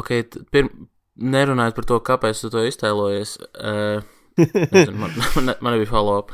[0.00, 0.08] Ok,
[0.52, 0.70] pirm,
[1.20, 3.34] nerunājot par to, kāpēc tu to iztēlojies.
[3.56, 4.00] Uh,
[4.40, 6.32] nezinu, man, man, man nebija follow-up.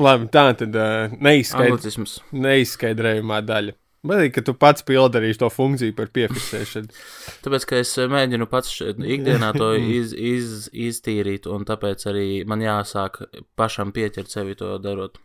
[0.00, 2.18] Labi, tā tad uh, neizskaidr, Anglicisms.
[2.32, 3.76] neizskaidrējumā daļa.
[4.00, 6.94] Man liekas, ka tu pats pildarīsi to funkciju par piefiksēšanu.
[7.44, 12.64] Tāpēc, ka es eh, mēģinu pats ikdienā to iz, iz, iztīrīt, un tāpēc arī man
[12.64, 13.20] jāsāk
[13.60, 15.20] pašam pieķert sevi to darot.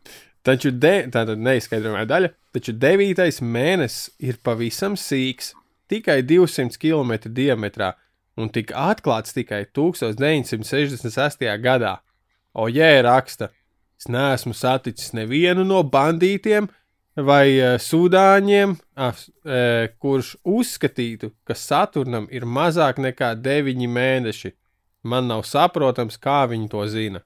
[0.46, 5.54] Taču de, tā tad neizskaidrojumā daļa, taču devītais mēnesis ir pavisam sīks,
[5.90, 7.96] tikai 200 km diametrā
[8.38, 11.56] un tika atklāts tikai 1968.
[11.64, 11.96] gadā.
[12.56, 13.50] Oje raksta,
[14.00, 16.68] es neesmu saticis nevienu no bandītiem
[17.16, 19.22] vai uh, sudāņiem, uh,
[20.02, 24.52] kurš uzskatītu, ka Saturnam ir mazāk nekā 9 mēneši.
[25.06, 27.22] Man nav saprotams, kā viņi to zina.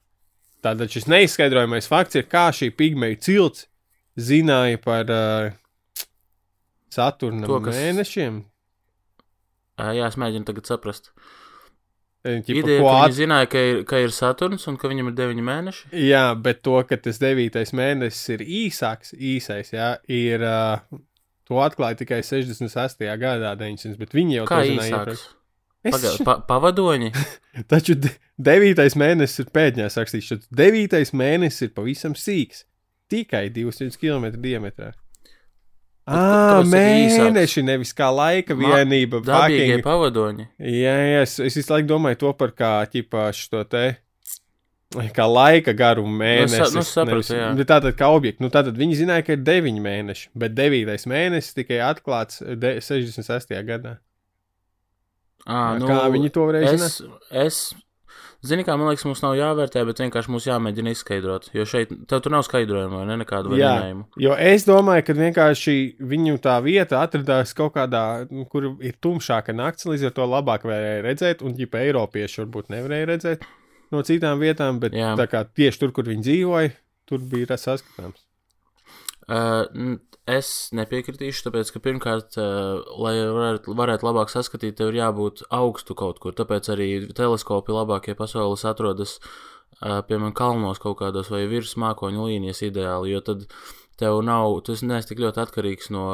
[0.59, 3.65] Tātad šis neizskaidrojamais fakts ir, kā šī pigmeja cilts
[4.19, 6.05] zināja par uh,
[6.91, 8.41] Saturna To, kas- mēnešiem.
[9.79, 11.11] Uh, jā, es mēģinu tagad saprast.
[11.15, 11.38] Eh,
[12.45, 15.17] ķipa, Ideja, ko ka at- zināja, ka ir, ka ir Saturns un ka viņam ir
[15.17, 15.89] 9 mēneši.
[16.07, 20.45] Jā, bet to, ka tas devītais mēnesis ir īsāks, īsais, jā, ir.
[20.45, 20.99] Uh,
[21.49, 23.09] to atklāja tikai 68.
[23.17, 25.27] gadā, 900, bet viņi jau to zināja iepriekš.
[25.79, 27.09] Es Paga, pa, pavadoņi.
[27.71, 30.27] Taču de devītais mēnesis ir pēdējais rakstīts.
[30.27, 32.65] Šis devītais mēnesis ir pavisam sīks.
[33.09, 34.91] Tikai 200 km diametrā.
[36.09, 36.71] Tā īsāks?
[36.73, 39.21] mēneši, nevis kā laika vienība.
[39.21, 40.47] Dabīgie fucking- pavadoņi.
[40.59, 43.97] Jā, jā, es, es visu laiku domāju to par kā, ķipā, šo te.
[45.13, 46.73] Kā laika garumu mēnesis.
[46.73, 47.55] nu, sapratu, nevis- jā.
[47.55, 48.39] bet Tātad, kā objekts.
[48.41, 51.05] Nu, tātad viņi zināja, ka ir 9 mēneši, bet 9.
[51.05, 53.61] mēnesis tikai atklāts de- 66.
[53.63, 53.97] gadā.
[55.45, 56.85] À, Nu, kā viņi to varēja zināt?
[56.85, 57.73] es, es,
[58.45, 61.49] zini, kā man liekas, mums nav jāvērtē, bet vienkārši mums jāmēģina izskaidrot.
[61.55, 64.07] Jo šeit tev tur nav skaidrojuma vai ne nekādu variantu.
[64.21, 65.77] jo es domāju, ka vienkārši
[66.11, 70.67] viņu tā vieta atradās kaut kādā, nu, kur ir tumšāka nakts, līdz ar to labāk
[70.69, 73.47] varēja redzēt, un ģipa Eiropieši varbūt nevarēja redzēt
[73.93, 75.15] no citām vietām, bet Jā.
[75.19, 76.73] tā kā tieši tur, kur viņi dzīvoja,
[77.09, 78.21] tur bija tas saskatāms.
[79.29, 79.97] Uh,
[80.29, 85.97] es nepiekritīšu, tāpēc, ka pirmkārt, uh, lai varētu, varētu labāk saskatīt, tev ir jābūt augstu
[85.97, 86.35] kaut kur.
[86.37, 92.63] Tāpēc arī teleskopi labākie pasaules atrodas, uh, piemēram, kalnos kaut kādos vai virs mākoņu līnijas
[92.67, 93.47] ideāli, jo tad
[93.99, 96.05] tev nav, tu esi neesi tik ļoti atkarīgs no,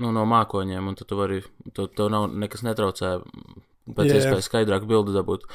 [0.00, 1.40] nu, no mākoņiem, un tad tu vari,
[1.72, 3.14] tu, tev nav nekas netraucē
[3.94, 4.18] pēc jā.
[4.18, 5.46] iespējas skaidrāku bildi dabūt.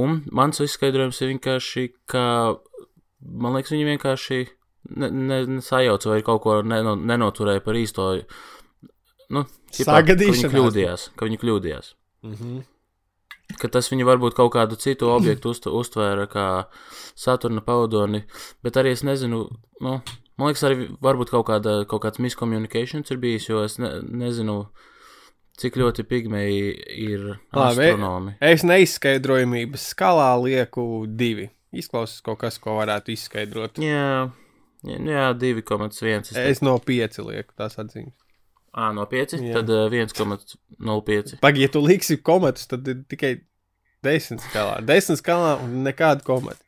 [0.00, 2.24] Un mans izskaidrojums ir vienkārši, ka,
[3.20, 4.44] man liekas, viņi vienkārši
[4.90, 8.10] ne, ne, ne sajauca vai kaut ko neno, nenoturēja par īsto.
[9.32, 10.42] Nu, ķipā, ka Sagadīšanās.
[10.42, 11.90] Viņi kļūdījās, ka viņi kļūdījās.
[12.24, 12.62] Mm -hmm.
[13.60, 16.46] Ka tas viņi varbūt kaut kādu citu objektu uzt, uztvēra kā
[17.14, 18.24] Saturna pavadoni,
[18.64, 19.44] bet arī es nezinu,
[19.84, 19.92] nu,
[20.36, 24.64] man liekas, arī varbūt kaut, kāda, kaut kāds miscommunications ir bijis, jo es ne, nezinu,
[25.60, 26.72] cik ļoti pigmeji
[27.04, 28.34] ir Labi, astronomi.
[28.40, 31.50] Es neizskaidrojumības skalā lieku divi.
[31.74, 33.78] Izklausās kaut kas, ko varētu izskaidrot.
[33.82, 34.18] Jā, jā,
[34.84, 36.36] jā 2,1.
[36.44, 38.14] Es no pieci lieku tās atzīmes.
[38.74, 39.52] Ā, no 5, Jā.
[39.60, 41.36] tad uh, 1,05.
[41.40, 43.36] Pagaid, ja tu liksi komatus, tad ir tikai
[44.02, 44.80] desmit skalā.
[44.82, 46.58] Desmit skalā un nekāda komata.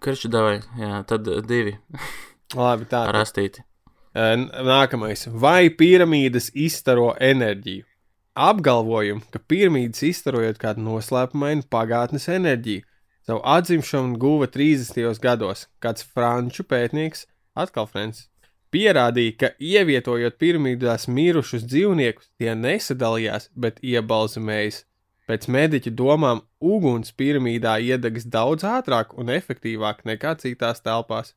[0.00, 1.74] Karš davai, jā, tad 2
[2.54, 3.02] Labi, tā.
[3.08, 3.24] ar tad.
[3.26, 3.64] astīti.
[4.14, 5.26] N- Nākamais.
[5.42, 7.84] Vai piramīdas izstaro enerģiju?
[8.40, 12.86] Apgalvojumu, ka piramīdas izstarojot kādu noslēpumainu pagātnes enerģiju.
[13.26, 15.18] Savu atzimšanu guva 30.
[15.22, 18.28] gados kāds franču pētnieks, atkal Frančs,
[18.74, 24.84] pierādīja, ka ievietojot piramīdās mirušus dzīvniekus, tie nesadalījās, bet iebalzamējas.
[25.30, 31.36] Pēc mediķa domām, uguns piramīdā iedegs daudz ātrāk un efektīvāk nekā citās telpās.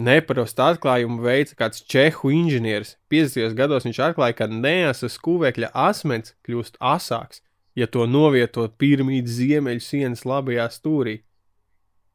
[0.00, 2.94] Neparastu atklājumu veica kāds čehu inženieris.
[3.12, 3.52] 50.
[3.58, 7.42] gados viņš atklāja, ka neasas kūvekļa asmens kļūst asāks,
[7.76, 11.18] ja to novietot piramīdas ziemeļu sienas labajā stūrī.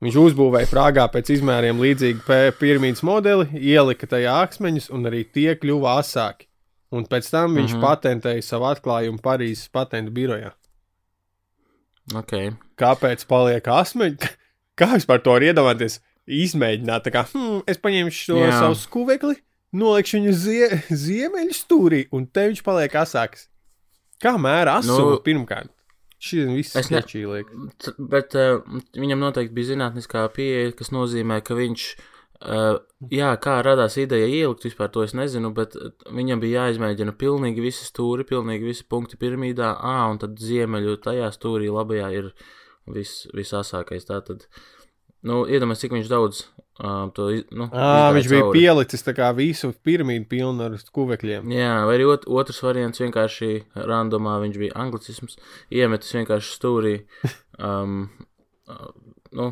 [0.03, 5.99] Viņš uzbūvēja Prāgā pēc izmēriem līdzīgu piramīdas modeli, ielika tajā akmeņus, un arī tie kļuva
[6.01, 6.49] asāki.
[6.95, 7.80] Un pēc tam viņš mm.
[7.80, 7.85] -hmm.
[7.85, 10.51] patentēja savu atklājumu Parīzes patentu birojā.
[12.13, 12.35] Ok.
[12.77, 14.30] Kāpēc paliek asmeņi?
[14.80, 16.01] Kā vispār to var iedomāties?
[16.26, 18.53] Izmēģināt, tā kā hm, es paņemšu to Jā.
[18.59, 19.35] savu skūvekli,
[19.77, 23.47] nolikšu viņu zie ziemeļu stūrī, un te viņš paliek asāks.
[24.22, 25.74] Kā mēra asumu nu, pirmkārt?
[26.22, 26.76] Šis viss
[27.30, 27.50] liek.
[27.84, 28.62] T- Bet uh,
[28.96, 31.86] viņam noteikti bija zinātniskā pieeja, kas nozīmē, ka viņš,
[32.40, 32.80] uh,
[33.12, 37.66] jā, kā radās ideja ielikt vispār to es nezinu, bet uh, viņam bija jāizmēģina pilnīgi
[37.66, 42.32] visi stūri, pilnīgi visi punkti piramīdā, ā, un tad ziemeļu tajā stūrī labajā ir
[42.88, 44.08] vis, visāsākais.
[44.08, 44.48] Tātad,
[45.28, 46.46] nu, iedomājies, cik viņš daudz
[46.84, 48.60] uh, to, nu, À, viņš bija cauri.
[48.60, 49.06] pielicis
[49.38, 51.52] visu piramīdu pilnu ar skūvekļiem.
[51.56, 55.38] Jā, vai arī ot, otrs variants vienkārši randomā, viņš bija anglicisms,
[55.72, 56.95] iemetis vienkārši stūrī.
[57.56, 58.10] Um,
[59.31, 59.45] nu,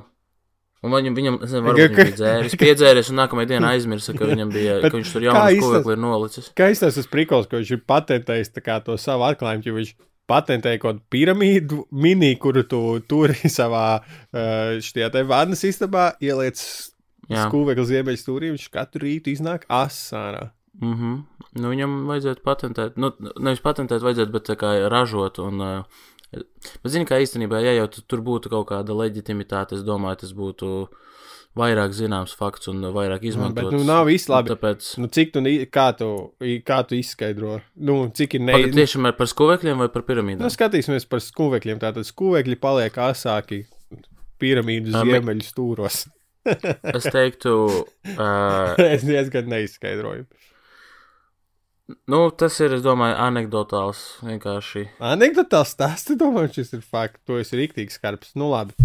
[0.83, 4.51] un viņam, viņam nezinu, varbūt viņš bija dzēris, piedzēries un nākamajā dienā aizmirsa, ka viņam
[4.51, 6.49] bija, ka viņš tur kā jaunu izstāst- skūvekli ir nolicis.
[6.57, 8.51] Kā izstāsta tas prikals, ka viņš ir patentējis
[8.83, 9.93] to savu atklājumu, jo viņš
[10.27, 16.59] patentēja kaut kādu piramīdu mini, kuru tu turi savā uh, šajā te vannas istabā, ieliec
[17.31, 20.49] Jā, skūvekli ziemeļu stūrī, viņš katru rītu iznāk asārā.
[20.81, 21.21] mm -hmm.
[21.61, 25.39] nu, viņam vajadzētu patentēt, nu, nevis patentēt, vajadzētu, bet kā ražot.
[25.39, 25.83] Un, uh,
[26.33, 30.33] bet zini, kā īstenībā, ja jau tu- tur būtu kaut kāda leģitimitāte, es domāju, tas
[30.33, 30.87] būtu
[31.55, 33.69] vairāk zināms fakts un vairāk izmantots.
[33.69, 34.49] bet nu nav viss labi.
[34.49, 35.39] Tāpēc, Nu, cik tu,
[35.69, 37.61] kā tu, kā tu izskaidro?
[37.75, 38.53] Nu, cik ir ne...
[38.53, 40.41] Pagad, tiešām par skūvekļiem vai par piramīdām?
[40.41, 41.79] Nu, skatīsimies par skūvekļiem.
[41.79, 43.65] Tātad skūvekļi paliek asāki
[44.41, 46.07] piramīdu ziemeļu stūros.
[46.43, 47.53] Es teiktu,
[48.17, 50.25] uh, es diezgan neizskaidroju.
[52.11, 54.87] nu, tas ir, es domāju, anekdotāls vienkārši.
[55.13, 57.23] Anekdotāls stāsts, domāju, šis ir fakts.
[57.29, 58.33] To es rīktīgi skarbs.
[58.39, 58.75] Nu, labi.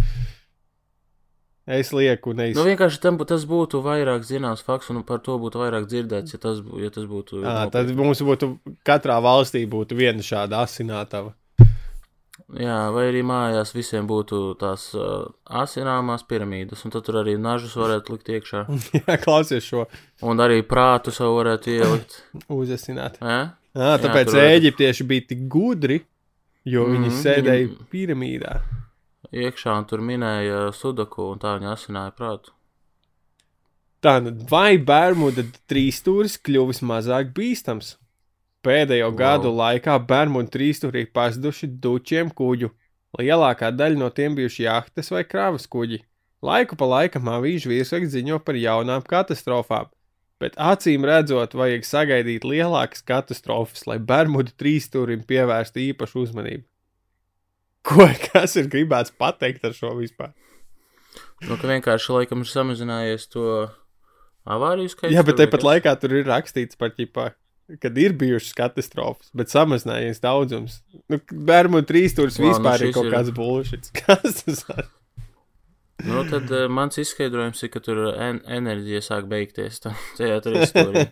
[1.68, 2.56] Es lieku neiz...
[2.56, 6.40] Nu, vienkārši tam, tas būtu vairāk zināms fakts, un par to būtu vairāk dzirdēts, ja
[6.40, 7.42] tas, ja tas būtu.
[7.42, 7.72] Nopietni.
[7.74, 8.54] tad mums būtu
[8.88, 11.34] katrā valstī būtu viena šāda asinātava.
[12.56, 17.74] Jā, vai arī mājās visiem būtu tās uh, asināmās piramīdas, un tad tur arī nažus
[17.76, 18.62] varētu likt iekšā.
[19.02, 19.84] Jā, klausies šo
[20.24, 22.16] Un arī prātu savu varētu ielikt.
[22.60, 23.18] uzasināt.
[23.20, 23.36] Ja?
[23.76, 26.00] Jā, tāpēc varētu- eģiptieši bija tik gudri,
[26.64, 26.96] jo mm -hmm.
[26.96, 28.54] viņi Mhm, sēdēja viņi- piramīdā.
[29.32, 32.50] Iekšā un tur minēja sudaku, un tā viņi asināja prātu.
[34.00, 37.96] Tā, nu, vai Bermuda trīsstūris kļuvis mazāk bīstams?
[38.66, 39.16] Pēdējo Wow.
[39.18, 42.70] gadu laikā Bermuda trīsstūrī pazuduši dučiem kuģu.
[43.18, 46.02] Lielākā daļa no tiem bijuši jahtas vai kravas kuģi.
[46.42, 49.88] Laiku pa laikam avīžu virsraksts ziņo par jaunām katastrofām,
[50.38, 56.64] bet acīm redzot, vajag sagaidīt lielākas katastrofas, lai Bermuda trīsstūrim pievērstu īpašu uzmanību.
[57.82, 60.34] Ko, kas ir gribēts pateikt ar šo vispār?
[61.46, 63.70] Nu, ka vienkārši laikam ir samazinājies to
[64.46, 65.14] avāriju skaits.
[65.14, 67.30] Jā, bet tāpat laikā tur ir rakstīts par ķipā,
[67.82, 70.78] kad ir bijušas katastrofas, bet samazinājies daudzums.
[71.12, 73.90] Nu, Bermuda trīsstūris Vau, nu vispār ir šis kaut ir- kāds bullshit.
[74.00, 74.86] Kas tas ir?
[76.06, 79.80] Nu, tad uh, mans izskaidrojums ir, ka tur en enerģija sāk beigties.
[79.82, 81.02] tā- Tajā ir stūrī.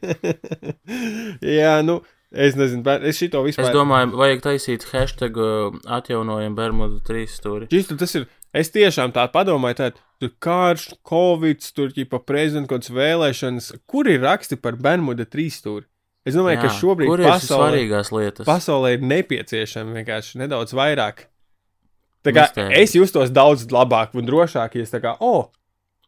[1.59, 1.99] Jā, nu,
[2.31, 3.73] es nezinu, bet es šito Es vispār.
[3.75, 7.67] domāju, vajag taisīt hashtag uh, atjaunojam Bermudu trīs stūri.
[7.73, 8.29] Šis, tas ir.
[8.57, 9.91] Es tiešām tā padomāju, tā
[10.23, 13.67] tur karš, covid, tur ķipa prezidenta kaut kādas vēlēšanas.
[13.91, 15.85] Kur ir raksti par Bermuda trīsstūri?
[16.27, 18.47] Es domāju, ka šobrīd pasaulē, svarīgās lietas?
[18.49, 21.27] pasaulē ir nepieciešama vienkārši nedaudz vairāk.
[22.27, 22.83] Tā kā Mistērija.
[22.83, 25.53] es justos daudz labāk un drošāk, ja es tā kā, oh,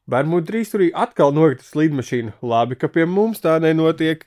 [0.09, 2.35] Bermuda trīsstūrī atkal nokritis lidmašīna.
[2.43, 4.25] Labi, ka pie mums tā nenotiek.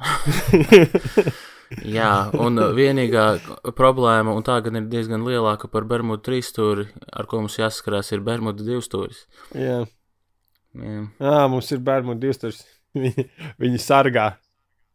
[1.98, 3.24] Jā, un vienīgā
[3.78, 8.10] problēma, un tā gan ir diezgan lielāka par Bermudu trīs stūri, ar ko mums jāsaskarās,
[8.14, 9.26] ir Bermudu divu stūris.
[9.54, 9.84] Jā,
[10.78, 11.00] Jā.
[11.18, 12.62] Jā mums ir Bermuda divstūris.
[13.00, 13.22] Viņi,
[13.62, 14.32] viņi sargā.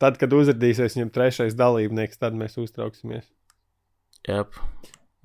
[0.01, 3.29] Tad, kad uzrādīsies viņam trešais dalībnieks, tad mēs uztrauksimies.
[4.27, 4.57] Jep.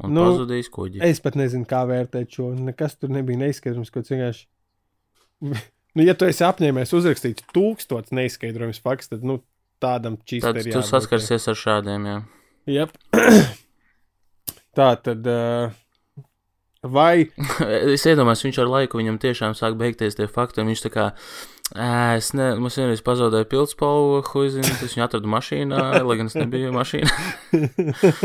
[0.00, 1.02] Un Nu, pazudīs kuģi.
[1.04, 2.52] Es pat nezinu, kā vērtēt šo.
[2.56, 4.48] Nekas tur nebija neizskaidrojums, kas vienkārši.
[5.90, 9.40] Nu, ja tu esi apņēmies uzrakstīt tūkstotis neizskaidrojums fakts, tad nu,
[9.82, 10.86] tādam čīstam ir tu jābūt.
[10.86, 12.18] saskarsies ar šādiem, jā.
[12.70, 12.92] Yep.
[14.78, 15.26] Tā tad.
[15.26, 15.72] Uh,
[16.86, 17.26] vai.
[17.96, 21.08] es iedomājos, viņš ar laiku viņam tiešām sāk beigties tie fakti, un viņš tā kā.
[21.70, 26.72] Es ne, mums vienreiz pazaudēju pildspalvu, huizinu, es viņu atradu mašīnā, lai gan es nebiju
[26.74, 27.12] mašīnā.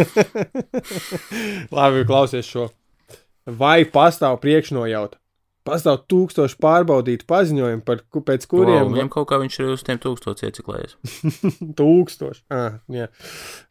[1.75, 2.71] Labi, klausies šo.
[3.45, 5.19] Vai pastāv priekšnojauta?
[5.65, 8.65] Pastāv tūkstoši pārbaudītu paziņojumu, par, pēc Kuriem?
[8.65, 10.97] kuriem Wow, viņam kaut kā viņš ir uz tiem tūkstošiem ieciklējies.
[11.79, 12.43] Tūkstoši.
[12.53, 13.07] Ah, jā.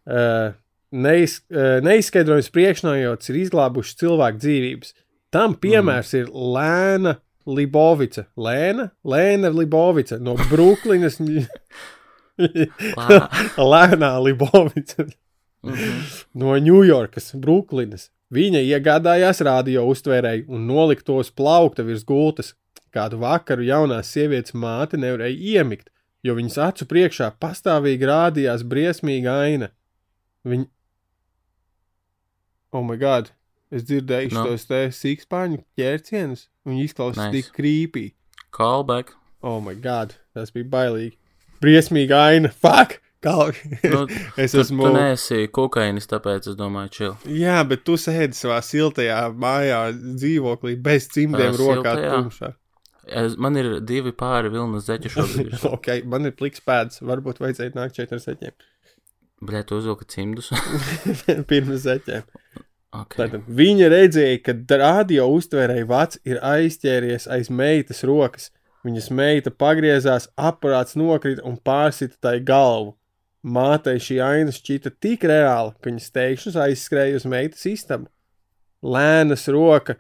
[0.06, 0.54] uh,
[0.94, 4.94] neiz, uh, neizskaidrojums priekšnojauts ir izglābuši cilvēku dzīvības.
[5.34, 6.22] Tam piemērs mm.
[6.22, 8.26] ir Lēna Libovica.
[8.36, 11.20] Lēna, Lēna Libovica no Brooklynas.
[13.72, 15.06] Lēnā Libovica
[15.64, 16.00] Mhm.
[16.36, 18.10] no Ņujorkas, Brooklynas.
[18.34, 22.50] Viņa iegādājās radio uztvērēju un nolika to uz plaukta virs gultas.
[22.92, 25.88] Kādu vakaru jaunās sievietes māte nevarēja iemigt,
[26.22, 29.70] jo viņas acu priekšā pastāvīgi rādījās briesmīga aina.
[30.44, 30.68] Viņa.
[32.74, 33.30] Oh, my God!
[33.74, 34.44] Es dzirdēju Nu?
[34.46, 37.48] šos te sīkspāņu ķērcienus, un viņi izklausās Nice.
[37.48, 38.04] tik krīpī.
[38.54, 39.14] Callback.
[39.42, 40.14] Oh, my God!
[40.36, 41.16] Tas bija bailīgi.
[41.64, 42.52] Briesmīga aina!
[42.54, 43.00] Fuck!
[43.24, 43.32] Kā...
[43.88, 44.02] Nu,
[44.42, 44.84] es Tu, esmu.
[44.84, 47.14] tu neesi kokainis, tāpēc es domāju, chill.
[47.32, 49.78] Jā, bet tu sēdi savā siltajā mājā,
[50.20, 52.50] dzīvoklī, bez cimdiem rokā, tumšā.
[53.04, 55.56] Es, man ir divi pāri vilnas zeķu šobrīd.
[55.76, 58.54] ok, man ir pliks pēdas, varbūt vajadzēja nākt šeit ar zeķiem.
[59.44, 60.52] Bļē, tu uzvilki cimdus.
[61.50, 62.28] Pirms zeķiem.
[63.00, 63.24] Okay.
[63.24, 68.50] Tātad viņa redzēja, ka radio uztvērēja vats ir aizķēries aiz meitas rokas.
[68.84, 72.92] Viņas meita pagriezās, aparāts nokrita un pārsita tai galvu.
[73.44, 78.08] Mātei šī aina šķita tik reāla, ka viņas teikšanas aizskrēja uz meitas istabu.
[78.84, 79.96] Lēnas roka,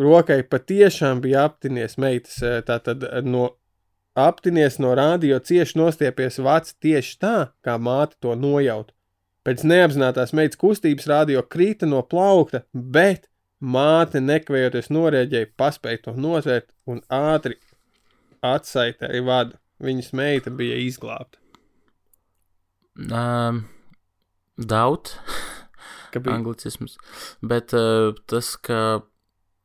[0.00, 3.56] rokai patiešām bija aptinies meitas, eh, tātad eh, no
[4.16, 8.92] aptinies no radio cieši nostiepies vats tieši tā, kā māte to nojauta.
[9.50, 13.24] Pēc neapzinātās meitas kustības radio krita no plaukta, bet
[13.58, 17.56] māte nekavējoties norēģēja, paspēja to notvērt un ātri
[18.46, 19.58] atsaitēja vadu.
[19.82, 21.40] Viņas meita bija izglābta.
[23.10, 23.64] Um,
[26.14, 26.94] Ka bija anglicisms.
[27.42, 29.00] Bet uh, tas, ka,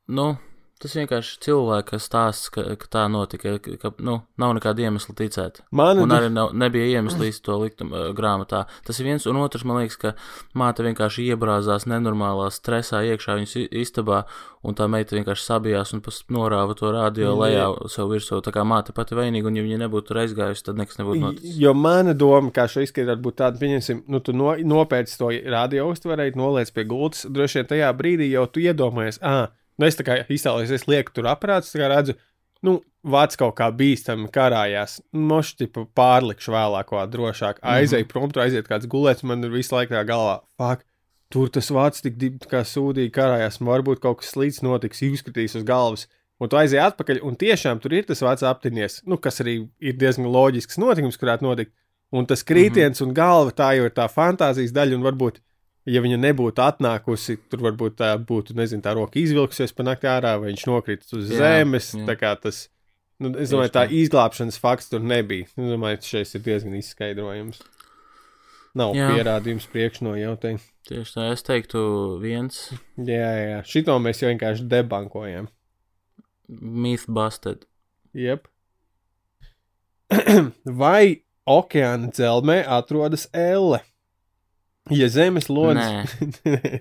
[0.10, 0.28] nu,
[0.76, 5.62] Tas vienkārši cilvēka stāsts, ka, ka tā notika, ka, nu, nav nekāda iemesla ticēt.
[5.72, 8.66] Man Un arī nav, nebija iemesla īsti to likt uh, grāmatā.
[8.84, 10.12] Tas ir viens, un otrs, man liekas, ka
[10.52, 14.26] māte vienkārši iebrāzās nenormālā stresā iekšā viņas istabā,
[14.68, 16.04] un tā meita vienkārši sabijās un
[16.36, 17.40] norāva to radio Jā.
[17.40, 17.66] lejā
[17.96, 18.44] sev virsū.
[18.44, 21.58] Tā kā māte pati vainīga, un ja viņa nebūtu tur aizgājusi, tad nekas nebūtu noticis.
[21.62, 25.88] Jo mana doma, kā šo izskatīt, būtu tāda, pieņemsim, nu, tu no, nopērci to radio
[25.94, 27.24] uztverēji, noliec pie gultas.
[27.32, 31.14] Droši vien tajā brīdī jau tu iedomājies, ah, nu es tā kā iztēlojos, es lieku
[31.16, 32.16] tur aparātus, kā redzu,
[32.66, 35.00] nu, vāc kaut kā bīstami karājās.
[35.14, 37.62] Mošķi pārlikšu vēlāk, ko drošāk.
[37.76, 40.40] Aizēju prom, tur aiziet kāds gulēts, man ir visu laiku tā galvā.
[40.62, 40.86] Fuck,
[41.34, 45.66] tur tas vārds tik dib, kā sūdīgi karājās, varbūt kaut kas slikts notiks, izskatīs uz
[45.68, 46.08] galvas.
[46.42, 49.96] Un tu aizēji atpakaļ, un tiešām tur ir tas vārds aptinies, nu, kas arī ir
[50.00, 51.72] diezgan loģisks notikums, kurā notikt.
[52.16, 53.08] Un tas krītiens mm -hmm.
[53.08, 55.40] un galva tā jau ir tā fantāzijas daļa, un varbūt,
[55.86, 60.36] ja viņa nebūtu atnākusi, tur varbūt tā būtu, nezinu, tā roka izvilkusies pa nakti ārā,
[60.42, 61.92] vai viņš nokritis uz Jā, zemes.
[61.96, 62.34] jā.
[62.42, 62.64] Tas,
[63.22, 65.46] nu, es domāju, tā izglābšanas fakts tur nebija.
[65.52, 67.62] Es domāju, šeit ir diezgan izskaidrojams.
[68.76, 69.08] Nav Jā.
[69.14, 70.58] pierādījums priekšnojautai.
[70.86, 71.80] Tieši tā, es teiktu,
[72.20, 72.58] viens
[73.00, 73.62] Jā, jā, jā.
[73.66, 75.48] Šito mēs jau vienkārši debankojam.
[76.50, 77.64] myth busted.
[78.14, 78.50] Jep.
[80.82, 83.80] Vai okeāna dzelzmē atrodas elle?
[84.94, 86.14] Ja zemes lodis.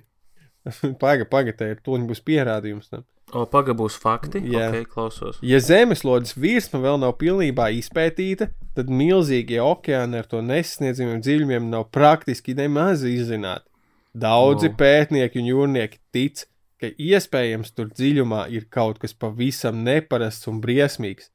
[1.00, 3.04] paga, paga, te ir tuņi būs pierādījums tam.
[3.34, 4.42] O, pagabūs fakti?
[4.52, 4.68] Jā.
[4.70, 5.38] Ok, klausos.
[5.42, 11.88] Ja zemeslodes virsma vēl nav pilnībā izpētīta, tad milzīgie okeāni ar to nesasniedzamiem dziļumiem nav
[11.94, 13.66] praktiski nemaz izzināti.
[14.14, 14.76] Daudzi Wow.
[14.78, 16.44] pētnieki un jūrnieki tic,
[16.78, 21.32] ka iespējams tur dziļumā ir kaut kas pavisam neparasts un briesmīgs.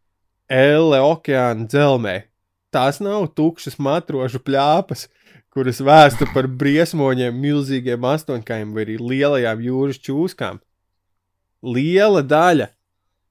[0.48, 2.16] Elle okeāna dzelmē.
[2.72, 5.08] Tās nav tukšas matrožu plāpas,
[5.54, 10.60] kuras vēsta par briesmoņiem, milzīgiem astoņkājiem vai arī lielajām jūras čūskām.
[11.66, 12.70] Liela daļa,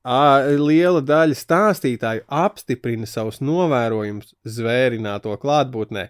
[0.05, 0.23] ā,
[0.61, 6.09] liela daļa stāstītāju apstiprina savus novērojumus zvērināto klātbūtnē,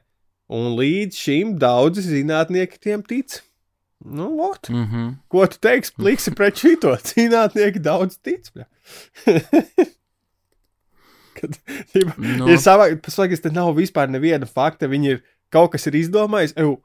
[0.48, 3.42] un līdz šim daudzi zinātnieki tiem tic.
[4.04, 5.08] Nu, ot, Mhm.
[5.28, 6.94] ko tu teiksi, pliksi pret šito?
[7.10, 8.46] Zinātnieki daudz tic.
[11.38, 11.54] Kad,
[11.94, 12.48] ja, Nu.
[12.50, 14.88] Ir savā, paslēgts, te nav vispār neviena fakta.
[14.90, 15.20] Viņi ir
[15.52, 16.54] kaut kas ir izdomājis.
[16.56, 16.78] Eju,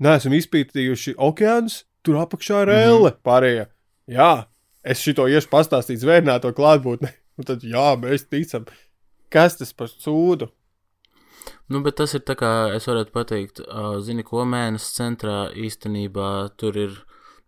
[0.00, 2.90] neesam izpētījuši okeānus, tur apakšā ir Mhm.
[2.90, 3.12] elle.
[3.24, 3.66] Pārējie,
[4.08, 4.46] jā,
[4.84, 7.12] es šito iešu pastāstīt zvērnāto klātbūtni.
[7.38, 8.64] Un tad, jā, mēs ticam.
[9.30, 10.48] Kas tas par sūdu?
[11.68, 16.56] Nu, bet tas ir tā kā es varētu pateikt, uh, zini, ko mēnesis centrā īstenībā
[16.56, 16.94] tur ir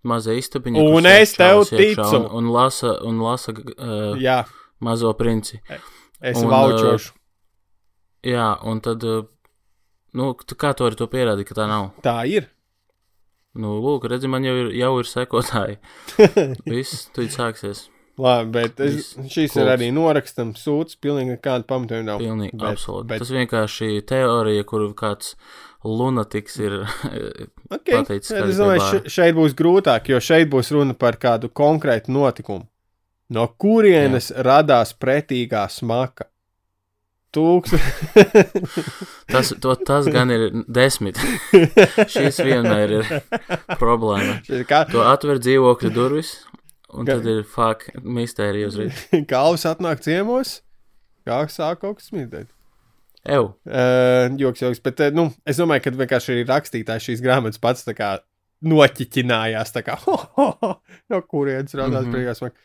[0.04, 0.82] maza istabiņa.
[0.94, 2.02] Un es tev ticu.
[2.18, 4.44] Un, un lasa, un lasa uh, Jā,
[4.80, 5.60] mazo princi.
[6.20, 7.12] es Un, vaučošu.
[8.26, 9.22] Jā, un tad, uh,
[10.18, 11.92] nu, tu kā tu vari to pierādīt, ka tā nav?
[12.04, 12.48] Tā ir.
[13.58, 15.78] Nu, lūk, redzi, man jau ir, jau ir sekotāji.
[16.70, 17.86] Viss, tu sāksies.
[18.18, 19.72] Labi, bet es, Viss šis ir kults.
[19.76, 20.98] arī norakstams sūds.
[21.02, 22.22] Pilnīgi nekāda pamatojuma nav.
[22.22, 23.06] Pilnīgi, Bet- absolūti.
[23.12, 25.32] bet- Tas vienkārši teorija, kur kāds
[25.86, 26.74] lunatiks ir
[27.74, 27.94] Okay.
[27.94, 32.10] pateicis, Jā, es domāju, še- šeit būs grūtāk, jo šeit būs runa par kādu konkrētu
[32.14, 32.66] notikumu.
[33.30, 34.42] No kurienes Jā.
[34.46, 36.26] radās pretīgā smaka?
[37.36, 38.22] Tūkstoši.
[39.32, 41.18] Tas, to, tas gan ir desmit.
[42.14, 43.10] Šis vienmēr ir
[43.76, 44.38] problēma.
[44.92, 46.30] To atver dzīvokļa durvis,
[46.94, 49.02] un Gan- tad ir fakt, mistērija uzreiz.
[49.32, 50.62] kalvs atnāk ciemos,
[51.28, 52.48] kā sāk kaut kas smidēt.
[53.28, 57.84] Ew, Uh, joks, joks, bet nu, es domāju, ka vienkārši arī rakstītājs šīs grāmatas pats
[57.84, 58.14] tā kā
[58.64, 59.74] noķiķinājās.
[59.74, 60.70] Tā kā, ho, ho, ho,
[61.12, 62.08] no kurienes radās Mhm.
[62.08, 62.16] mm -hmm.
[62.16, 62.56] brīvās smaka.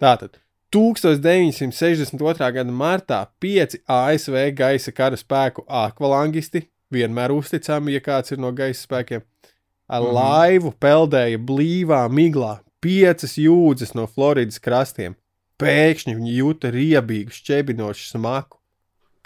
[0.00, 0.36] Tātad.
[0.70, 2.52] 1962.
[2.54, 8.86] gada martā pieci ASV gaisa kara spēku akvalangisti, vienmēr uzticami, ja kāds ir no gaisa
[8.86, 9.24] spēkiem,
[9.90, 15.16] ar mm laivu peldēja blīvā miglā piecas jūdzes no Floridas krastiem.
[15.60, 18.56] Pēkšņi viņi jūta riebīgu, šķebinošu smaku.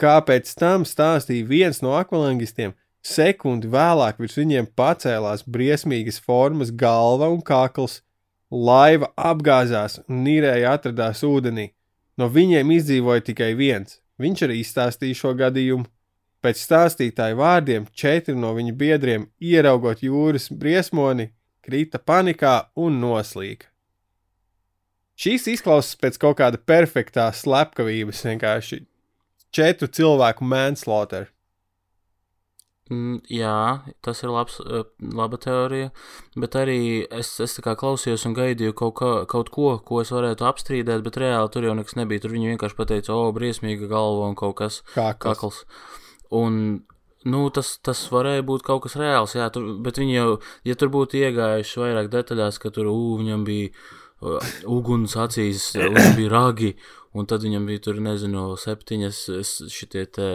[0.00, 2.74] Kāpēc tam stāstīja viens no akvalangistiem?
[3.04, 8.00] Sekundi vēlāk virs viņiem pacēlās briesmīgas formas galva un kakls.
[8.54, 11.72] Laiva apgāzās un nīrēja atradās ūdenī.
[12.14, 13.98] No viņiem izdzīvoja tikai viens.
[14.22, 15.88] Viņš arī izstāstīja šo gadījumu.
[16.44, 21.32] Pēc stāstītāja vārdiem četri no viņa biedriem, ieraugot jūras briesmoni,
[21.64, 23.66] krita panikā un noslīka.
[25.18, 28.82] Šīs izklausās pēc kaut kāda perfektā slepkavības, vienkārši
[29.54, 31.30] četru cilvēku manslaughter.
[32.92, 35.88] Mm, Jā, tas ir labs, eh, laba teorija,
[36.36, 41.00] bet arī es, es klausījos un gaidīju kaut, kā, kaut ko, ko es varētu apstrīdēt,
[41.06, 42.20] bet reāli tur jau nekas nebija.
[42.20, 45.64] Tur viņi vienkārši pateica, o, briesmīga galva un kaut kas Kā kakls.
[46.28, 46.84] Un,
[47.24, 50.30] nu, tas, tas varēja būt kaut kas reāls, jā, tur, bet viņi jau,
[50.68, 53.72] ja tur būtu iegājuši vairāk detaļās, ka tur, ū, viņam bija
[54.66, 56.70] uguns acīs, uh, viņam bija ragi,
[57.14, 59.18] un tad viņam bija tur, nezinu, septiņas
[59.70, 60.28] šitie te,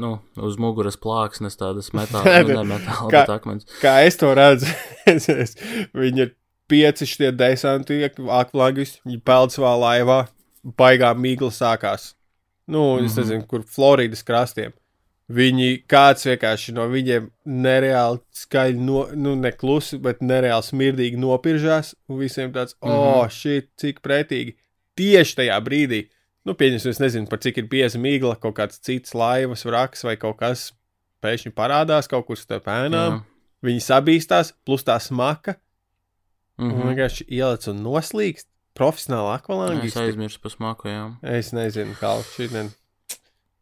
[0.00, 3.68] nu, uz muguras plāksnes tādas metāla, nu, ne metāla, Kā- bet akmens.
[3.82, 4.66] Kā es to redzu,
[5.14, 5.56] es, es,
[5.94, 6.34] viņi ir
[6.70, 10.20] pieci šie desanti, akvlagis, viņi peld savā laivā,
[10.78, 12.12] baigā mīgla sākās.
[12.70, 13.20] Nu, es Mhm.
[13.20, 14.72] nezinu, kur Floridas krastiem.
[15.30, 21.92] Viņi kāds vienkārši no viņiem nereāli skaļi, no, nu, ne klusi, bet nereāli smirdīgi nopiržās.
[22.10, 22.90] Un visiem tāds, Mhm.
[22.90, 24.56] oh, šī cik pretīgi.
[24.98, 26.08] Tieši tajā brīdī,
[26.44, 30.16] nu, pieņemsim, es nezinu, par cik ir bieza mīgla, kaut kāds cits laivas vraks vai
[30.16, 30.72] kaut kas
[31.22, 33.20] pēkšņi parādās kaut kur starp ēnām.
[33.20, 33.24] Jā.
[33.62, 35.54] Viņi sabīstās, plus tā smaka,
[36.58, 36.86] mm -hmm.
[36.90, 38.46] vienkārši ieliec un noslīkst.
[38.74, 39.98] Profesionāli Es akvalangisti.
[40.00, 41.16] aizmirsu par smaku, jā.
[41.22, 42.48] Es nezinu, kā šī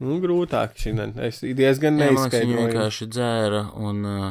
[0.04, 0.92] nu, grūtāk šī
[1.28, 2.58] Es diezgan Jā, neizskaidroju.
[2.68, 4.28] vienkārši dzēra un uh,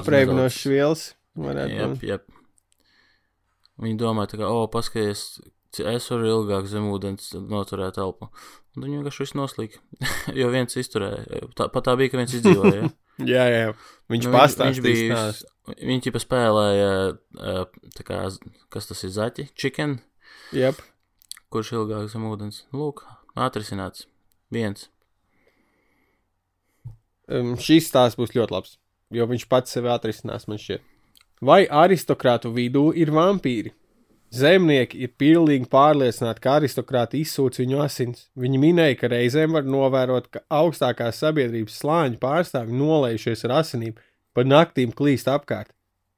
[0.00, 1.06] Apreibinošs vielas.
[1.94, 2.06] būt.
[2.08, 2.26] jep.
[3.82, 5.24] Viņi domā, tā kā, o, paskaties,
[5.76, 8.30] es varu ilgāk zem ūdens noturēt elpu.
[8.76, 9.82] Un viņi vienkārši viss noslīka.
[10.40, 11.42] jo viens izturēja.
[11.58, 12.78] Tā, pat tā bija, ka viens izdzīvoja.
[12.86, 12.92] Ja?
[13.16, 13.68] Jā, jā.
[14.12, 15.14] Viņš Nu, nu, viņš pastāstīja, bija.
[15.16, 15.46] stāst.
[15.80, 16.88] Viņi tikai spēlēja,
[17.40, 18.18] uh, tā kā,
[18.74, 19.94] kas tas ir, zaķi, chicken,
[20.52, 20.82] Jep.
[21.48, 22.58] kurš ilgāk zem ūdens.
[22.76, 23.00] Lūk,
[23.36, 24.06] atrisināts.
[24.52, 24.88] Viens.
[27.26, 28.76] Um, šīs stāsts būs ļoti labs,
[29.14, 30.84] jo viņš pats sevi atrisinās, man šķiet.
[31.44, 33.74] Vai aristokrātu vidū ir vampīri?
[34.36, 38.26] Zemnieki ir pilnīgi pārliecināti, ka aristokrāti izsūc viņu asins.
[38.38, 43.94] Viņi minēja, ka reizēm var novērot, ka augstākās sabiedrības slāņu pārstāvji nolējušies ar asinīm,
[44.34, 45.70] pa naktīm klīst apkārt.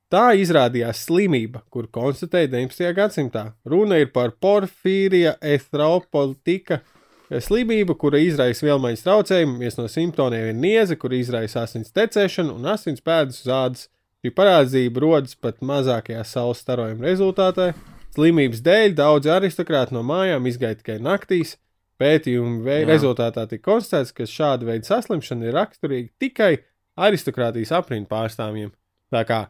[0.09, 2.95] Tā izrādījās slimība, kur konstatēja 19.
[2.97, 3.43] gadsimtā.
[3.69, 6.81] Runa ir par porfīrija etropolitika,
[7.31, 9.59] slimību, kura izraisa vielmaiņas traucējumu.
[9.61, 13.87] Viens no simptomiem ir nieze, kur izraisa asins tecēšanu un asins pēdas uz ādas.
[14.25, 17.69] Šī parādība rodas pat mazākajā saules starojuma rezultātā.
[18.17, 21.57] Slimības dēļ daudzi aristokrāti no mājām izgaita tikai naktīs.
[22.01, 26.53] Pētījumu vei- rezultātā tika konstatēts, ka šāda veida saslimšana ir raksturīga tikai
[26.99, 28.71] aristokrātijas aprindu pārstāvjiem.
[29.13, 29.41] Tā kā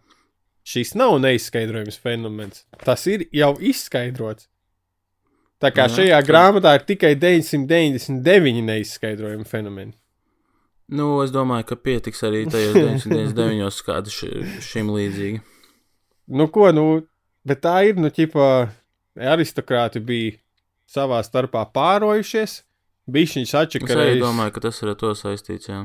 [0.68, 4.48] šis nav neizskaidrojams fenomens, tas ir jau izskaidrots.
[5.58, 9.94] Tā kā Jā, šajā tad- grāmatā ir tikai 999 neizskaidrojami fenomeni.
[10.88, 13.82] Nu, es domāju, ka pietiks arī tajos 99.
[13.84, 14.30] kāda ši,
[14.64, 15.42] šim līdzīga.
[16.38, 16.84] Nu, ko, nu,
[17.48, 18.46] bet tā ir, nu, ķipa,
[19.34, 20.36] aristokrāti bija
[20.88, 22.60] savā starpā pārojušies,
[23.10, 24.22] bija viņas Es arī atšakarējuši.
[24.22, 25.82] domāju, ka tas ir ar to saistīts, jā.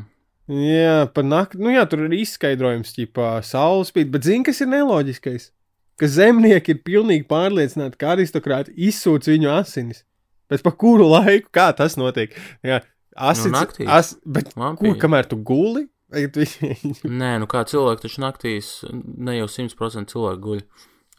[0.52, 4.68] Jā, pa nakti, nu jā, tur ir izskaidrojums, ķipā, saules spīd, bet zini, kas ir
[4.72, 5.50] neloģiskais?
[6.00, 10.04] Ka zemnieki ir pilnīgi pārliecināti, ka aristokrāti izsūc viņu asinis.
[10.50, 12.34] Bet pa kuru laiku, kā tas notiek?
[12.66, 12.82] Jā,
[13.16, 13.86] asins, naktī.
[13.88, 14.98] as, bet ko, Vampīri.
[15.02, 15.88] kamēr tu guli?
[16.14, 20.66] Nē, nu kā cilvēki taču naktīs, ne jau 100% cilvēku guļ.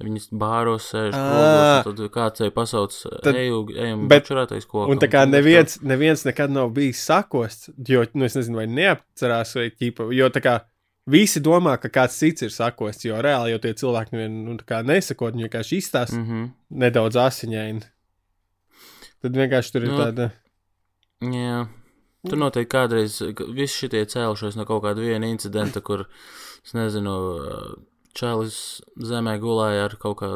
[0.02, 1.24] Viņas bāros sēž, Ā.
[1.30, 4.90] progos, un tad kāds te pasauc, Tad- eju, ejam, bet- bačurētais kokam.
[4.90, 9.54] Un tā kā neviens, neviens nekad nav bijis sakosts, jo, nu, es nezinu, vai neapcerās,
[9.54, 10.56] vai ķipa, jo tā kā
[11.10, 14.56] visi domā, ka kāds cits ir sakosts, jo reāli jau tie cilvēki nu,
[14.88, 16.50] nesakot, viņi vienkārši izstāsta Mm -hmm.
[16.70, 17.82] nedaudz asiņaini.
[19.22, 20.30] Tad vienkārši tur ir Nu, tāda.
[21.20, 21.66] Jā.
[22.28, 23.20] Tur noteikti kādreiz
[23.52, 26.06] visi šitie cēlušies no kaut kāda viena incidenta, kur,
[26.64, 27.14] es nezinu,
[28.14, 30.28] čalis zemē gulēja ar kaut kā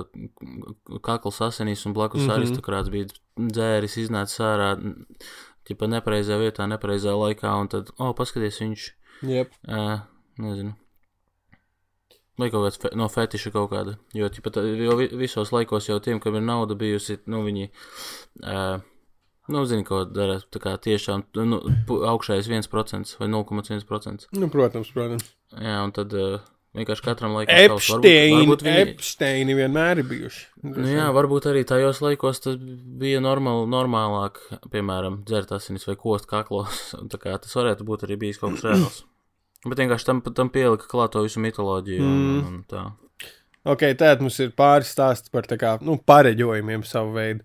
[1.04, 2.28] kakls asinīs un blakus mm.
[2.28, 2.36] -hmm.
[2.36, 3.06] aristokrāts bija
[3.38, 4.70] dzēris, iznāca ārā,
[5.64, 8.88] tipa nepareizajā vietā, nepareizajā laikā, un tad, o, paskaties, viņš,
[9.22, 9.52] Jep.
[9.68, 10.00] ā,
[10.38, 10.74] nezinu.
[12.38, 13.96] Vai kaut kāds fe, no fetiša kaut kāda.
[14.14, 17.64] Jo, tipa, tā, jo vi- visos laikos jau tiem, kam ir nauda bijusi, nu, viņi,
[18.46, 18.78] uh,
[19.50, 20.36] nu, zina, ko dara.
[20.54, 21.58] Tā kā tiešām nu,
[22.12, 24.28] augšējais 1% vai 0,1%.
[24.38, 25.26] Nu, protams, protams.
[25.58, 26.38] Jā, un tad uh,
[26.78, 27.90] vienkārši katram laikam savs.
[27.96, 28.06] Varbūt,
[28.38, 30.46] varbūt viņi, Epsteini vienmēr ir bijuši.
[30.62, 32.54] nu, jā, varbūt arī tajos laikos tas
[33.02, 34.38] bija normal, normālāk,
[34.70, 36.92] piemēram, dzert asinis vai kost kaklos.
[37.10, 39.02] Tā kā tas varētu būt arī bijis kaut kas reāls.
[39.66, 42.04] Bet vienkārši tam, tam pielika klāt to visu mitoloģiju.
[42.04, 42.38] Mm.
[42.38, 42.84] un, un tā.
[43.68, 47.44] Ok, tātad mums ir pāris stāsts par kā, nu, pareģojumiem savu veidu.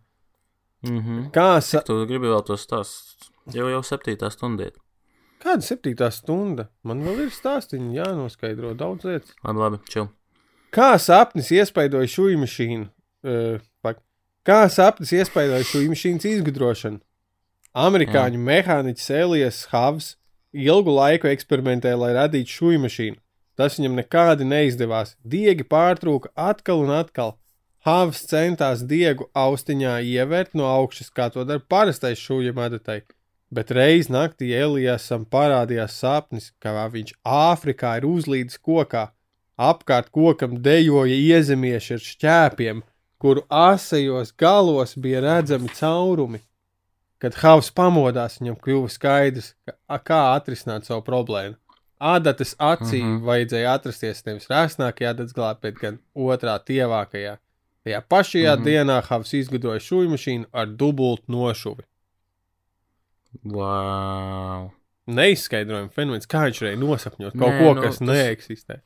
[0.84, 1.32] Mm -hmm.
[1.32, 1.82] Kā sa...
[1.82, 3.32] Tu gribi vēl to stāst?
[3.54, 4.72] Jau jau septītā stundē.
[5.44, 6.70] Kāda septītā stunda?
[6.84, 9.34] Man vēl ir stāstīņi jānoskaidro daudz lietas.
[9.44, 10.08] Labi, labi, čau.
[10.72, 12.88] Kā sapnis iespaidoja šūnu mašīnu?
[13.24, 13.98] Uh, pak.
[14.44, 17.00] kā sapnis iespaidoja šūnu mašīnas izgudrošanu?
[17.74, 20.16] Amerikāņu mehāniķis Elijas Havs
[20.54, 23.20] ilgu laiku eksperimentēja, lai radītu šūnu mašīnu.
[23.58, 25.16] Tas viņam nekādi neizdevās.
[25.22, 27.36] Diegi pārtrūka atkal un atkal.
[27.84, 33.02] Havs centās diegu austiņā ievērt no augšas, kā to dara parastais šūnu madatai.
[33.54, 39.12] Bet reiz naktī Elijasam parādījās sapnis, ka viņš Āfrikā ir uzlīdis kokā.
[39.60, 42.82] Apkārt kokam dejoja iezemieši ar šķēpiem,
[43.22, 46.42] kuru asajos galos bija redzami caurumi.
[47.24, 51.56] Kad Havs pamodās, viņam kļuva skaidrs, ka, kā atrisināt savu problēmu.
[52.04, 53.06] Ādatas acī mm.
[53.06, 53.24] -hmm.
[53.30, 57.38] vajadzēja atrasties nevis rēsnākajā adatas bet gan otrā tievākajā.
[57.88, 58.60] Tajā pašajā mm.
[58.60, 58.66] -hmm.
[58.68, 61.84] dienā Havs izgudroja šūnu mašīnu ar dubultu nošuvi.
[63.44, 64.72] Wow.
[65.08, 68.82] Neizskaidrojami fenomens, kā viņš varēja nosapņot kaut Nē, ko, nu, kas tas- neeksistē.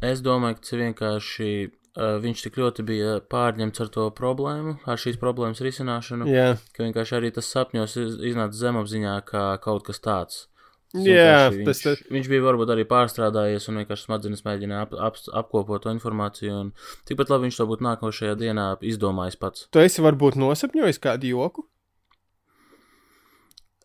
[0.00, 1.70] Es domāju, ka tas ir vienkārši.
[1.96, 7.16] Viņš tik ļoti bija pārņemts ar to problēmu, ar šīs problēmas risināšanu, Jā, ka vienkārši
[7.18, 10.46] arī tas sapņos iz- iznāca zemapziņā, kā kaut kas tāds.
[10.94, 14.94] Jā, vienkārši tas- viņš, tas- viņš bija varbūt arī pārstrādājies un vienkārši smadzenes mēģināja ap,
[14.94, 16.72] ap, apkopot to informāciju.
[17.06, 19.66] Tikpat labi viņš to būtu nākošajā dienā izdomājis pats.
[19.70, 21.64] tu esi varbūt nosapņojis kādu joku.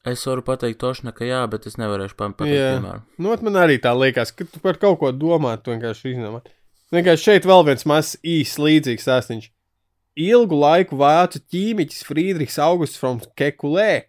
[0.06, 3.02] Es varu pateikt, tošna, ka jā, bet es nevarēšu pa- pateikt, piemēram.
[3.18, 6.44] Nu, man arī tā liekas, ka tu par kaut ko domā, tu vienkārši izdomā.
[6.94, 9.50] Vienkārši šeit vēl viens mazs īsts līdzīgs stāstīns.
[10.16, 14.06] Ilgu laiku vācu ķīmiķis Friedrichs Augusts from Kekulē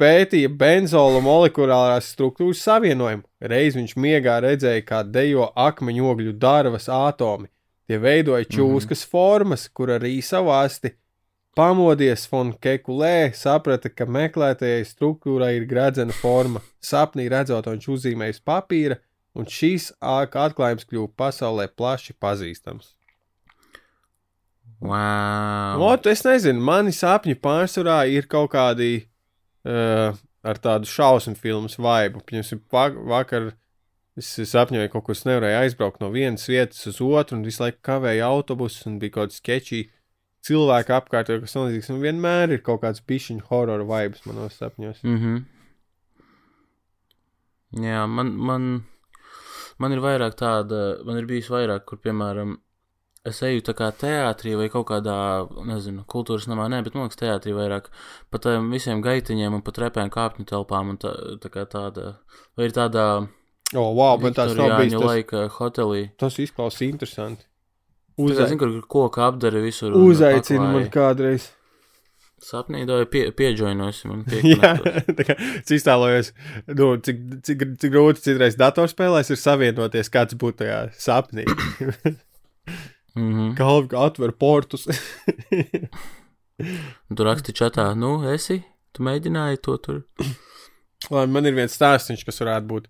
[0.00, 3.22] pētīja benzola molekulārās struktūras savienojumu.
[3.44, 7.50] Reiz viņš miegā redzēja, kā dejo akmeņu ogļu dārvas atomi.
[7.84, 10.94] Tie veidoja čūskas formas, kur arī savāsti.
[11.54, 16.64] Pamodies von Kekulē, saprata, ka meklētajai struktūrai ir gradzena forma.
[16.82, 18.96] Sapnī redzot, viņš uzzīmēja uz papīra,
[19.34, 22.92] un šīs āk atklājums kļuva pasaulē plaši pazīstams.
[24.84, 25.80] Wow.
[25.86, 29.06] Ot, es nezinu, mani sapņi pārsvarā ir kaut kādi
[29.64, 32.20] uh, ar tādu šausmu filmu vaibu.
[32.28, 33.52] Piemēram, vak vakar
[34.20, 37.80] es sapņoju kaut ko, es nevarēju aizbraukt no vienas vietas uz otru, un visu laiku
[37.88, 39.80] kavēju autobusu, un bija kaut kāds sketčī
[40.44, 41.90] cilvēki apkārt, kas līdzīgs.
[41.94, 45.02] Un vienmēr ir kaut kāds pišķiņu horror vibes manos sapņos.
[45.06, 45.42] Mm -hmm.
[47.84, 48.68] Jā, man, man,
[49.82, 52.56] man ir vairāk tāda, man ir bijis vairāk, kur, piemēram,
[53.24, 55.16] es eju tā kā teātrī vai kaut kādā,
[55.68, 57.88] nezinu, kultūras namā, nē, bet man liekas, teātrī vairāk
[58.30, 62.18] pa tiem visiem gaitiņiem un pat repēm kāpņu telpām un tā, tā kā tāda,
[62.58, 63.08] vai ir tādā
[63.74, 64.92] O, oh, wow, bet tas nav bijis.
[64.94, 66.04] Tas, laika hotelī.
[66.20, 67.46] tas izklausās interesanti.
[68.20, 69.96] Uzai, zinu, kur koka apdara visur.
[70.36, 70.74] paklāji.
[70.76, 71.48] man kādreiz.
[72.44, 74.74] Sapnī doju pie, pieģoinosim un Jā,
[75.16, 76.32] tā kā es iztēlojos,
[76.76, 81.46] nu, cik, cik, cik grūti citreiz datorspēlēs ir savienoties, kāds būtu tajā sapnī.
[83.16, 83.54] mm -hmm.
[83.56, 84.88] Kalvi atver portus.
[87.16, 88.62] Tu raksti čatā, nu, esi,
[88.92, 90.02] tu mēģināji to tur.
[91.10, 92.86] Labi, man ir viens stāstījums, kas varētu būt.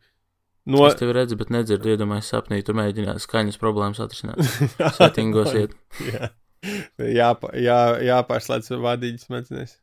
[0.64, 4.40] No, Es tevi redzu, bet nedzirdu, iedomājos sapnī, tur mēģināji skaņas problēmas atrisināt.
[4.98, 5.74] Settingos iet.
[6.00, 6.30] jā,
[7.18, 7.30] jā,
[7.60, 7.78] jā,
[8.08, 9.76] jāpārslēdz vadītas smadzenes.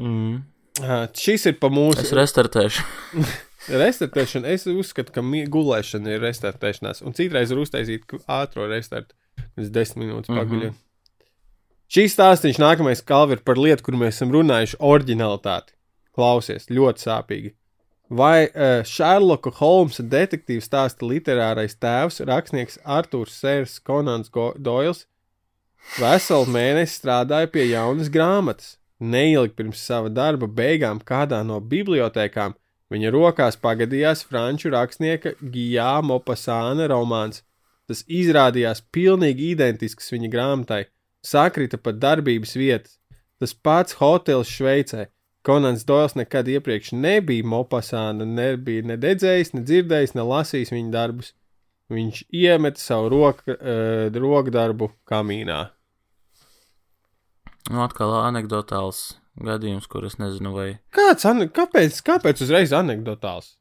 [0.00, 0.42] Mm.
[0.80, 2.84] Ah, Šis ir pa mūsu Es restartēšu.
[3.84, 4.46] restartēšanu.
[4.48, 5.20] Es uzskatu, ka
[5.52, 7.02] gulēšana ir restartēšanās.
[7.04, 9.14] Un citreiz var uztaisīt ātro restartu.
[9.56, 10.38] Pēc desmit minūtes Mhm.
[10.40, 10.72] pagaļ.
[11.90, 15.74] Šīs stāstījums nākamais kalvi ir par lietu, kur mēs esam runājuši- originalitāti.
[16.14, 17.52] Klausies, ļoti sāpīgi.
[18.10, 25.04] Vai uh, Šerloka Holmsa detektīvs stāsta literārais tēvs, rakstnieks Arthurs Sērs Konants Go- Doils,
[25.98, 28.76] veselu mēnesi strādāja pie jaunas grāmatas.
[29.00, 32.56] Neilgi pirms sava darba beigām kādā no bibliotekām
[32.92, 37.44] viņa rokās pagadījās franču rakstnieka Gijāmo Pasāna romāns.
[37.88, 40.84] Tas izrādījās pilnīgi identisks viņa grāmatai,
[41.26, 42.98] sakrita pat darbības vietas.
[43.40, 45.08] Tas pats hotels Šveicē.
[45.42, 51.32] Konants Doils nekad iepriekš nebija Mopasāna, nebija ne redzējis, ne dzirdējis, ne lasījis viņa darbus.
[51.90, 55.60] Viņš iemeta savu roku, uh, rokdarbu kamīnā.
[57.70, 60.68] Nu, atkal anekdotāls gadījums, kur es nezinu, vai.
[60.94, 63.56] Kāds, ane- kāpēc, kāpēc uzreiz anekdotāls?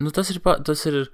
[0.00, 0.40] Nu, tas ir.
[0.44, 1.06] Pa, tas ir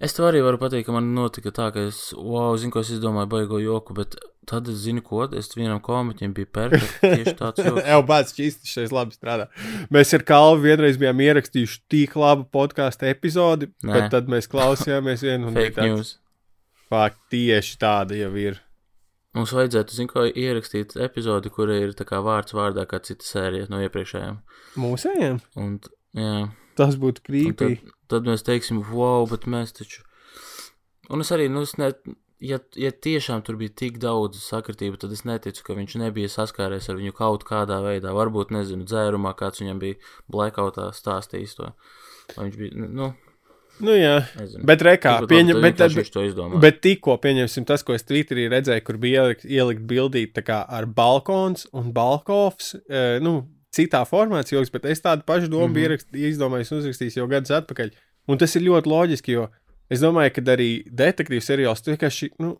[0.00, 2.92] es tev arī varu pateikt, ka man notika tā, ka es, wow, zinu, ko es
[2.94, 4.16] izdomāju, baigo joku, bet
[4.46, 6.98] tad es zinu, ko es vienam komiķim bija perfekts.
[7.02, 7.64] Tieši tāds.
[7.92, 9.48] Jau bācis šis šeit labi strādā.
[9.94, 13.92] Mēs ar Kalvu vienreiz bijām ierakstījuši tik labu podkāstu epizodi, Nē.
[13.96, 16.12] bet tad mēs klausījāmies vienu bija tāds, news.
[16.90, 18.60] Fakt, tieši tāda jau ir.
[19.36, 23.66] Mums vajadzētu, zinu, ko ierakstīt epizodi, kur ir tā kā vārds vārdā, kā cita sērija
[23.68, 24.38] no iepriekšējām.
[24.80, 25.74] Mūsējiem Un,
[26.16, 26.36] jā,
[26.78, 27.82] tas būtu krīpīgi.
[27.82, 30.06] tad, tad mēs teiksim, wow, bet mēs taču.
[31.12, 31.90] Un es arī, nu, es ne,
[32.40, 36.88] ja, ja tiešām tur bija tik daudz sakritību, tad es neticu, ka viņš nebija saskāries
[36.90, 38.14] ar viņu kaut kādā veidā.
[38.16, 40.00] Varbūt, nezinu, dzērumā kāds viņam bija
[40.32, 41.72] blackoutā stāstījis to.
[42.34, 43.14] Vai viņš bija, nu,
[43.76, 44.62] Nu jā, nezinu.
[44.64, 49.26] bet rekā, pieņem, bet, bet, bet tikko pieņemsim tas, ko es Twitterī redzēju, kur bija
[49.26, 53.42] ielikt, ielikt bildīt ar balkons un balkovs, e, nu,
[53.76, 55.76] citā formāts joks, bet es tādu pašu domu mm.
[55.76, 56.08] -hmm.
[56.08, 57.92] biju izdomājis un uzrakstījis jau gadus atpakaļ.
[58.32, 59.48] Un tas ir ļoti loģiski, jo
[59.90, 62.56] es domāju, ka arī detektīvu seriāls vienkārši, nu,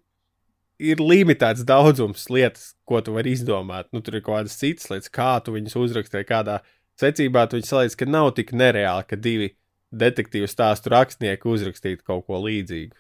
[0.78, 3.88] ir limitēts daudzums lietas, ko tu vari izdomāt.
[3.92, 6.60] Nu, tur ir kaut kādas citas lietas, kā tu viņus uzrakstīji, kādā
[7.00, 9.50] secībā tu viņus salīdz, ka nav tik nereāli, ka divi
[9.96, 12.94] detektīvu stāstu rakstnieki uzrakstītu kaut ko līdzīgu.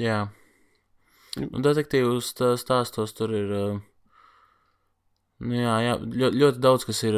[0.00, 0.28] Jā.
[1.38, 3.50] Nu, detektīvus tā- stāstos tur ir.
[3.50, 3.66] ā,
[5.44, 7.16] Nu, jā, jā ļoti, ļoti daudz kas ir.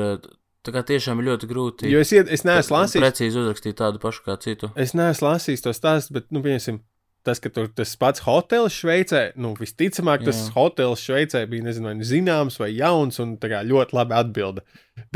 [0.66, 1.92] Tā kā tiešām ļoti grūti.
[1.92, 4.72] Jo es, ied, es neesmu lasījis, Precīzi uzrakstīt tādu pašu kā citu.
[4.74, 6.80] es neesmu lasījis to stāstu, bet, nu, pieņemsim,
[7.26, 10.52] tas, ka tur tas pats hotelis Šveicē, nu, visticamāk, tas Jā.
[10.56, 14.66] hotelis Šveicē bija, nezinu, vai nu zināms vai jauns, un tā kā ļoti labi atbilda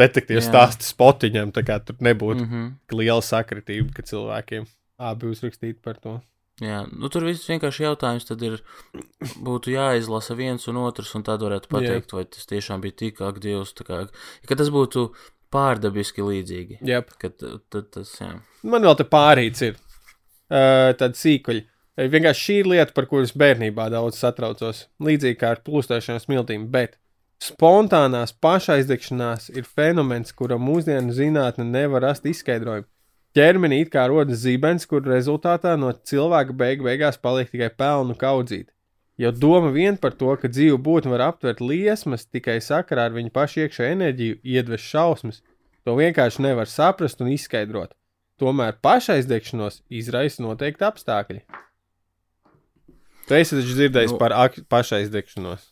[0.00, 0.46] detektīvu Jā.
[0.48, 2.98] stāstu spotiņam, tā kā tur nebūtu Mm -hmm.
[2.98, 4.66] liela sakritība, ka cilvēkiem
[4.98, 6.20] abi uzrakstītu par to.
[6.60, 8.60] Jā, nu tur viss vienkārši jautājums tad ir,
[9.40, 13.40] būtu jāizlasa viens un otrs, un tad varētu pateikt, vai tas tiešām bija tik ak,
[13.40, 14.08] Dievs, tā kā,
[14.46, 15.06] ka tas būtu
[15.54, 16.80] pārdabiski līdzīgi.
[16.86, 17.12] Yep.
[17.20, 18.32] Kad tad tas, jā.
[18.62, 21.66] Man vēl te pārīts ir uh, tāda sīkuļa.
[22.00, 24.86] Eh, Vienkārši šī ir lieta, par kuras bērnībā daudz satraucos.
[25.02, 26.96] Līdzīgi kā ar plūstošām smiltīm, bet
[27.42, 32.88] spontānās pašaizdegšanās ir fenomens, kuram mūsdienu zinātne nevar rast izskaidrojumu.
[33.36, 38.72] Ķermenī it kā rodas zibens, kur rezultātā no cilvēka beig beigās paliek tikai pelnu kaudzīt.
[39.20, 43.32] Jo doma vien par to, ka dzīva būtne var aptvert liesmas tikai sakarā ar viņu
[43.34, 45.42] pašu iekšējo enerģiju, iedves šausmas,
[45.84, 47.92] to vienkārši nevar saprast un izskaidrot.
[48.40, 51.42] Tomēr pašaizdegšanos izraisa noteikti apstākļi.
[53.28, 54.32] Tu esi taču dzirdējis Nu, par
[54.72, 55.66] pašaizdegšanos.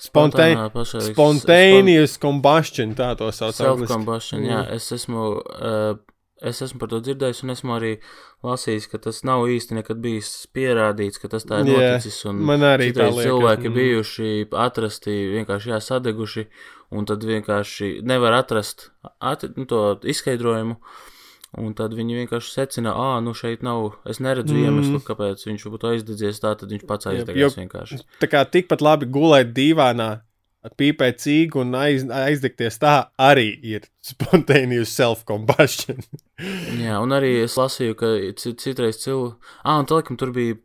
[0.00, 3.56] Spontane, Spontānā pašai- spontaneous combustion, tā to sauc.
[3.56, 4.72] Self-combustion, jā, Mm.
[4.76, 5.96] es esmu, uh,
[6.42, 7.92] es esmu par to dzirdējis, un esmu arī
[8.46, 12.24] lasījis, ka tas nav īsti nekad bijis pierādīts, ka tas tā ir Jā, noticis.
[12.30, 13.24] Un Man arī tā liekas.
[13.26, 13.74] cilvēki mm.
[13.76, 16.46] bijuši atrasti vienkārši jā, sadeguši,
[16.96, 18.90] un tad vienkārši nevar atrast
[19.20, 20.76] at, nu, to izskaidrojumu.
[21.58, 24.68] Un tad viņi vienkārši secina, ah, nu šeit nav, es neredzu Mm.
[24.70, 27.98] iemeslu, kāpēc viņš būtu aizdedzies, tā tad viņš pats aizdegās jo- vienkārši.
[28.22, 30.20] Tā kā tikpat labi gulēt dīvānā,
[30.76, 36.02] pīpēt cīgu un aiz, aizdegties tā arī ir spontaneous self-combustion.
[36.80, 38.10] Jā, un arī es lasīju, ka
[38.40, 39.36] ci- citreiz cilvēki.
[39.64, 40.58] Ah, un tā, tur bija,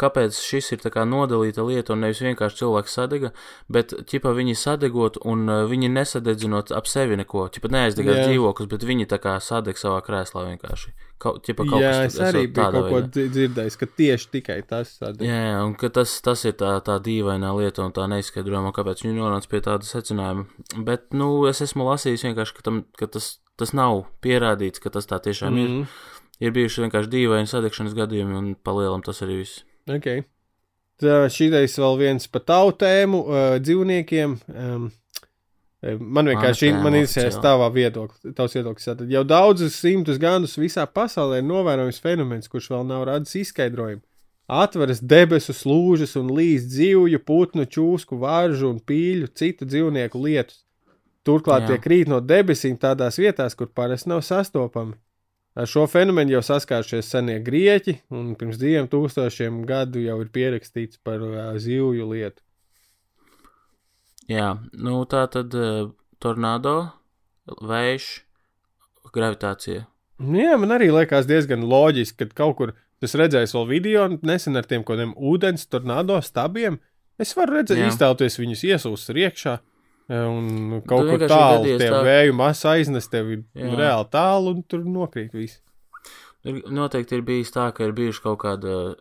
[0.00, 3.30] kāpēc šis ir tā kā nodalīta lieta, un nevis vienkārši cilvēks sadega,
[3.72, 7.46] bet ķipa viņi sadegot, un uh, viņi nesadedzinot ap sevi neko.
[7.52, 8.26] Ķipa neaizdegās Jā.
[8.30, 10.92] dzīvoklis, bet viņi tā kā sadeg savā krēslā vienkārši.
[11.22, 14.90] Kaut, ķipa, kaut Jā, kas es arī biju kaut ko dzirdējis, ka tieši tikai tas
[14.98, 15.24] sadeg.
[15.24, 19.16] Jā, un ka tas, tas ir tā, tā dīvainā lieta un tā neizskaidrojama, kāpēc viņi
[19.16, 20.44] nonāca pie tāda secinājuma.
[20.84, 25.08] Bet, nu, es esmu lasījis vienkārši, ka, tam, ka tas, tas nav pierādīts, ka tas
[25.08, 25.64] tā tiešām mm.
[25.64, 25.72] ir.
[25.72, 26.12] Mm.
[26.44, 29.64] Ir bijuši vienkārši dīvaini sadegšanas gadījumi, un palielam tas arī viss.
[29.86, 30.24] Okay.
[31.00, 34.38] Tā šitais vēl viens par tautēmu, uh, dzīvniekiem.
[34.48, 34.88] Um,
[36.00, 37.44] man vienkārši tēma man interesē oficiāli.
[37.44, 38.34] tavā viedoklis.
[38.34, 43.06] Tavs viedoklis tātad jau daudzus simtus gadus visā pasaulē ir novērojams fenomens, kurš vēl nav
[43.10, 44.02] radis izskaidrojumu.
[44.46, 50.62] Atveras debesu slūžas un līdz dzīvju, putnu, čūsku, vāržu un pīļu, citu dzīvnieku lietus.
[51.26, 51.74] Turklāt Jā.
[51.74, 54.94] tie krīt no debesīm tādās vietās, kur parasti nav sastopami.
[55.56, 61.00] Ar šo fenomenu jau saskārušies senie grieķi, un pirms diviem tūkstošiem gadu jau ir pierakstīts
[61.06, 62.42] par uh, zivju lietu.
[64.28, 66.74] Jā, nu tā tad uh, tornado,
[67.48, 68.08] vējš,
[69.14, 69.86] gravitācija.
[70.20, 74.60] Nu Jā, man arī liekas diezgan loģiski, ka kaut kur tas redzējis vēl video nesen
[74.60, 76.80] ar tiem kaut kādiem ūdens tornado stabiem.
[77.20, 79.56] Es varu redzēt, iztēloties viņus iesūst iekšā.
[80.08, 83.74] E, Un kaut kur tālu gadījies tā- vēju masa aiznes tevi Jā.
[83.76, 85.60] reāli tālu, un tur nokrīt viss.
[86.46, 88.94] Noteikti ir bijis tā, ka ir bijuši kaut kāda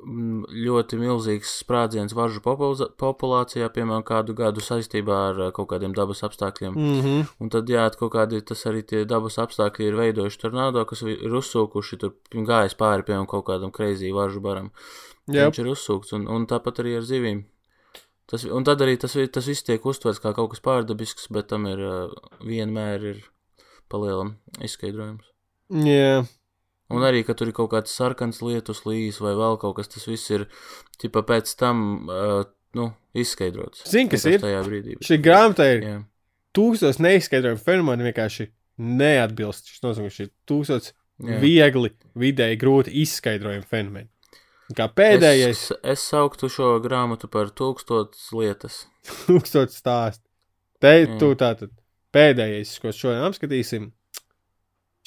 [0.00, 6.22] mm, ļoti milzīgs sprādziens varžu populācijā, piemēram, kādu gadu saistībā ar uh, kaut kādiem dabas
[6.24, 6.72] apstākļiem.
[6.72, 7.26] Mm -hmm.
[7.40, 11.28] Un tad, jā, kaut kādi tas arī tie dabas apstākļi ir veidojuši tornado, kas ir
[11.42, 14.70] uzsūkuši tur gājis pāri, piemēram, kaut kādam kreizī varžu baram.
[15.28, 17.44] Jā, Viņš ir uzsūkts, un, un tāpat arī ar zivīm.
[18.28, 21.64] Tas, un tad arī tas, tas viss tiek uztverts kā kaut kas pārdabisks, bet tam
[21.70, 21.80] ir
[22.44, 23.22] vienmēr ir
[23.88, 25.24] palielam izskaidrojums.
[25.72, 26.26] jā.
[26.88, 30.06] Un arī, ka tur ir kaut kāds sarkans lietus līs vai vēl kaut kas, tas
[30.08, 30.46] viss ir
[31.00, 32.46] tipa pēc tam, uh,
[32.76, 33.84] nu, izskaidrots.
[33.88, 34.40] Zini, kas ir?
[34.40, 34.96] Tajā brīdī.
[35.04, 35.98] Šī grāmata ir Jā,
[36.56, 38.48] tūkstoš neizskaidrojumu fenomenu vienkārši
[38.78, 39.68] neatbilst.
[39.68, 41.40] Šis nozīmē, ka šī tūkstoš jā.
[41.44, 41.92] viegli,
[42.24, 44.08] vidēji grūti izskaidrojumu fenomenu.
[44.76, 48.82] Kā pēdējais Es, es sauktu šo grāmatu par tūkstotis lietas.
[49.26, 50.24] tūkstoš stāsts.
[50.78, 51.18] Te Mm.
[51.18, 51.70] tu tātad
[52.14, 53.88] pēdējais, ko šodien apskatīsim.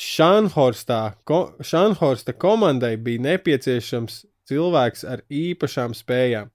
[0.01, 6.49] Šanhorstā, ko, Šanhorsta komandai bija nepieciešams cilvēks ar īpašām spējām.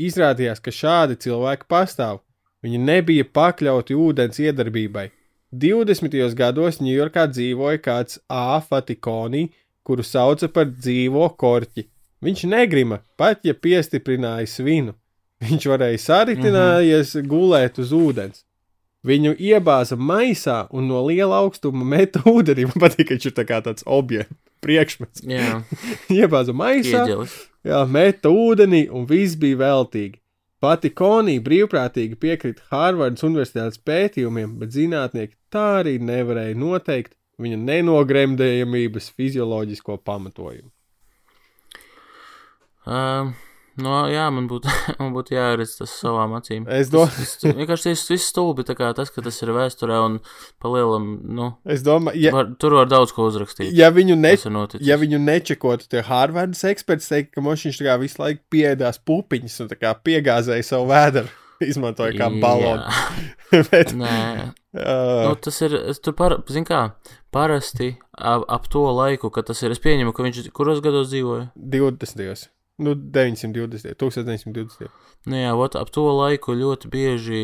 [0.00, 2.20] Izrādījās, ka šādi cilvēki pastāv.
[2.62, 5.08] Viņi nebija pakļauti ūdens iedarbībai.
[5.50, 6.34] 20.
[6.36, 8.60] gados Ņujorkā dzīvoja kāds A.
[8.60, 9.48] Fatikoni,
[9.82, 11.88] kuru sauca par dzīvo korķi.
[12.20, 14.94] Viņš negrima, pat ja piestiprināja svinu.
[15.40, 17.28] Viņš varēja saritinājies, mm -hmm.
[17.28, 18.44] gulēt uz ūdens.
[19.06, 22.66] Viņu iebāza maisā un no liela augstuma meta ūdenī.
[22.68, 25.24] Man patīk, ka viņš ir tā kā tāds objekts, priekšmets.
[25.24, 25.62] Jā,
[26.20, 27.36] iebāza maisā, ieģelis.
[27.64, 30.20] jā, meta ūdenī un viss bija veltīgi.
[30.60, 39.08] Pati Konija brīvprātīgi piekrita Hārvardas Universitātes pētījumiem, bet zinātnieki tā arī nevarēja noteikt viņa nenogremdējamības
[39.16, 40.68] fizioloģisko pamatojumu.
[42.88, 43.34] Um,
[43.80, 44.70] no, jā, man būtu,
[45.00, 46.64] man būtu jāredz tas savām acīm.
[46.72, 50.18] Es domāju- Tas, vienkārši tas viss stulbi, tā kā tas, ka tas ir vēsturē un
[50.62, 53.70] palielam, nu, Es domāju, ja, var, tur var daudz ko uzrakstīt.
[53.76, 54.32] ja viņu ne,
[54.80, 59.60] ja viņu nečekotu, tad Hārvardas eksperts teikt, ka viņš tā kā visu laiku piedās pupiņas
[59.64, 61.28] un tā kā piegāzēja savu vēdru.
[61.60, 62.86] Izmantoja kā balonu.
[63.70, 64.12] Bet, Nē,
[64.72, 66.94] uh, nu, tas ir, tur par, zin kā,
[67.34, 71.50] parasti ap, ap to laiku, kad tas ir, es pieņemu, ka viņš kuros gados dzīvoja.
[71.58, 72.48] 20.
[72.80, 73.94] Nu, 920.
[74.00, 74.88] 1920.
[75.28, 77.40] Nu jā, ot, ap to laiku ļoti bieži,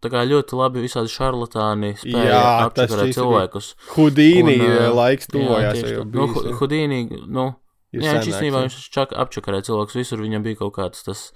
[0.00, 3.72] tā kā ļoti labi visādi šarlatāni spēja Jā, šis cilvēkus.
[3.96, 5.82] Hudīni Un, laiks Jā, tuvojās.
[5.84, 7.48] Nu, bijis, Hu- Hudīni, nu,
[7.92, 8.68] ir jā, viņš īstenībā jā.
[8.70, 11.26] viņš čak, apčakarēja cilvēkus visur, viņam bija kaut kāds tas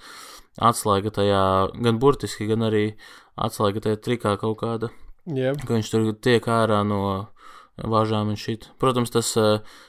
[0.61, 1.43] atslēga tajā,
[1.85, 2.87] gan burtiski, gan arī
[3.41, 4.89] atslēga tajā trikā kaut kāda,
[5.29, 5.53] Jā.
[5.57, 7.29] ka viņš tur tiek ārā no
[7.79, 8.69] vāžām un šit.
[8.83, 9.33] Protams, tas,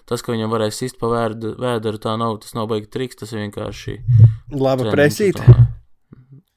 [0.09, 3.33] tas ka viņam varēja sist pa vēd- vēderu, tā nav, tas nav baigi triks, tas
[3.33, 3.97] ir vienkārši
[4.55, 5.43] Laba presīta.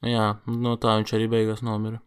[0.07, 2.01] Jā, no tā viņš arī beigās nomira.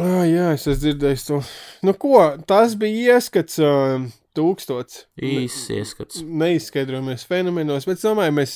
[0.00, 1.38] Ah, jā, es esmu dzirdējis to.
[1.84, 2.20] Nu, ko?
[2.48, 4.04] Tas bija ieskats uh,
[4.36, 5.06] tūkstots.
[5.20, 6.22] Īsts ieskats.
[6.22, 8.54] Neizskaidrojamies fenomenos, bet es domāju, mēs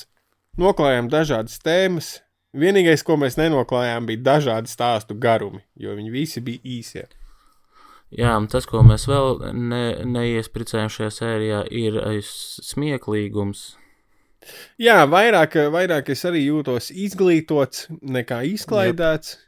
[0.61, 2.21] noklājām dažādas tēmas.
[2.55, 7.09] Vienīgais, ko mēs nenoklājām, bija dažādi stāstu garumi, jo viņi visi bija īsie.
[8.15, 13.65] Jā, tas, ko mēs vēl ne, neiespricējam šajā sērijā, ir smieklīgums.
[14.79, 19.39] Jā, vairāk, vairāk es arī jūtos izglītots nekā izklaidēts.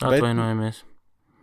[0.00, 0.82] Bet- Atvainojamies.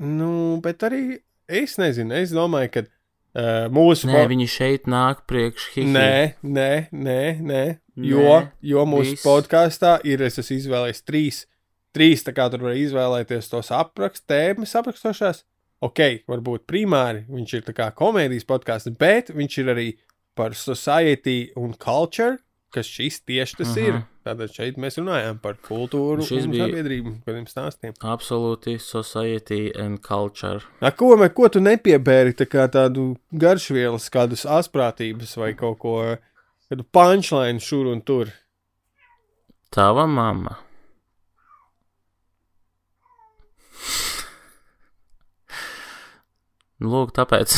[0.01, 5.67] Nu, bet arī es nezinu, es domāju, ka uh, mūsu Nē, viņi šeit nāk priekš
[5.75, 5.91] hihi.
[5.93, 7.61] Nē, nē, nē, nē.
[7.97, 9.25] Jo, Nē, jo mūsu viss.
[9.25, 11.39] podkāstā ir, es esmu izvēlējis trīs,
[11.97, 15.43] trīs tā kā tur var izvēlēties tos aprakst, tēmas aprakstošās.
[15.85, 19.87] Ok, varbūt primāri viņš ir tā kā komēdijas podkāsts, bet viņš ir arī
[20.37, 22.39] par society un culture,
[22.73, 23.87] kas šis tieši tas uh -huh.
[23.87, 23.93] ir.
[23.93, 24.05] Mhm.
[24.27, 27.93] Tātad šeit mēs runājam par kultūru Šis un sabiedrību, kādiem stāstiem.
[28.03, 30.59] Absolūti society and culture.
[30.81, 36.17] A, ko, me- ko tu nepiebēri tā kā tādu garšvielas, kādus asprātības vai kaut ko,
[36.69, 38.33] kādu punchline šur un tur?
[39.71, 40.57] Tava mamma.
[46.77, 47.49] Nu, Lūk, tāpēc.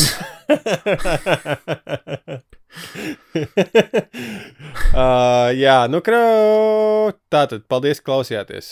[4.96, 7.12] uh, jā, nu, krau...
[7.28, 8.68] tā tad paldies, ka klausījāties.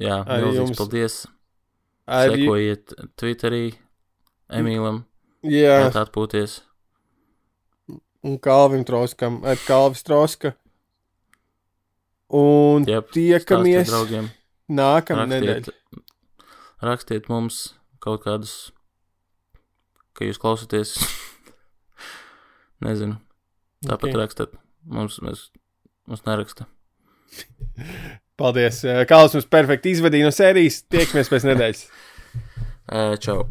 [0.00, 0.78] Jā, milzīgs jums.
[0.80, 1.14] paldies.
[2.04, 3.64] Arī, Sekojiet Twitterī
[4.52, 5.04] Emīlam.
[5.46, 5.88] jā, Jā.
[6.02, 6.60] Atpūties.
[8.24, 10.52] un Kalvim Troskam, ar Kalvis Troska.
[12.34, 15.56] Un Jep, tiekamies nedēļa.
[15.64, 15.68] Rakstiet,
[16.82, 17.74] rakstiet mums
[18.04, 18.72] kaut kādus,
[20.14, 20.94] ka jūs klausāties.
[22.84, 23.18] Nezinu.
[23.84, 24.08] Tāpat Ok.
[24.10, 24.20] okay.
[24.20, 24.56] rakstat.
[24.84, 25.48] Mums, mēs,
[26.10, 26.68] mums neraksta.
[28.38, 28.82] Paldies.
[29.10, 30.82] Kalvis mums perfekti izvadīja no sērijas.
[30.90, 31.84] Tiekamies pēc nedēļas.
[33.24, 33.44] Čau!